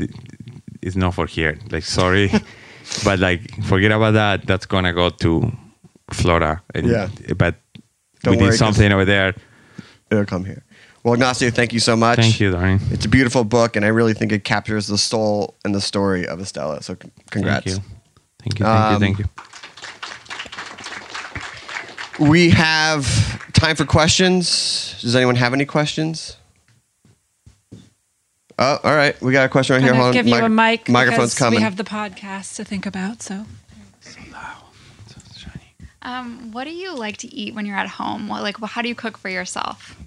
is 0.82 0.95
not 0.95 1.13
for 1.15 1.26
here. 1.28 1.57
Like, 1.72 1.84
sorry, 1.84 2.32
but 3.03 3.20
like, 3.20 3.41
forget 3.65 3.91
about 3.91 4.13
that. 4.13 4.45
That's 4.47 4.65
gonna 4.65 4.93
go 4.93 5.09
to 5.09 5.51
Flora. 6.13 6.61
And, 6.74 6.88
Yeah. 6.88 7.09
but 7.38 7.55
Don't 8.24 8.36
we 8.36 8.38
worry, 8.41 8.51
need 8.51 8.57
something 8.57 8.91
over 8.91 9.05
there. 9.05 9.34
it'll 10.11 10.26
come 10.26 10.45
here. 10.45 10.63
Well, 11.03 11.13
Ignacio, 11.13 11.49
thank 11.51 11.72
you 11.74 11.80
so 11.80 11.95
much. 11.95 12.20
Thank 12.20 12.39
you, 12.41 12.51
darling. 12.51 12.80
It's 12.91 13.05
a 13.05 13.09
beautiful 13.09 13.43
book, 13.45 13.76
and 13.78 13.86
I 13.86 13.89
really 13.89 14.13
think 14.13 14.32
it 14.32 14.43
captures 14.43 14.88
the 14.88 14.97
soul 14.97 15.55
and 15.63 15.74
the 15.74 15.80
story 15.82 16.28
of 16.28 16.39
Estela. 16.39 16.84
So, 16.84 16.95
c- 17.01 17.09
congrats. 17.32 17.80
Thank 18.42 18.60
you. 18.60 18.66
Thank 18.66 18.94
you. 18.94 19.00
Thank 19.00 19.00
Um, 19.00 19.00
you. 19.00 19.00
Thank 19.00 19.20
you. 22.20 22.30
We 22.30 22.50
have 22.50 23.52
time 23.54 23.76
for 23.76 23.86
questions. 23.86 24.98
Does 25.02 25.16
anyone 25.16 25.36
have 25.36 25.54
any 25.54 25.66
questions? 25.66 26.36
Oh, 28.62 28.78
all 28.84 28.94
right. 28.96 29.20
We 29.22 29.32
got 29.32 29.46
a 29.46 29.50
question 29.50 29.76
right 29.76 29.82
here. 29.82 29.92
Gonna 29.92 30.04
Hold 30.04 30.08
on. 30.10 30.14
give 30.14 30.28
you 30.28 30.36
Mic- 30.36 30.44
a 30.44 30.50
mic 30.50 30.90
Microphone's 30.90 31.34
coming. 31.34 31.60
we 31.60 31.64
have 31.64 31.78
the 31.78 31.86
podcast 31.86 32.56
to 32.58 32.66
think 32.66 32.86
about. 32.86 33.22
So 33.22 33.46
Um, 36.02 36.54
what 36.54 36.64
do 36.64 36.70
you 36.72 36.96
like 36.96 37.18
to 37.18 37.28
eat 37.36 37.54
when 37.54 37.66
you're 37.66 37.76
at 37.76 37.90
home? 37.90 38.30
What, 38.30 38.42
like, 38.42 38.56
how 38.64 38.82
do 38.82 38.88
you 38.88 38.96
cook 38.96 39.18
for 39.18 39.28
yourself? 39.30 39.98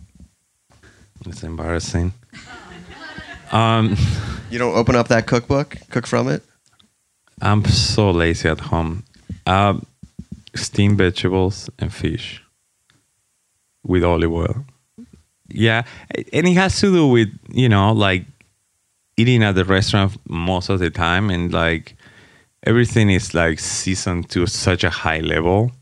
It's 1.26 1.42
embarrassing. 1.42 2.12
Um, 3.52 3.96
you 4.50 4.58
don't 4.58 4.74
open 4.74 4.96
up 4.96 5.08
that 5.08 5.26
cookbook, 5.26 5.76
cook 5.90 6.06
from 6.06 6.26
it. 6.28 6.42
I'm 7.40 7.64
so 7.64 8.10
lazy 8.10 8.48
at 8.48 8.60
home. 8.60 9.04
Um, 9.46 9.86
steamed 10.54 10.98
vegetables 10.98 11.70
and 11.78 11.92
fish 11.92 12.42
with 13.84 14.04
olive 14.04 14.32
oil. 14.32 14.64
Yeah, 15.48 15.82
and 16.32 16.46
it 16.46 16.54
has 16.54 16.80
to 16.80 16.92
do 16.92 17.06
with 17.08 17.28
you 17.50 17.68
know 17.68 17.92
like 17.92 18.24
eating 19.16 19.42
at 19.42 19.54
the 19.54 19.64
restaurant 19.64 20.16
most 20.28 20.68
of 20.68 20.78
the 20.78 20.90
time, 20.90 21.30
and 21.30 21.52
like 21.52 21.96
everything 22.64 23.10
is 23.10 23.34
like 23.34 23.58
seasoned 23.58 24.30
to 24.30 24.46
such 24.46 24.84
a 24.84 24.90
high 24.90 25.20
level 25.20 25.72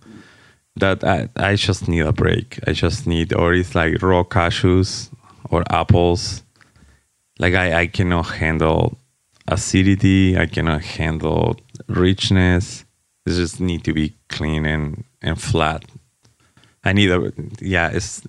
that 0.76 1.04
I, 1.04 1.28
I 1.36 1.54
just 1.56 1.88
need 1.88 2.00
a 2.00 2.12
break. 2.12 2.58
I 2.66 2.72
just 2.72 3.06
need, 3.06 3.32
or 3.32 3.52
it's 3.54 3.74
like 3.74 4.02
raw 4.02 4.24
cashews 4.24 5.10
or 5.50 5.62
apples. 5.70 6.42
Like 7.38 7.54
I, 7.54 7.82
I 7.82 7.86
cannot 7.86 8.26
handle 8.26 8.98
acidity. 9.50 10.38
I 10.38 10.46
cannot 10.46 10.82
handle 10.82 11.56
richness. 11.86 12.84
It 13.26 13.30
just 13.30 13.60
need 13.60 13.84
to 13.84 13.92
be 13.92 14.14
clean 14.28 14.64
and, 14.64 15.04
and 15.22 15.40
flat. 15.40 15.84
I 16.84 16.92
need 16.92 17.10
a, 17.10 17.32
yeah, 17.60 17.90
it's, 17.92 18.22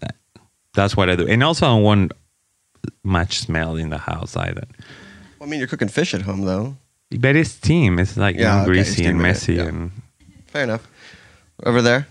that's 0.74 0.98
what 0.98 1.10
I 1.10 1.16
do. 1.16 1.28
And 1.28 1.44
also 1.44 1.66
I 1.66 1.70
don't 1.70 1.84
want 1.84 2.12
much 3.04 3.40
smell 3.40 3.76
in 3.76 3.90
the 3.90 3.98
house 3.98 4.36
either. 4.36 4.68
Well, 5.40 5.48
I 5.48 5.50
mean, 5.50 5.60
you're 5.60 5.68
cooking 5.68 5.88
fish 5.88 6.14
at 6.14 6.24
home, 6.24 6.42
though. 6.42 6.76
But 7.18 7.36
it's 7.36 7.52
steam. 7.52 8.00
It's 8.00 8.18
like 8.18 8.36
Yeah, 8.36 8.62
okay, 8.62 8.66
greasy 8.66 8.80
and 8.80 8.94
steaming 8.94 9.20
it, 9.20 9.24
messy 9.24 9.54
yeah. 9.56 9.68
and 9.68 9.92
Fair 10.48 10.64
enough. 10.64 10.88
Over 11.66 11.82
there. 11.82 12.08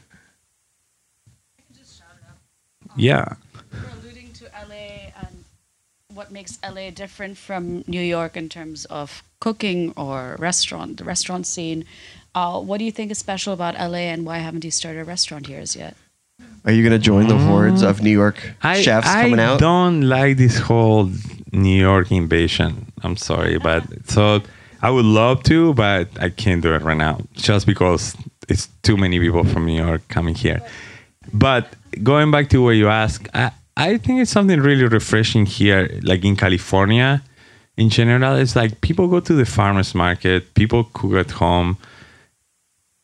Yeah. 2.96 3.34
You're 3.72 3.82
alluding 4.02 4.32
to 4.34 4.44
LA 4.68 5.12
and 5.20 5.44
what 6.20 6.30
makes 6.30 6.58
LA 6.62 6.90
different 6.90 7.38
from 7.38 7.82
New 7.86 8.06
York 8.16 8.36
in 8.36 8.46
terms 8.50 8.84
of 9.00 9.22
cooking 9.40 9.94
or 9.96 10.36
restaurant, 10.38 10.98
the 10.98 11.04
restaurant 11.04 11.46
scene. 11.46 11.86
Uh, 12.34 12.60
what 12.60 12.76
do 12.76 12.84
you 12.84 12.92
think 12.92 13.10
is 13.10 13.16
special 13.16 13.54
about 13.54 13.72
LA 13.92 14.04
and 14.14 14.26
why 14.26 14.36
haven't 14.36 14.62
you 14.62 14.70
started 14.70 15.00
a 15.00 15.04
restaurant 15.04 15.46
here 15.46 15.60
as 15.60 15.74
yet? 15.74 15.96
Are 16.66 16.72
you 16.72 16.82
going 16.86 16.92
to 17.00 17.04
join 17.12 17.26
the 17.26 17.38
hordes 17.38 17.80
of 17.80 18.02
New 18.02 18.10
York 18.10 18.36
I, 18.62 18.82
chefs 18.82 19.08
I 19.08 19.22
coming 19.22 19.40
out? 19.40 19.54
I 19.54 19.60
don't 19.60 20.02
like 20.02 20.36
this 20.36 20.58
whole 20.58 21.10
New 21.52 21.80
York 21.88 22.12
invasion. 22.12 22.92
I'm 23.02 23.16
sorry, 23.16 23.56
but 23.58 23.82
so 24.14 24.42
I 24.82 24.90
would 24.90 25.06
love 25.06 25.42
to, 25.44 25.72
but 25.72 26.06
I 26.20 26.28
can't 26.28 26.60
do 26.60 26.74
it 26.74 26.82
right 26.82 26.98
now 26.98 27.22
just 27.32 27.64
because 27.64 28.14
it's 28.46 28.68
too 28.82 28.98
many 28.98 29.18
people 29.18 29.44
from 29.44 29.64
New 29.64 29.82
York 29.86 30.02
coming 30.08 30.34
here. 30.34 30.60
But 31.32 31.64
going 32.02 32.30
back 32.30 32.50
to 32.50 32.62
what 32.62 32.72
you 32.72 32.88
asked, 32.88 33.26
I, 33.32 33.52
I 33.76 33.96
think 33.98 34.20
it's 34.20 34.30
something 34.30 34.60
really 34.60 34.84
refreshing 34.84 35.46
here, 35.46 35.98
like 36.02 36.24
in 36.24 36.36
California 36.36 37.22
in 37.76 37.88
general. 37.88 38.36
It's 38.36 38.54
like 38.54 38.80
people 38.80 39.08
go 39.08 39.20
to 39.20 39.32
the 39.32 39.46
farmers 39.46 39.94
market, 39.94 40.54
people 40.54 40.84
cook 40.92 41.14
at 41.14 41.30
home. 41.30 41.78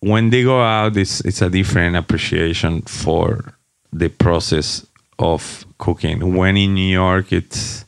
When 0.01 0.31
they 0.31 0.43
go 0.43 0.61
out, 0.61 0.97
it's, 0.97 1.21
it's 1.23 1.41
a 1.41 1.49
different 1.49 1.97
appreciation 1.97 2.83
for 2.83 3.55
the 3.93 4.09
process 4.09 4.87
of 5.19 5.65
cooking. 5.79 6.37
When 6.37 6.57
in 6.57 6.75
New 6.75 6.93
York, 6.93 7.33
it's, 7.33 7.85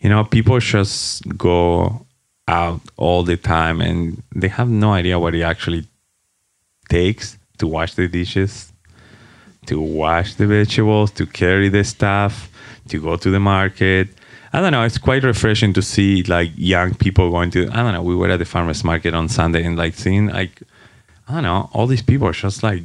you 0.00 0.08
know, 0.08 0.24
people 0.24 0.58
just 0.60 1.22
go 1.36 2.06
out 2.48 2.80
all 2.96 3.22
the 3.22 3.36
time 3.36 3.80
and 3.80 4.22
they 4.34 4.48
have 4.48 4.68
no 4.68 4.92
idea 4.92 5.18
what 5.18 5.34
it 5.34 5.42
actually 5.42 5.86
takes 6.88 7.38
to 7.58 7.66
wash 7.66 7.94
the 7.94 8.08
dishes 8.08 8.69
to 9.66 9.80
wash 9.80 10.34
the 10.34 10.46
vegetables, 10.46 11.10
to 11.12 11.26
carry 11.26 11.68
the 11.68 11.84
stuff, 11.84 12.50
to 12.88 13.00
go 13.00 13.16
to 13.16 13.30
the 13.30 13.40
market. 13.40 14.08
I 14.52 14.60
don't 14.60 14.72
know. 14.72 14.82
It's 14.82 14.98
quite 14.98 15.22
refreshing 15.22 15.72
to 15.74 15.82
see 15.82 16.22
like 16.24 16.50
young 16.56 16.94
people 16.94 17.30
going 17.30 17.50
to. 17.52 17.68
I 17.70 17.76
don't 17.82 17.92
know. 17.92 18.02
We 18.02 18.16
were 18.16 18.30
at 18.30 18.38
the 18.38 18.44
farmers 18.44 18.82
market 18.82 19.14
on 19.14 19.28
Sunday 19.28 19.64
and 19.64 19.76
like 19.76 19.94
seeing 19.94 20.26
like 20.28 20.62
I 21.28 21.34
don't 21.34 21.44
know 21.44 21.70
all 21.72 21.86
these 21.86 22.02
people 22.02 22.26
are 22.26 22.32
just 22.32 22.62
like 22.62 22.82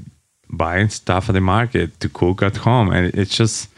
buying 0.50 0.90
stuff 0.90 1.30
at 1.30 1.34
the 1.34 1.42
market 1.42 2.00
to 2.02 2.10
cook 2.10 2.44
at 2.44 2.58
home, 2.58 2.92
and 2.92 3.14
it's 3.16 3.36
just 3.36 3.70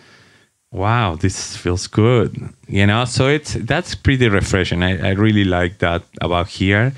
wow, 0.71 1.15
this 1.15 1.55
feels 1.55 1.87
good, 1.87 2.53
you 2.67 2.85
know. 2.85 3.05
So 3.05 3.27
it's 3.27 3.53
that's 3.53 3.95
pretty 3.95 4.27
refreshing. 4.27 4.83
I, 4.83 5.09
I 5.09 5.11
really 5.11 5.45
like 5.45 5.77
that 5.79 6.03
about 6.21 6.49
here 6.49 6.93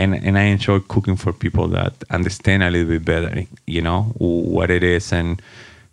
and 0.00 0.14
and 0.14 0.38
I 0.38 0.44
enjoy 0.44 0.80
cooking 0.80 1.16
for 1.16 1.32
people 1.32 1.68
that 1.68 1.92
understand 2.10 2.62
a 2.62 2.70
little 2.70 2.88
bit 2.88 3.04
better, 3.04 3.44
you 3.66 3.82
know, 3.82 4.02
what 4.18 4.70
it 4.70 4.82
is. 4.82 5.12
And 5.12 5.42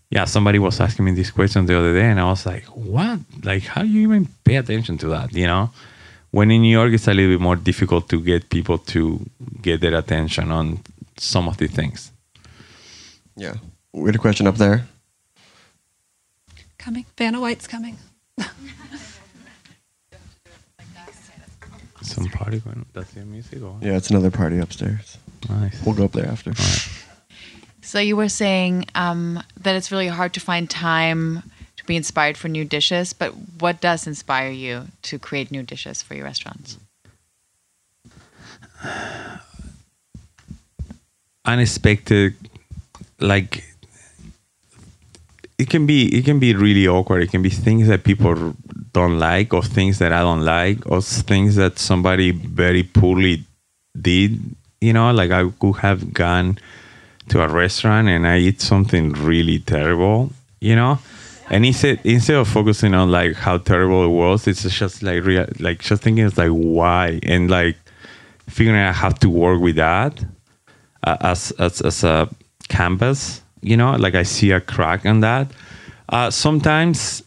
yeah, 0.09 0.25
somebody 0.25 0.59
was 0.59 0.79
asking 0.79 1.05
me 1.05 1.11
this 1.11 1.31
question 1.31 1.65
the 1.65 1.77
other 1.77 1.93
day, 1.93 2.09
and 2.11 2.19
I 2.19 2.25
was 2.25 2.45
like, 2.45 2.65
"What? 2.65 3.19
Like, 3.43 3.63
how 3.63 3.81
do 3.81 3.87
you 3.87 4.01
even 4.07 4.27
pay 4.43 4.55
attention 4.55 4.97
to 4.99 5.07
that?" 5.09 5.33
You 5.33 5.47
know, 5.47 5.69
when 6.31 6.51
in 6.51 6.61
New 6.61 6.71
York, 6.79 6.93
it's 6.93 7.07
a 7.07 7.13
little 7.13 7.33
bit 7.33 7.41
more 7.41 7.57
difficult 7.57 8.07
to 8.09 8.21
get 8.21 8.49
people 8.49 8.77
to 8.93 9.19
get 9.61 9.81
their 9.81 9.95
attention 9.95 10.51
on 10.51 10.79
some 11.17 11.49
of 11.49 11.57
the 11.57 11.67
things. 11.67 12.11
Yeah, 13.35 13.55
we 13.91 14.05
had 14.07 14.15
a 14.15 14.19
question 14.19 14.47
up 14.47 14.55
there. 14.55 14.87
Coming. 16.77 17.05
Vanna 17.17 17.41
White's 17.41 17.67
coming. 17.67 17.97
Some 22.07 22.29
party 22.29 22.59
going. 22.59 22.85
That's 22.93 23.11
the 23.11 23.25
music. 23.25 23.61
Or? 23.61 23.77
Yeah, 23.81 23.97
it's 23.97 24.09
another 24.09 24.31
party 24.31 24.59
upstairs. 24.59 25.17
Nice. 25.49 25.83
We'll 25.85 25.95
go 25.95 26.05
up 26.05 26.13
there 26.13 26.27
after. 26.27 26.53
So 27.81 27.99
you 27.99 28.17
were 28.17 28.29
saying 28.29 28.85
um, 28.95 29.41
that 29.61 29.75
it's 29.75 29.91
really 29.91 30.07
hard 30.07 30.33
to 30.33 30.39
find 30.39 30.69
time 30.69 31.43
to 31.77 31.85
be 31.85 31.95
inspired 31.95 32.37
for 32.37 32.49
new 32.49 32.65
dishes, 32.65 33.13
but 33.13 33.29
what 33.59 33.79
does 33.79 34.07
inspire 34.07 34.49
you 34.49 34.87
to 35.03 35.17
create 35.17 35.51
new 35.51 35.63
dishes 35.63 36.01
for 36.01 36.15
your 36.15 36.25
restaurants? 36.25 36.77
Unexpected, 41.45 42.35
like 43.19 43.63
it 45.57 45.69
can 45.69 45.85
be 45.85 46.13
it 46.13 46.25
can 46.25 46.39
be 46.39 46.53
really 46.53 46.87
awkward. 46.87 47.23
It 47.23 47.31
can 47.31 47.41
be 47.41 47.49
things 47.49 47.87
that 47.87 48.03
people 48.03 48.53
don't 48.97 49.19
like, 49.19 49.53
or 49.53 49.63
things 49.63 49.99
that 49.99 50.11
I 50.11 50.21
don't 50.21 50.43
like, 50.43 50.79
or 50.91 51.01
things 51.01 51.55
that 51.55 51.79
somebody 51.79 52.31
very 52.31 52.83
poorly 52.83 53.45
did. 53.99 54.39
You 54.81 54.93
know, 54.93 55.11
like 55.11 55.31
I 55.31 55.49
could 55.59 55.77
have 55.77 56.13
gone 56.13 56.59
to 57.29 57.41
a 57.41 57.47
restaurant 57.47 58.07
and 58.07 58.27
I 58.27 58.37
eat 58.39 58.61
something 58.61 59.13
really 59.13 59.59
terrible. 59.59 60.31
You 60.59 60.75
know, 60.75 60.99
and 61.49 61.65
instead 61.65 61.99
instead 62.03 62.37
of 62.37 62.47
focusing 62.47 62.93
on 62.93 63.11
like 63.11 63.35
how 63.35 63.57
terrible 63.57 64.05
it 64.05 64.15
was, 64.23 64.47
it's 64.47 64.63
just 64.63 65.03
like 65.03 65.23
real, 65.23 65.47
like 65.59 65.79
just 65.79 66.03
thinking 66.03 66.25
it's 66.25 66.37
like 66.37 66.51
why 66.51 67.19
and 67.23 67.49
like 67.49 67.77
figuring 68.49 68.79
out 68.79 68.95
how 68.95 69.09
to 69.09 69.29
work 69.29 69.61
with 69.61 69.75
that 69.75 70.23
uh, 71.03 71.17
as 71.21 71.51
as 71.59 71.81
as 71.81 72.03
a 72.03 72.29
canvas 72.69 73.41
you 73.61 73.77
know 73.77 73.91
like 73.95 74.15
i 74.15 74.23
see 74.23 74.51
a 74.51 74.59
crack 74.59 75.05
on 75.05 75.21
that 75.21 75.47
uh, 76.09 76.29
sometimes 76.31 77.21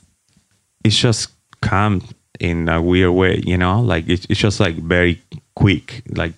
it's 0.84 0.96
just 0.96 1.30
come 1.60 2.02
in 2.38 2.68
a 2.68 2.80
weird 2.80 3.12
way 3.12 3.42
you 3.46 3.56
know? 3.56 3.80
Like 3.80 4.08
it, 4.08 4.26
it's 4.28 4.40
just 4.40 4.60
like 4.60 4.76
very 4.76 5.22
quick. 5.54 6.02
Like 6.08 6.34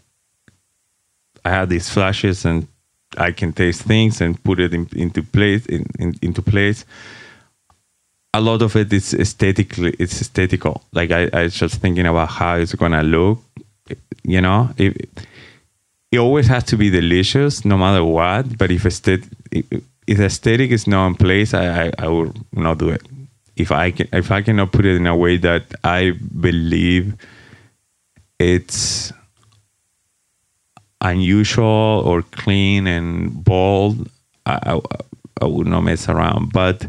i 1.45 1.51
have 1.51 1.69
these 1.69 1.91
flashes 1.91 2.45
and 2.45 2.69
i 3.17 3.33
can 3.33 3.53
taste 3.53 3.83
things 3.83 4.21
and 4.21 4.43
put 4.45 4.61
it 4.61 4.73
in, 4.73 4.89
into 4.95 5.23
place 5.23 5.67
in, 5.67 5.87
in, 5.99 6.15
into 6.23 6.43
place. 6.43 6.85
A 8.35 8.41
lot 8.41 8.63
of 8.63 8.77
it 8.77 8.93
is 8.93 9.13
aesthetically 9.13 9.95
it's 9.99 10.21
aesthetical. 10.21 10.83
Like 10.93 11.11
i 11.11 11.29
i 11.33 11.49
just 11.49 11.81
thinking 11.81 12.07
about 12.07 12.29
how 12.29 12.57
it's 12.57 12.75
gonna 12.75 13.03
look 13.03 13.39
you 14.25 14.41
know? 14.41 14.71
It, 14.79 15.11
it 16.13 16.19
always 16.19 16.47
has 16.47 16.65
to 16.65 16.77
be 16.77 16.91
delicious 16.91 17.65
no 17.65 17.77
matter 17.77 18.05
what 18.05 18.59
but 18.59 18.71
if 18.71 18.87
aesthetic 18.87 19.29
if 20.07 20.21
aesthetic 20.21 20.71
is 20.71 20.87
not 20.87 21.07
in 21.07 21.15
place 21.15 21.55
I, 21.55 21.87
I 21.87 21.93
i 21.99 22.09
will 22.09 22.33
not 22.53 22.79
do 22.79 22.91
it 22.91 23.03
if 23.57 23.71
i 23.71 23.91
can 23.91 24.09
if 24.13 24.31
i 24.31 24.43
cannot 24.43 24.73
put 24.73 24.87
it 24.87 24.97
in 24.97 25.07
a 25.07 25.17
way 25.17 25.37
that 25.37 25.75
i 25.85 26.13
believe 26.41 27.15
it's 28.39 29.13
unusual 31.01 32.03
or 32.05 32.23
clean 32.23 32.87
and 32.87 33.45
bold 33.45 34.09
i 34.47 34.59
i, 34.67 34.81
I 35.41 35.47
would 35.47 35.67
not 35.67 35.81
mess 35.81 36.09
around. 36.09 36.53
But 36.53 36.87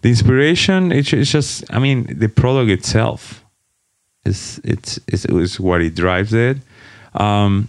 the 0.00 0.08
inspiration 0.08 0.92
it's, 0.92 1.12
it's 1.12 1.30
just 1.30 1.64
i 1.70 1.78
mean 1.78 2.06
the 2.18 2.28
product 2.28 2.70
itself 2.70 3.44
is 4.24 4.60
it's, 4.64 4.98
it's, 5.08 5.24
it's 5.24 5.60
what 5.60 5.82
it 5.82 5.94
drives 5.94 6.32
it. 6.32 6.58
Um, 7.14 7.68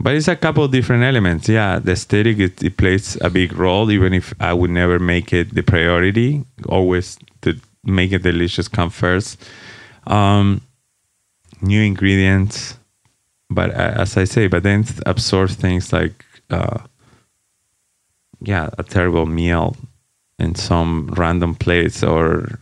but 0.00 0.14
it's 0.14 0.28
a 0.28 0.36
couple 0.36 0.64
of 0.64 0.70
different 0.70 1.02
elements. 1.02 1.48
Yeah 1.48 1.78
the 1.78 1.92
aesthetic 1.92 2.38
it, 2.38 2.62
it, 2.62 2.76
plays 2.76 3.16
a 3.20 3.30
big 3.30 3.52
role 3.52 3.90
even 3.90 4.12
if 4.12 4.32
i 4.40 4.52
would 4.52 4.70
never 4.70 4.98
make 4.98 5.32
it 5.32 5.54
the 5.54 5.62
priority. 5.62 6.44
Always 6.68 7.18
to 7.42 7.54
make 7.84 8.12
it 8.12 8.22
delicious 8.22 8.68
come 8.68 8.90
first. 8.90 9.42
Um, 10.06 10.62
new 11.60 11.82
ingredients 11.82 12.78
but 13.50 13.70
uh, 13.70 13.94
as 13.96 14.16
i 14.16 14.24
say 14.24 14.46
but 14.46 14.62
then 14.62 14.84
absorb 15.06 15.50
things 15.50 15.92
like 15.92 16.24
uh, 16.50 16.78
yeah 18.40 18.70
a 18.78 18.82
terrible 18.82 19.26
meal 19.26 19.76
in 20.38 20.54
some 20.54 21.08
random 21.16 21.54
place 21.54 22.02
or 22.02 22.58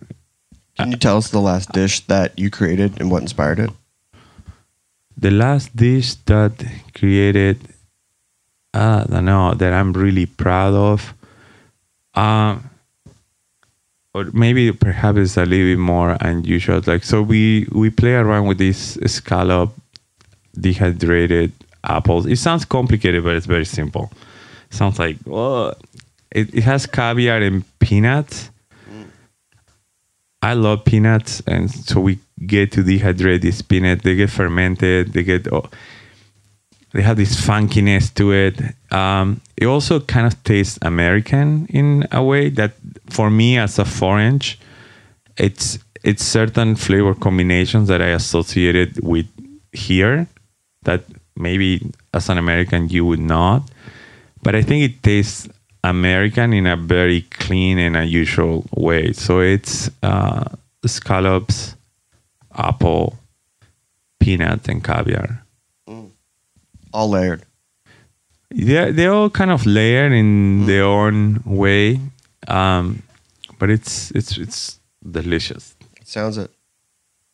can 0.77 0.91
you 0.91 0.97
tell 0.97 1.17
us 1.17 1.31
the 1.31 1.41
last 1.41 1.73
dish 1.73 2.01
that 2.07 2.39
you 2.39 2.51
created 2.51 3.01
and 3.01 3.11
what 3.11 3.23
inspired 3.23 3.59
it 3.59 3.71
the 5.17 5.31
last 5.31 5.75
dish 5.75 6.15
that 6.27 6.53
created 6.95 7.59
I 8.75 9.05
don't 9.09 9.25
know 9.25 9.55
that 9.55 9.73
I'm 9.73 9.93
really 9.93 10.27
proud 10.27 10.75
of 10.75 11.15
um 12.15 12.71
or 14.13 14.25
maybe 14.33 14.73
perhaps 14.73 15.19
it's 15.19 15.37
a 15.37 15.45
little 15.45 15.67
bit 15.67 15.79
more 15.79 16.17
unusual 16.21 16.83
like 16.87 17.05
so 17.05 17.23
we 17.23 17.67
we 17.73 17.91
play 17.91 18.15
around 18.15 18.47
with 18.47 18.59
this 18.59 18.99
scallop 19.07 19.73
dehydrated 20.59 21.53
apples. 21.85 22.27
It 22.27 22.37
sounds 22.37 22.65
complicated 22.65 23.25
but 23.25 23.35
it's 23.35 23.47
very 23.47 23.67
simple. 23.67 24.11
Sounds 24.71 24.99
like 24.99 25.17
oh 25.27 25.73
it, 26.31 26.55
it 26.55 26.65
has 26.65 26.87
caviar 26.87 27.41
and 27.41 27.65
peanuts 27.79 28.51
I 30.51 30.53
love 30.55 30.85
peanuts, 30.85 31.43
and 31.47 31.69
so 31.89 31.95
we 32.01 32.21
get 32.47 32.71
to 32.73 32.81
dehydrate 32.91 33.41
these 33.41 33.63
peanuts. 33.63 34.03
They 34.05 34.15
get 34.15 34.31
fermented. 34.31 35.13
They 35.13 35.25
get 35.25 35.43
oh, 35.53 35.69
they 36.93 37.03
have 37.03 37.17
this 37.17 37.35
funkiness 37.49 38.15
to 38.15 38.33
it. 38.45 38.55
Um, 38.93 39.41
it 39.57 39.67
also 39.67 39.99
kind 40.15 40.25
of 40.25 40.35
tastes 40.45 40.79
American 40.83 41.67
in 41.67 42.07
a 42.13 42.23
way 42.23 42.51
that, 42.51 42.73
for 43.11 43.29
me 43.29 43.59
as 43.59 43.81
a 43.81 43.85
foreign, 43.85 44.41
it's 45.37 45.81
it's 46.05 46.25
certain 46.25 46.77
flavor 46.77 47.15
combinations 47.15 47.89
that 47.89 48.01
I 48.01 48.11
associated 48.21 48.91
with 49.03 49.27
here 49.73 50.29
that 50.83 51.03
maybe 51.35 51.91
as 52.15 52.29
an 52.29 52.39
American 52.39 52.89
you 52.89 53.05
would 53.05 53.25
not. 53.37 53.63
but 54.47 54.55
I 54.55 54.63
think 54.63 54.81
it 54.89 55.03
tastes 55.03 55.49
American 55.91 56.53
in 56.53 56.67
a 56.67 56.77
very 56.77 57.23
clean 57.23 57.79
and 57.79 57.97
unusual 57.97 58.65
way. 58.75 59.13
So 59.13 59.41
it's 59.41 59.91
uh, 60.03 60.45
scallops, 60.85 61.77
apple, 62.55 63.17
peanut, 64.19 64.69
and 64.69 64.83
caviar. 64.83 65.43
All 66.93 67.11
layered. 67.11 67.43
Yeah, 68.51 68.91
they're 68.91 69.13
all 69.13 69.31
kind 69.31 69.51
of 69.51 69.67
layered 69.67 70.13
in 70.13 70.67
their 70.67 70.85
own 70.85 71.43
way, 71.45 72.01
um, 72.49 73.03
but 73.59 73.71
it's 73.71 74.11
it's 74.13 74.39
it's 74.39 74.81
delicious. 75.09 75.75
Sounds 76.05 76.39
it. 76.39 76.51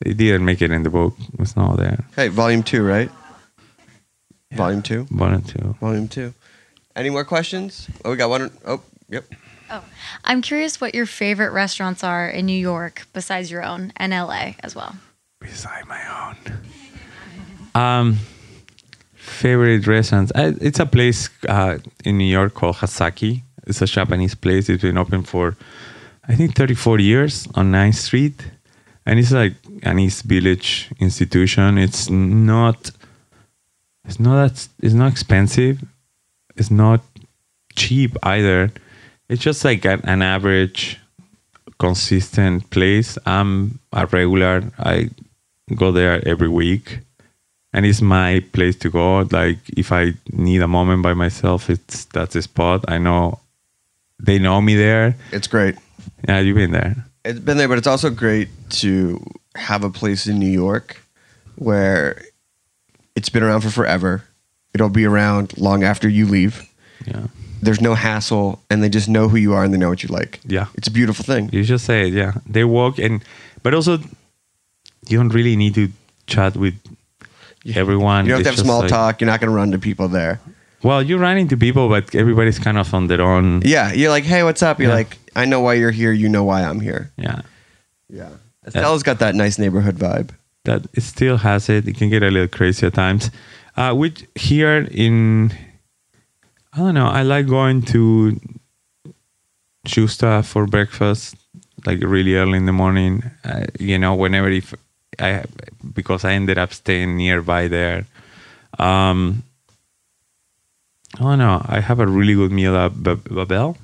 They 0.00 0.14
didn't 0.14 0.44
make 0.44 0.62
it 0.62 0.72
in 0.72 0.82
the 0.82 0.90
book; 0.90 1.14
it's 1.38 1.54
not 1.54 1.76
there. 1.76 2.04
Hey, 2.16 2.28
volume 2.28 2.62
two, 2.62 2.82
right? 2.82 3.10
Volume 4.52 4.82
two. 4.82 5.04
Volume 5.04 5.42
two. 5.42 5.76
Volume 5.80 6.08
two. 6.08 6.34
Any 6.94 7.10
more 7.10 7.24
questions? 7.24 7.88
Oh, 8.04 8.10
we 8.10 8.16
got 8.16 8.30
one. 8.30 8.50
Oh, 8.66 8.82
yep. 9.08 9.24
Oh, 9.70 9.82
I'm 10.24 10.42
curious 10.42 10.80
what 10.80 10.94
your 10.94 11.06
favorite 11.06 11.52
restaurants 11.52 12.04
are 12.04 12.28
in 12.28 12.44
New 12.46 12.58
York 12.58 13.06
besides 13.12 13.50
your 13.50 13.64
own 13.64 13.92
and 13.96 14.12
LA 14.12 14.52
as 14.60 14.74
well. 14.76 14.94
Beside 15.40 15.86
my 15.86 16.02
own. 16.18 16.36
Um, 17.74 18.18
favorite 19.14 19.86
restaurants. 19.86 20.30
I, 20.34 20.54
it's 20.60 20.78
a 20.78 20.86
place 20.86 21.30
uh, 21.48 21.78
in 22.04 22.18
New 22.18 22.30
York 22.30 22.52
called 22.52 22.76
Hasaki. 22.76 23.42
It's 23.66 23.80
a 23.80 23.86
Japanese 23.86 24.34
place. 24.34 24.68
It's 24.68 24.82
been 24.82 24.98
open 24.98 25.22
for, 25.22 25.56
I 26.28 26.34
think, 26.34 26.54
34 26.54 26.98
years 27.00 27.48
on 27.54 27.72
9th 27.72 27.94
Street. 27.94 28.44
And 29.06 29.18
it's 29.18 29.32
like 29.32 29.54
an 29.82 29.98
East 29.98 30.24
Village 30.24 30.90
institution. 31.00 31.78
It's 31.78 32.10
not, 32.10 32.90
it's 34.04 34.20
not 34.20 34.36
that, 34.36 34.68
it's 34.80 34.94
not 34.94 35.10
expensive. 35.12 35.82
It's 36.56 36.70
not 36.70 37.00
cheap 37.76 38.16
either. 38.22 38.70
It's 39.28 39.42
just 39.42 39.64
like 39.64 39.84
an, 39.84 40.00
an 40.04 40.22
average, 40.22 40.98
consistent 41.78 42.68
place. 42.70 43.18
I'm 43.26 43.78
a 43.92 44.06
regular. 44.06 44.62
I 44.78 45.10
go 45.74 45.90
there 45.92 46.26
every 46.28 46.48
week 46.48 46.98
and 47.72 47.86
it's 47.86 48.02
my 48.02 48.44
place 48.52 48.76
to 48.76 48.90
go 48.90 49.20
like 49.30 49.56
if 49.74 49.90
i 49.90 50.12
need 50.32 50.60
a 50.60 50.68
moment 50.68 51.02
by 51.02 51.14
myself 51.14 51.70
it's 51.70 52.04
that's 52.06 52.34
the 52.34 52.42
spot 52.42 52.84
i 52.88 52.98
know 52.98 53.38
they 54.18 54.38
know 54.38 54.60
me 54.60 54.74
there 54.74 55.14
It's 55.30 55.46
great. 55.46 55.76
yeah 56.28 56.40
you've 56.40 56.56
been 56.56 56.72
there 56.72 56.96
It's 57.24 57.38
been 57.38 57.56
there, 57.56 57.68
but 57.68 57.78
it's 57.78 57.86
also 57.86 58.10
great 58.10 58.48
to 58.82 59.24
have 59.54 59.84
a 59.84 59.88
place 59.90 60.26
in 60.26 60.38
New 60.38 60.50
York 60.50 60.96
where 61.56 62.20
it's 63.14 63.28
been 63.30 63.42
around 63.44 63.60
for 63.62 63.70
forever. 63.70 64.24
It'll 64.74 64.88
be 64.88 65.04
around 65.04 65.56
long 65.58 65.84
after 65.84 66.08
you 66.08 66.26
leave. 66.26 66.68
Yeah. 67.06 67.26
There's 67.60 67.80
no 67.80 67.94
hassle, 67.94 68.60
and 68.70 68.82
they 68.82 68.88
just 68.88 69.08
know 69.08 69.28
who 69.28 69.36
you 69.36 69.52
are 69.54 69.62
and 69.64 69.72
they 69.72 69.78
know 69.78 69.88
what 69.90 70.02
you 70.02 70.08
like. 70.08 70.40
Yeah. 70.44 70.66
It's 70.74 70.88
a 70.88 70.90
beautiful 70.90 71.24
thing. 71.24 71.48
you 71.52 71.62
just 71.64 71.84
say 71.84 72.08
it 72.08 72.12
yeah 72.14 72.32
they 72.46 72.64
walk 72.64 72.98
and 72.98 73.22
but 73.62 73.72
also 73.74 73.98
you 75.08 75.18
don't 75.18 75.32
really 75.34 75.56
need 75.56 75.74
to 75.74 75.88
chat 76.26 76.56
with 76.56 76.74
everyone 77.74 78.24
You 78.26 78.32
don't 78.32 78.44
have 78.44 78.54
to 78.54 78.60
have 78.60 78.64
small 78.66 78.80
like- 78.80 78.88
talk. 78.90 79.20
You're 79.20 79.30
not 79.30 79.40
going 79.40 79.50
to 79.50 79.56
run 79.56 79.70
to 79.72 79.78
people 79.78 80.08
there. 80.08 80.40
well 80.82 81.02
you 81.02 81.16
run 81.18 81.36
into 81.38 81.56
people 81.56 81.88
but 81.88 82.14
everybody's 82.14 82.58
kind 82.58 82.78
of 82.78 82.92
on 82.94 83.06
their 83.06 83.20
own 83.20 83.62
Yeah. 83.64 83.92
You're 83.92 84.10
like, 84.10 84.24
hey, 84.24 84.42
what's 84.42 84.62
up? 84.62 84.78
You're 84.80 84.88
Yeah. 84.90 84.94
like, 84.96 85.18
I 85.36 85.44
know 85.44 85.60
why 85.60 85.74
you're 85.74 85.92
here. 85.92 86.12
You 86.12 86.28
know 86.28 86.44
why 86.44 86.62
I'm 86.62 86.80
here. 86.80 87.10
yeah 87.16 87.42
Yeah. 88.08 88.30
Estela's 88.66 89.02
got 89.02 89.18
that 89.18 89.34
nice 89.34 89.58
neighborhood 89.58 89.96
vibe. 89.96 90.30
that 90.64 90.82
it 90.94 91.02
still 91.02 91.36
has 91.38 91.68
it. 91.68 91.86
It 91.88 91.96
can 91.98 92.08
get 92.10 92.22
a 92.22 92.30
little 92.30 92.48
crazy 92.48 92.86
at 92.86 92.94
times. 92.94 93.30
Uh, 93.76 93.94
which 93.94 94.26
here 94.34 94.86
in, 94.90 95.52
I 96.72 96.78
don't 96.78 96.94
know. 96.94 97.06
I 97.06 97.22
like 97.22 97.46
going 97.46 97.82
to 97.82 98.38
Gjusta 99.86 100.44
for 100.44 100.66
breakfast, 100.66 101.36
like 101.86 102.00
really 102.02 102.34
early 102.36 102.58
in 102.58 102.66
the 102.66 102.72
morning. 102.72 103.22
Uh, 103.44 103.64
you 103.80 103.98
know, 103.98 104.14
whenever 104.14 104.50
if 104.50 104.74
I 105.18 105.44
because 105.94 106.24
I 106.24 106.32
ended 106.32 106.58
up 106.58 106.72
staying 106.72 107.16
nearby 107.16 107.68
there. 107.68 108.06
Um, 108.78 109.42
I 111.18 111.20
don't 111.22 111.38
know. 111.38 111.62
I 111.66 111.80
have 111.80 112.00
a 112.00 112.06
really 112.06 112.34
good 112.34 112.52
meal 112.52 112.74
at 112.76 112.94
Ba- 113.02 113.16
Bavel 113.16 113.76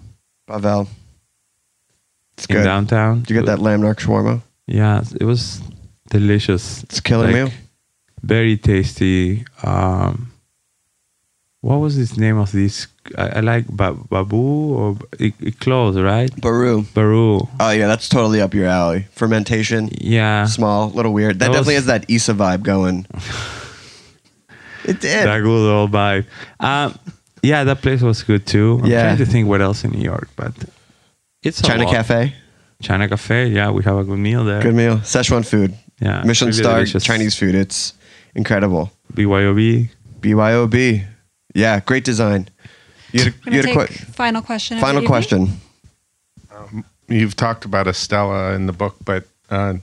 Bavel. 0.49 0.89
It's 2.37 2.47
in 2.47 2.57
good. 2.57 2.65
downtown. 2.65 3.21
Did 3.21 3.31
you 3.31 3.37
get 3.37 3.47
that 3.47 3.59
lamb 3.59 3.83
neck 3.83 3.99
shawarma? 3.99 4.41
Yeah, 4.67 5.03
it 5.21 5.25
was 5.25 5.61
delicious. 6.11 6.85
It's 6.85 6.99
a 6.99 7.03
killer 7.03 7.25
Like, 7.27 7.35
meal. 7.35 7.51
Very 8.23 8.57
tasty. 8.57 9.45
Um, 9.63 10.33
what 11.61 11.77
was 11.79 11.97
the 12.15 12.21
name 12.21 12.39
of 12.39 12.53
this? 12.53 12.87
I, 13.17 13.29
I 13.29 13.41
like 13.41 13.67
ba- 13.69 13.95
Babu 14.11 14.37
or 14.37 14.97
it, 15.19 15.35
it 15.41 15.61
closed, 15.61 15.99
right? 15.99 16.31
Baroo. 16.41 16.83
Baroo. 16.95 17.49
Oh 17.59 17.71
yeah, 17.71 17.87
that's 17.87 18.09
totally 18.09 18.41
up 18.41 18.55
your 18.55 18.67
alley. 18.67 19.07
Fermentation, 19.13 19.89
Yeah. 20.01 20.45
small, 20.47 20.91
little 20.91 21.13
weird. 21.13 21.39
That, 21.39 21.47
That 21.47 21.53
definitely 21.53 21.75
was- 21.75 21.85
has 21.87 22.01
that 22.01 22.05
Isa 22.11 22.35
vibe 22.35 22.63
going. 22.63 23.07
it 24.85 25.01
did. 25.01 25.27
That 25.27 25.41
good 25.43 25.71
old 25.73 25.91
vibe. 25.93 26.27
Um, 26.61 26.99
yeah, 27.43 27.65
that 27.65 27.83
place 27.83 28.03
was 28.03 28.23
good 28.23 28.47
too. 28.47 28.81
I'm 28.83 28.91
Yeah. 28.91 29.03
trying 29.03 29.19
to 29.19 29.27
think 29.27 29.49
what 29.49 29.61
else 29.61 29.85
in 29.85 29.93
New 29.93 30.03
York, 30.05 30.29
but 30.37 30.53
it's 31.43 31.61
a 31.61 31.63
China 31.63 31.85
lot. 31.85 31.95
Cafe, 31.95 32.35
China 32.83 33.09
Cafe. 33.09 33.49
Yeah, 33.49 33.71
we 33.71 33.83
have 33.85 33.97
a 33.97 34.05
good 34.05 34.19
meal 34.19 34.45
there. 34.45 34.63
good 34.63 34.75
meal. 34.75 34.99
Szechuan 34.99 35.45
food, 35.47 35.75
Yeah, 36.01 36.23
Michelin 36.25 36.51
really 36.51 36.63
star 36.63 36.75
delicious. 36.77 37.05
Chinese 37.05 37.37
food. 37.37 37.55
It's 37.55 37.95
incredible. 38.39 38.91
BYOB. 39.13 39.91
BYOB. 40.21 41.05
Yeah, 41.55 41.81
great 41.81 42.05
design. 42.05 42.49
You 43.13 43.25
had 43.25 43.33
a, 43.33 43.37
I'm 43.47 43.53
you 43.53 43.59
had 43.61 43.65
a 43.65 43.75
take 43.75 43.89
que- 43.89 44.13
final 44.13 44.41
question. 44.43 44.79
final 44.81 45.03
evening. 45.03 45.09
question. 45.09 45.61
You've 47.09 47.37
talked 47.37 47.65
about 47.65 47.87
Estela 47.87 48.55
in 48.55 48.67
the 48.67 48.73
book, 48.73 48.97
but 49.05 49.25
uh, 49.51 49.75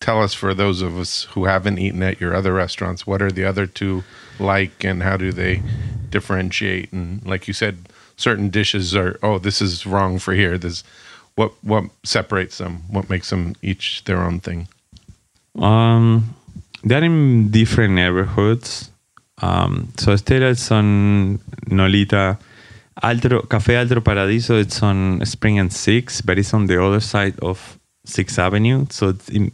tell 0.00 0.22
us 0.22 0.34
for 0.34 0.52
those 0.52 0.82
of 0.82 0.98
us 0.98 1.24
who 1.32 1.46
haven't 1.46 1.78
eaten 1.78 2.02
at 2.02 2.20
your 2.20 2.34
other 2.34 2.52
restaurants, 2.52 3.06
what 3.06 3.22
are 3.22 3.30
the 3.30 3.44
other 3.44 3.66
two 3.66 4.04
like 4.38 4.84
and 4.84 5.02
how 5.02 5.16
do 5.16 5.32
they 5.32 5.62
differentiate? 6.10 6.92
And 6.92 7.24
like 7.24 7.48
you 7.48 7.54
said, 7.54 7.88
certain 8.16 8.50
dishes 8.50 8.94
are, 8.94 9.18
oh, 9.22 9.38
this 9.38 9.62
is 9.62 9.86
wrong 9.86 10.18
for 10.18 10.34
here. 10.34 10.58
This, 10.58 10.84
what, 11.34 11.52
what 11.62 11.84
separates 12.04 12.58
them? 12.58 12.82
What 12.90 13.08
makes 13.08 13.30
them 13.30 13.54
each 13.62 14.04
their 14.04 14.18
own 14.22 14.38
thing? 14.40 14.68
Um, 15.58 16.34
they're 16.82 17.04
in 17.04 17.50
different 17.50 17.94
neighborhoods. 17.94 18.90
Um, 19.42 19.92
so 19.96 20.12
Estela 20.12 20.50
is 20.50 20.70
on 20.70 21.38
Nolita. 21.68 22.38
Altro 23.02 23.42
Cafe 23.48 23.76
Altro 23.76 24.00
Paradiso. 24.00 24.58
It's 24.58 24.82
on 24.82 25.24
Spring 25.24 25.58
and 25.58 25.72
Six, 25.72 26.20
but 26.20 26.38
it's 26.38 26.52
on 26.52 26.66
the 26.66 26.82
other 26.82 27.00
side 27.00 27.38
of 27.40 27.78
Sixth 28.04 28.38
Avenue. 28.38 28.86
So 28.90 29.10
it's, 29.10 29.28
in, 29.30 29.52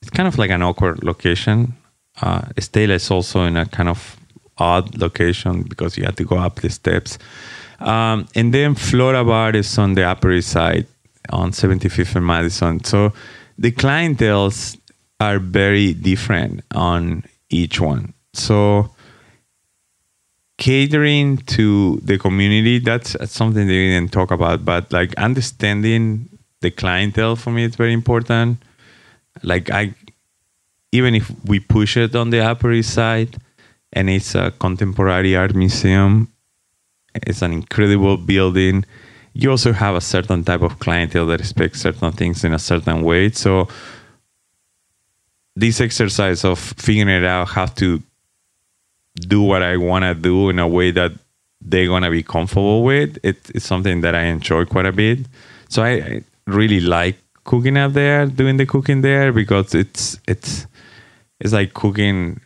it's 0.00 0.10
kind 0.10 0.26
of 0.26 0.38
like 0.38 0.50
an 0.50 0.62
awkward 0.62 1.04
location. 1.04 1.74
Uh, 2.20 2.42
Estela 2.56 2.94
is 2.94 3.10
also 3.10 3.44
in 3.44 3.56
a 3.56 3.66
kind 3.66 3.88
of 3.88 4.16
odd 4.58 4.96
location 4.98 5.62
because 5.62 5.96
you 5.96 6.04
have 6.04 6.16
to 6.16 6.24
go 6.24 6.36
up 6.36 6.56
the 6.56 6.70
steps. 6.70 7.18
Um, 7.80 8.28
and 8.34 8.54
then 8.54 8.74
Flora 8.74 9.24
Bar 9.24 9.56
is 9.56 9.76
on 9.78 9.94
the 9.94 10.04
Upper 10.04 10.32
East 10.32 10.50
Side 10.50 10.86
on 11.30 11.50
75th 11.52 12.16
and 12.16 12.26
Madison. 12.26 12.84
So 12.84 13.12
the 13.58 13.72
clientels 13.72 14.78
are 15.22 15.38
very 15.38 15.94
different 15.94 16.64
on 16.74 17.22
each 17.48 17.80
one. 17.80 18.12
So 18.32 18.90
catering 20.58 21.38
to 21.56 22.00
the 22.02 22.18
community, 22.18 22.80
that's 22.80 23.10
something 23.30 23.66
they 23.68 23.86
didn't 23.90 24.12
talk 24.12 24.30
about, 24.32 24.64
but 24.64 24.92
like 24.92 25.14
understanding 25.28 26.28
the 26.60 26.72
clientele 26.72 27.36
for 27.36 27.50
me 27.50 27.62
is 27.64 27.76
very 27.76 27.92
important. 27.92 28.58
Like 29.42 29.70
I 29.70 29.94
even 30.90 31.14
if 31.14 31.30
we 31.44 31.58
push 31.60 31.96
it 31.96 32.14
on 32.16 32.30
the 32.30 32.40
Upper 32.40 32.72
East 32.72 32.92
Side 32.92 33.36
and 33.92 34.10
it's 34.10 34.34
a 34.34 34.50
contemporary 34.58 35.36
art 35.36 35.54
museum, 35.54 36.28
it's 37.14 37.42
an 37.42 37.52
incredible 37.52 38.16
building. 38.16 38.84
You 39.34 39.50
also 39.50 39.72
have 39.72 39.94
a 39.94 40.00
certain 40.00 40.42
type 40.44 40.62
of 40.62 40.78
clientele 40.80 41.26
that 41.28 41.40
expects 41.40 41.80
certain 41.80 42.12
things 42.12 42.44
in 42.44 42.52
a 42.52 42.58
certain 42.58 43.02
way. 43.02 43.30
So 43.30 43.68
this 45.54 45.80
exercise 45.80 46.44
of 46.44 46.58
figuring 46.58 47.08
it 47.08 47.24
out 47.24 47.48
how 47.48 47.66
to 47.66 48.02
do 49.14 49.42
what 49.42 49.62
I 49.62 49.76
want 49.76 50.04
to 50.04 50.14
do 50.14 50.48
in 50.48 50.58
a 50.58 50.66
way 50.66 50.90
that 50.92 51.12
they're 51.60 51.86
gonna 51.86 52.10
be 52.10 52.22
comfortable 52.22 52.82
with, 52.82 53.18
it, 53.22 53.38
it's 53.54 53.64
something 53.64 54.00
that 54.00 54.14
I 54.14 54.24
enjoy 54.24 54.64
quite 54.64 54.86
a 54.86 54.92
bit. 54.92 55.20
So 55.68 55.82
I, 55.82 55.90
I 55.90 56.22
really 56.46 56.80
like 56.80 57.16
cooking 57.44 57.76
up 57.76 57.92
there, 57.92 58.26
doing 58.26 58.56
the 58.56 58.66
cooking 58.66 59.02
there 59.02 59.32
because 59.32 59.74
it's 59.74 60.18
it's 60.26 60.66
it's 61.40 61.52
like 61.52 61.74
cooking 61.74 62.40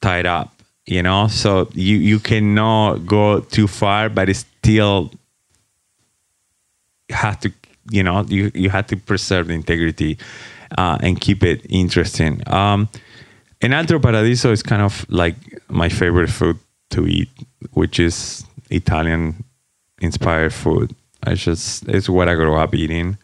tied 0.00 0.26
up, 0.26 0.52
you 0.86 1.02
know. 1.02 1.28
So 1.28 1.68
you 1.72 1.96
you 1.96 2.18
cannot 2.18 3.06
go 3.06 3.40
too 3.40 3.66
far, 3.66 4.08
but 4.08 4.28
it's 4.28 4.44
still 4.62 5.10
have 7.10 7.40
to 7.40 7.52
you 7.90 8.02
know 8.02 8.24
you 8.28 8.50
you 8.54 8.68
have 8.70 8.86
to 8.88 8.96
preserve 8.96 9.46
the 9.48 9.54
integrity 9.54 10.18
uh, 10.76 10.98
and 11.00 11.20
keep 11.20 11.42
it 11.42 11.64
interesting. 11.68 12.42
Um, 12.46 12.88
and 13.60 13.72
Altro 13.72 14.00
Paradiso 14.00 14.52
is 14.52 14.62
kind 14.62 14.82
of 14.82 15.06
like 15.08 15.36
my 15.68 15.88
favorite 15.88 16.28
food 16.30 16.58
to 16.90 17.06
eat, 17.06 17.30
which 17.72 17.98
is 17.98 18.44
Italian 18.70 19.44
inspired 20.00 20.52
food. 20.52 20.94
It's 21.26 21.42
just 21.42 21.88
it's 21.88 22.08
what 22.08 22.28
I 22.28 22.34
grew 22.34 22.54
up 22.54 22.74
eating. 22.74 23.18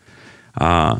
Uh, 0.58 0.98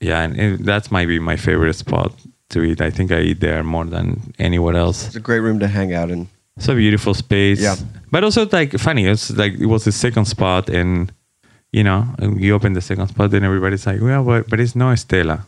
yeah, 0.00 0.22
and 0.22 0.38
it, 0.38 0.64
that 0.64 0.90
might 0.90 1.06
be 1.06 1.18
my 1.18 1.36
favorite 1.36 1.74
spot 1.74 2.12
to 2.50 2.62
eat. 2.62 2.80
I 2.80 2.90
think 2.90 3.10
I 3.12 3.20
eat 3.20 3.40
there 3.40 3.62
more 3.64 3.84
than 3.84 4.34
anywhere 4.38 4.76
else. 4.76 5.06
It's 5.06 5.16
a 5.16 5.20
great 5.20 5.40
room 5.40 5.58
to 5.60 5.66
hang 5.66 5.94
out 5.94 6.10
in. 6.10 6.28
It's 6.56 6.68
a 6.68 6.74
beautiful 6.74 7.14
space. 7.14 7.60
Yeah. 7.60 7.76
But 8.10 8.24
also 8.24 8.46
like 8.46 8.72
funny. 8.78 9.06
It's 9.06 9.30
like 9.30 9.54
it 9.54 9.66
was 9.66 9.84
the 9.84 9.92
second 9.92 10.26
spot 10.26 10.68
and 10.68 11.12
you 11.76 11.84
know, 11.84 12.06
you 12.38 12.54
open 12.54 12.72
the 12.72 12.80
second 12.80 13.08
spot 13.08 13.34
and 13.34 13.44
everybody's 13.44 13.86
like, 13.86 14.00
Well, 14.00 14.24
but 14.24 14.48
but 14.48 14.58
it's 14.60 14.74
no 14.74 14.86
Estela. 14.86 15.38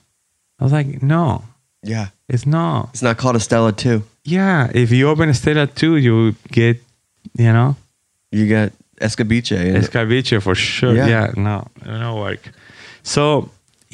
I 0.61 0.64
was 0.64 0.72
like, 0.72 1.03
No. 1.03 1.43
Yeah. 1.83 2.09
It's 2.29 2.45
not. 2.45 2.91
It's 2.93 3.03
not 3.03 3.16
called 3.16 3.37
Estela 3.37 3.72
too. 3.74 4.03
Yeah. 4.24 4.70
If 4.74 4.93
you 4.93 5.09
open 5.09 5.31
Estela 5.31 5.66
too, 5.74 5.97
you 5.97 6.35
get 6.53 6.76
you 7.39 7.53
know 7.53 7.76
You 8.31 8.47
get 8.47 8.72
escabeche. 9.01 9.59
Escabeche 9.83 10.43
for 10.43 10.55
sure. 10.55 10.95
Yeah. 10.95 11.09
Yeah. 11.09 11.33
no, 11.37 11.66
no 11.87 12.16
work. 12.16 12.43
So 13.03 13.51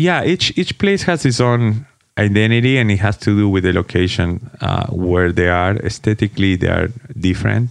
yeah, 0.07 0.25
each 0.33 0.47
each 0.59 0.73
place 0.79 1.03
has 1.05 1.25
its 1.25 1.41
own 1.41 1.87
identity, 2.19 2.79
and 2.81 2.91
it 2.91 2.99
has 2.99 3.17
to 3.19 3.31
do 3.41 3.49
with 3.49 3.63
the 3.63 3.73
location 3.73 4.51
uh, 4.61 4.87
where 4.91 5.31
they 5.33 5.49
are. 5.49 5.77
Aesthetically, 5.87 6.57
they 6.57 6.69
are 6.69 6.89
different. 7.29 7.69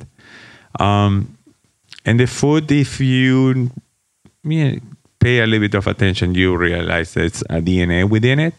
Um, 0.80 1.38
and 2.05 2.20
the 2.20 2.28
food, 2.28 2.72
if 2.72 2.99
you 3.01 3.72
yeah, 4.44 4.76
pay 5.20 5.39
a 5.39 5.48
little 5.48 5.68
bit 5.68 5.76
of 5.76 5.88
attention, 5.88 6.36
you 6.36 6.56
realize 6.56 7.14
there's 7.14 7.41
a 7.44 7.62
DNA 7.62 8.08
within 8.10 8.39
it. 8.39 8.54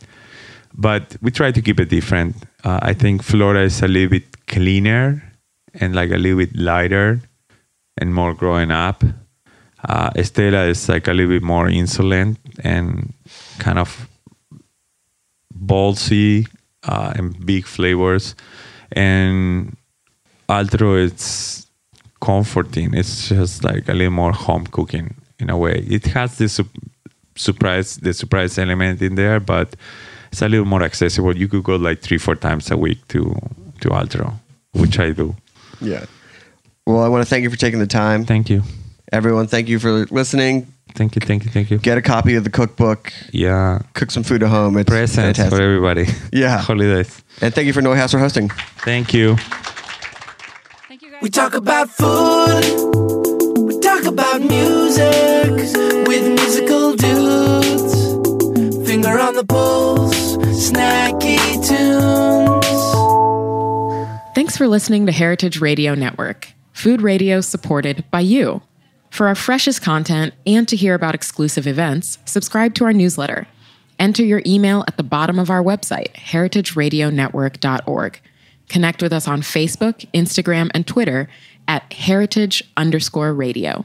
But 0.77 1.17
we 1.21 1.31
try 1.31 1.53
to 1.53 1.63
keep 1.63 1.79
it 1.79 1.89
different. 1.89 2.37
Uh, 2.65 2.81
I 2.83 2.95
think 2.95 3.23
Flora 3.23 3.63
is 3.63 3.83
a 3.83 3.89
little 3.89 4.11
bit 4.11 4.47
cleaner 4.47 5.23
and 5.75 5.95
like 5.95 6.11
a 6.11 6.17
little 6.17 6.39
bit 6.39 6.57
lighter 6.57 7.21
and 7.99 8.15
more 8.15 8.35
growing 8.35 8.71
up. 8.71 9.05
Uh, 9.87 10.11
Estela 10.11 10.69
is 10.69 10.89
like 10.89 11.07
a 11.07 11.13
little 11.13 11.33
bit 11.33 11.43
more 11.43 11.69
insolent 11.69 12.39
and 12.65 13.13
kind 13.59 13.79
of 13.79 14.09
ballsy 15.55 16.49
uh, 16.85 17.13
and 17.15 17.45
big 17.47 17.67
flavors. 17.67 18.35
And 18.93 19.77
Altro 20.49 21.05
it's 21.07 21.67
comforting. 22.21 22.95
It's 22.95 23.29
just 23.29 23.63
like 23.63 23.89
a 23.89 23.93
little 23.93 24.13
more 24.13 24.33
home 24.33 24.67
cooking 24.67 25.15
in 25.39 25.51
a 25.51 25.57
way. 25.57 25.85
It 25.89 26.07
has 26.07 26.37
the 26.39 26.49
sup- 26.49 26.67
surprise, 27.37 27.97
the 27.97 28.13
surprise 28.13 28.59
element 28.59 29.03
in 29.03 29.15
there, 29.17 29.41
but 29.41 29.75
it's 30.33 30.43
a 30.43 30.49
little 30.49 30.67
more 30.67 30.83
accessible. 30.83 31.37
You 31.37 31.49
could 31.49 31.65
go 31.65 31.77
like 31.77 32.01
three, 32.01 32.19
four 32.19 32.37
times 32.37 32.71
a 32.71 32.77
week 32.77 33.07
to 33.09 33.35
to 33.81 33.89
Altro, 33.91 34.35
which 34.73 34.99
I 34.99 35.11
do. 35.13 35.35
Yeah. 35.81 36.05
Well, 36.87 37.01
I 37.03 37.09
want 37.09 37.25
to 37.25 37.29
thank 37.31 37.43
you 37.45 37.51
for 37.51 37.57
taking 37.57 37.81
the 37.81 37.87
time. 37.87 38.25
Thank 38.25 38.49
you. 38.51 38.63
Everyone, 39.13 39.47
thank 39.47 39.69
you 39.69 39.79
for 39.79 40.07
listening. 40.11 40.67
Thank 40.95 41.17
you, 41.17 41.21
thank 41.21 41.45
you, 41.45 41.51
thank 41.51 41.71
you. 41.71 41.79
Get 41.79 41.99
a 41.99 42.03
copy 42.03 42.35
of 42.37 42.45
the 42.45 42.51
cookbook. 42.51 43.13
Yeah. 43.33 43.81
Cook 43.95 44.11
some 44.11 44.23
food 44.23 44.43
at 44.43 44.49
home. 44.49 44.77
It's 44.77 44.89
Presents 44.89 45.39
fantastic. 45.39 45.57
for 45.59 45.63
everybody. 45.63 46.07
Yeah. 46.33 46.59
Holidays. 46.59 47.23
And 47.41 47.53
thank 47.55 47.67
you 47.67 47.73
for 47.73 47.83
NeueHouse 47.83 48.11
for 48.13 48.19
hosting. 48.19 48.49
Thank 48.85 49.13
you. 49.15 49.37
Thank 50.89 51.03
you 51.03 51.11
guys. 51.11 51.23
We 51.23 51.31
talk 51.31 51.55
about 51.55 51.91
food. 51.91 53.04
About 54.15 54.43
music 54.43 55.51
with 56.07 56.29
musical 56.29 56.95
dudes. 56.95 58.13
Finger 58.89 59.19
on 59.19 59.35
the 59.35 59.45
pulse, 59.45 60.37
snacky 60.71 61.37
tunes. 61.67 62.65
Thanks 64.37 64.57
for 64.57 64.69
listening 64.69 65.07
to 65.07 65.13
Heritage 65.13 65.61
Radio 65.61 65.97
Network, 65.97 66.53
food 66.73 67.03
radio 67.03 67.41
supported 67.41 68.05
by 68.13 68.21
you. 68.21 68.63
For 69.11 69.27
our 69.27 69.35
freshest 69.35 69.83
content 69.83 70.33
and 70.47 70.69
to 70.69 70.77
hear 70.77 70.95
about 70.95 71.17
exclusive 71.17 71.67
events, 71.67 72.19
subscribe 72.25 72.75
to 72.75 72.85
our 72.85 72.93
newsletter. 72.93 73.49
Enter 73.99 74.23
your 74.23 74.43
email 74.47 74.85
at 74.87 74.97
the 74.97 75.03
bottom 75.03 75.41
of 75.41 75.51
our 75.51 75.61
website, 75.61 76.13
heritageradionetwork.org. 76.13 78.21
Connect 78.69 79.03
with 79.03 79.13
us 79.13 79.27
on 79.27 79.43
Facebook, 79.43 80.07
Instagram, 80.15 80.71
and 80.73 80.87
Twitter 80.87 81.29
at 81.67 81.93
heritage 81.93 82.63
underscore 82.77 83.35
radio. 83.35 83.85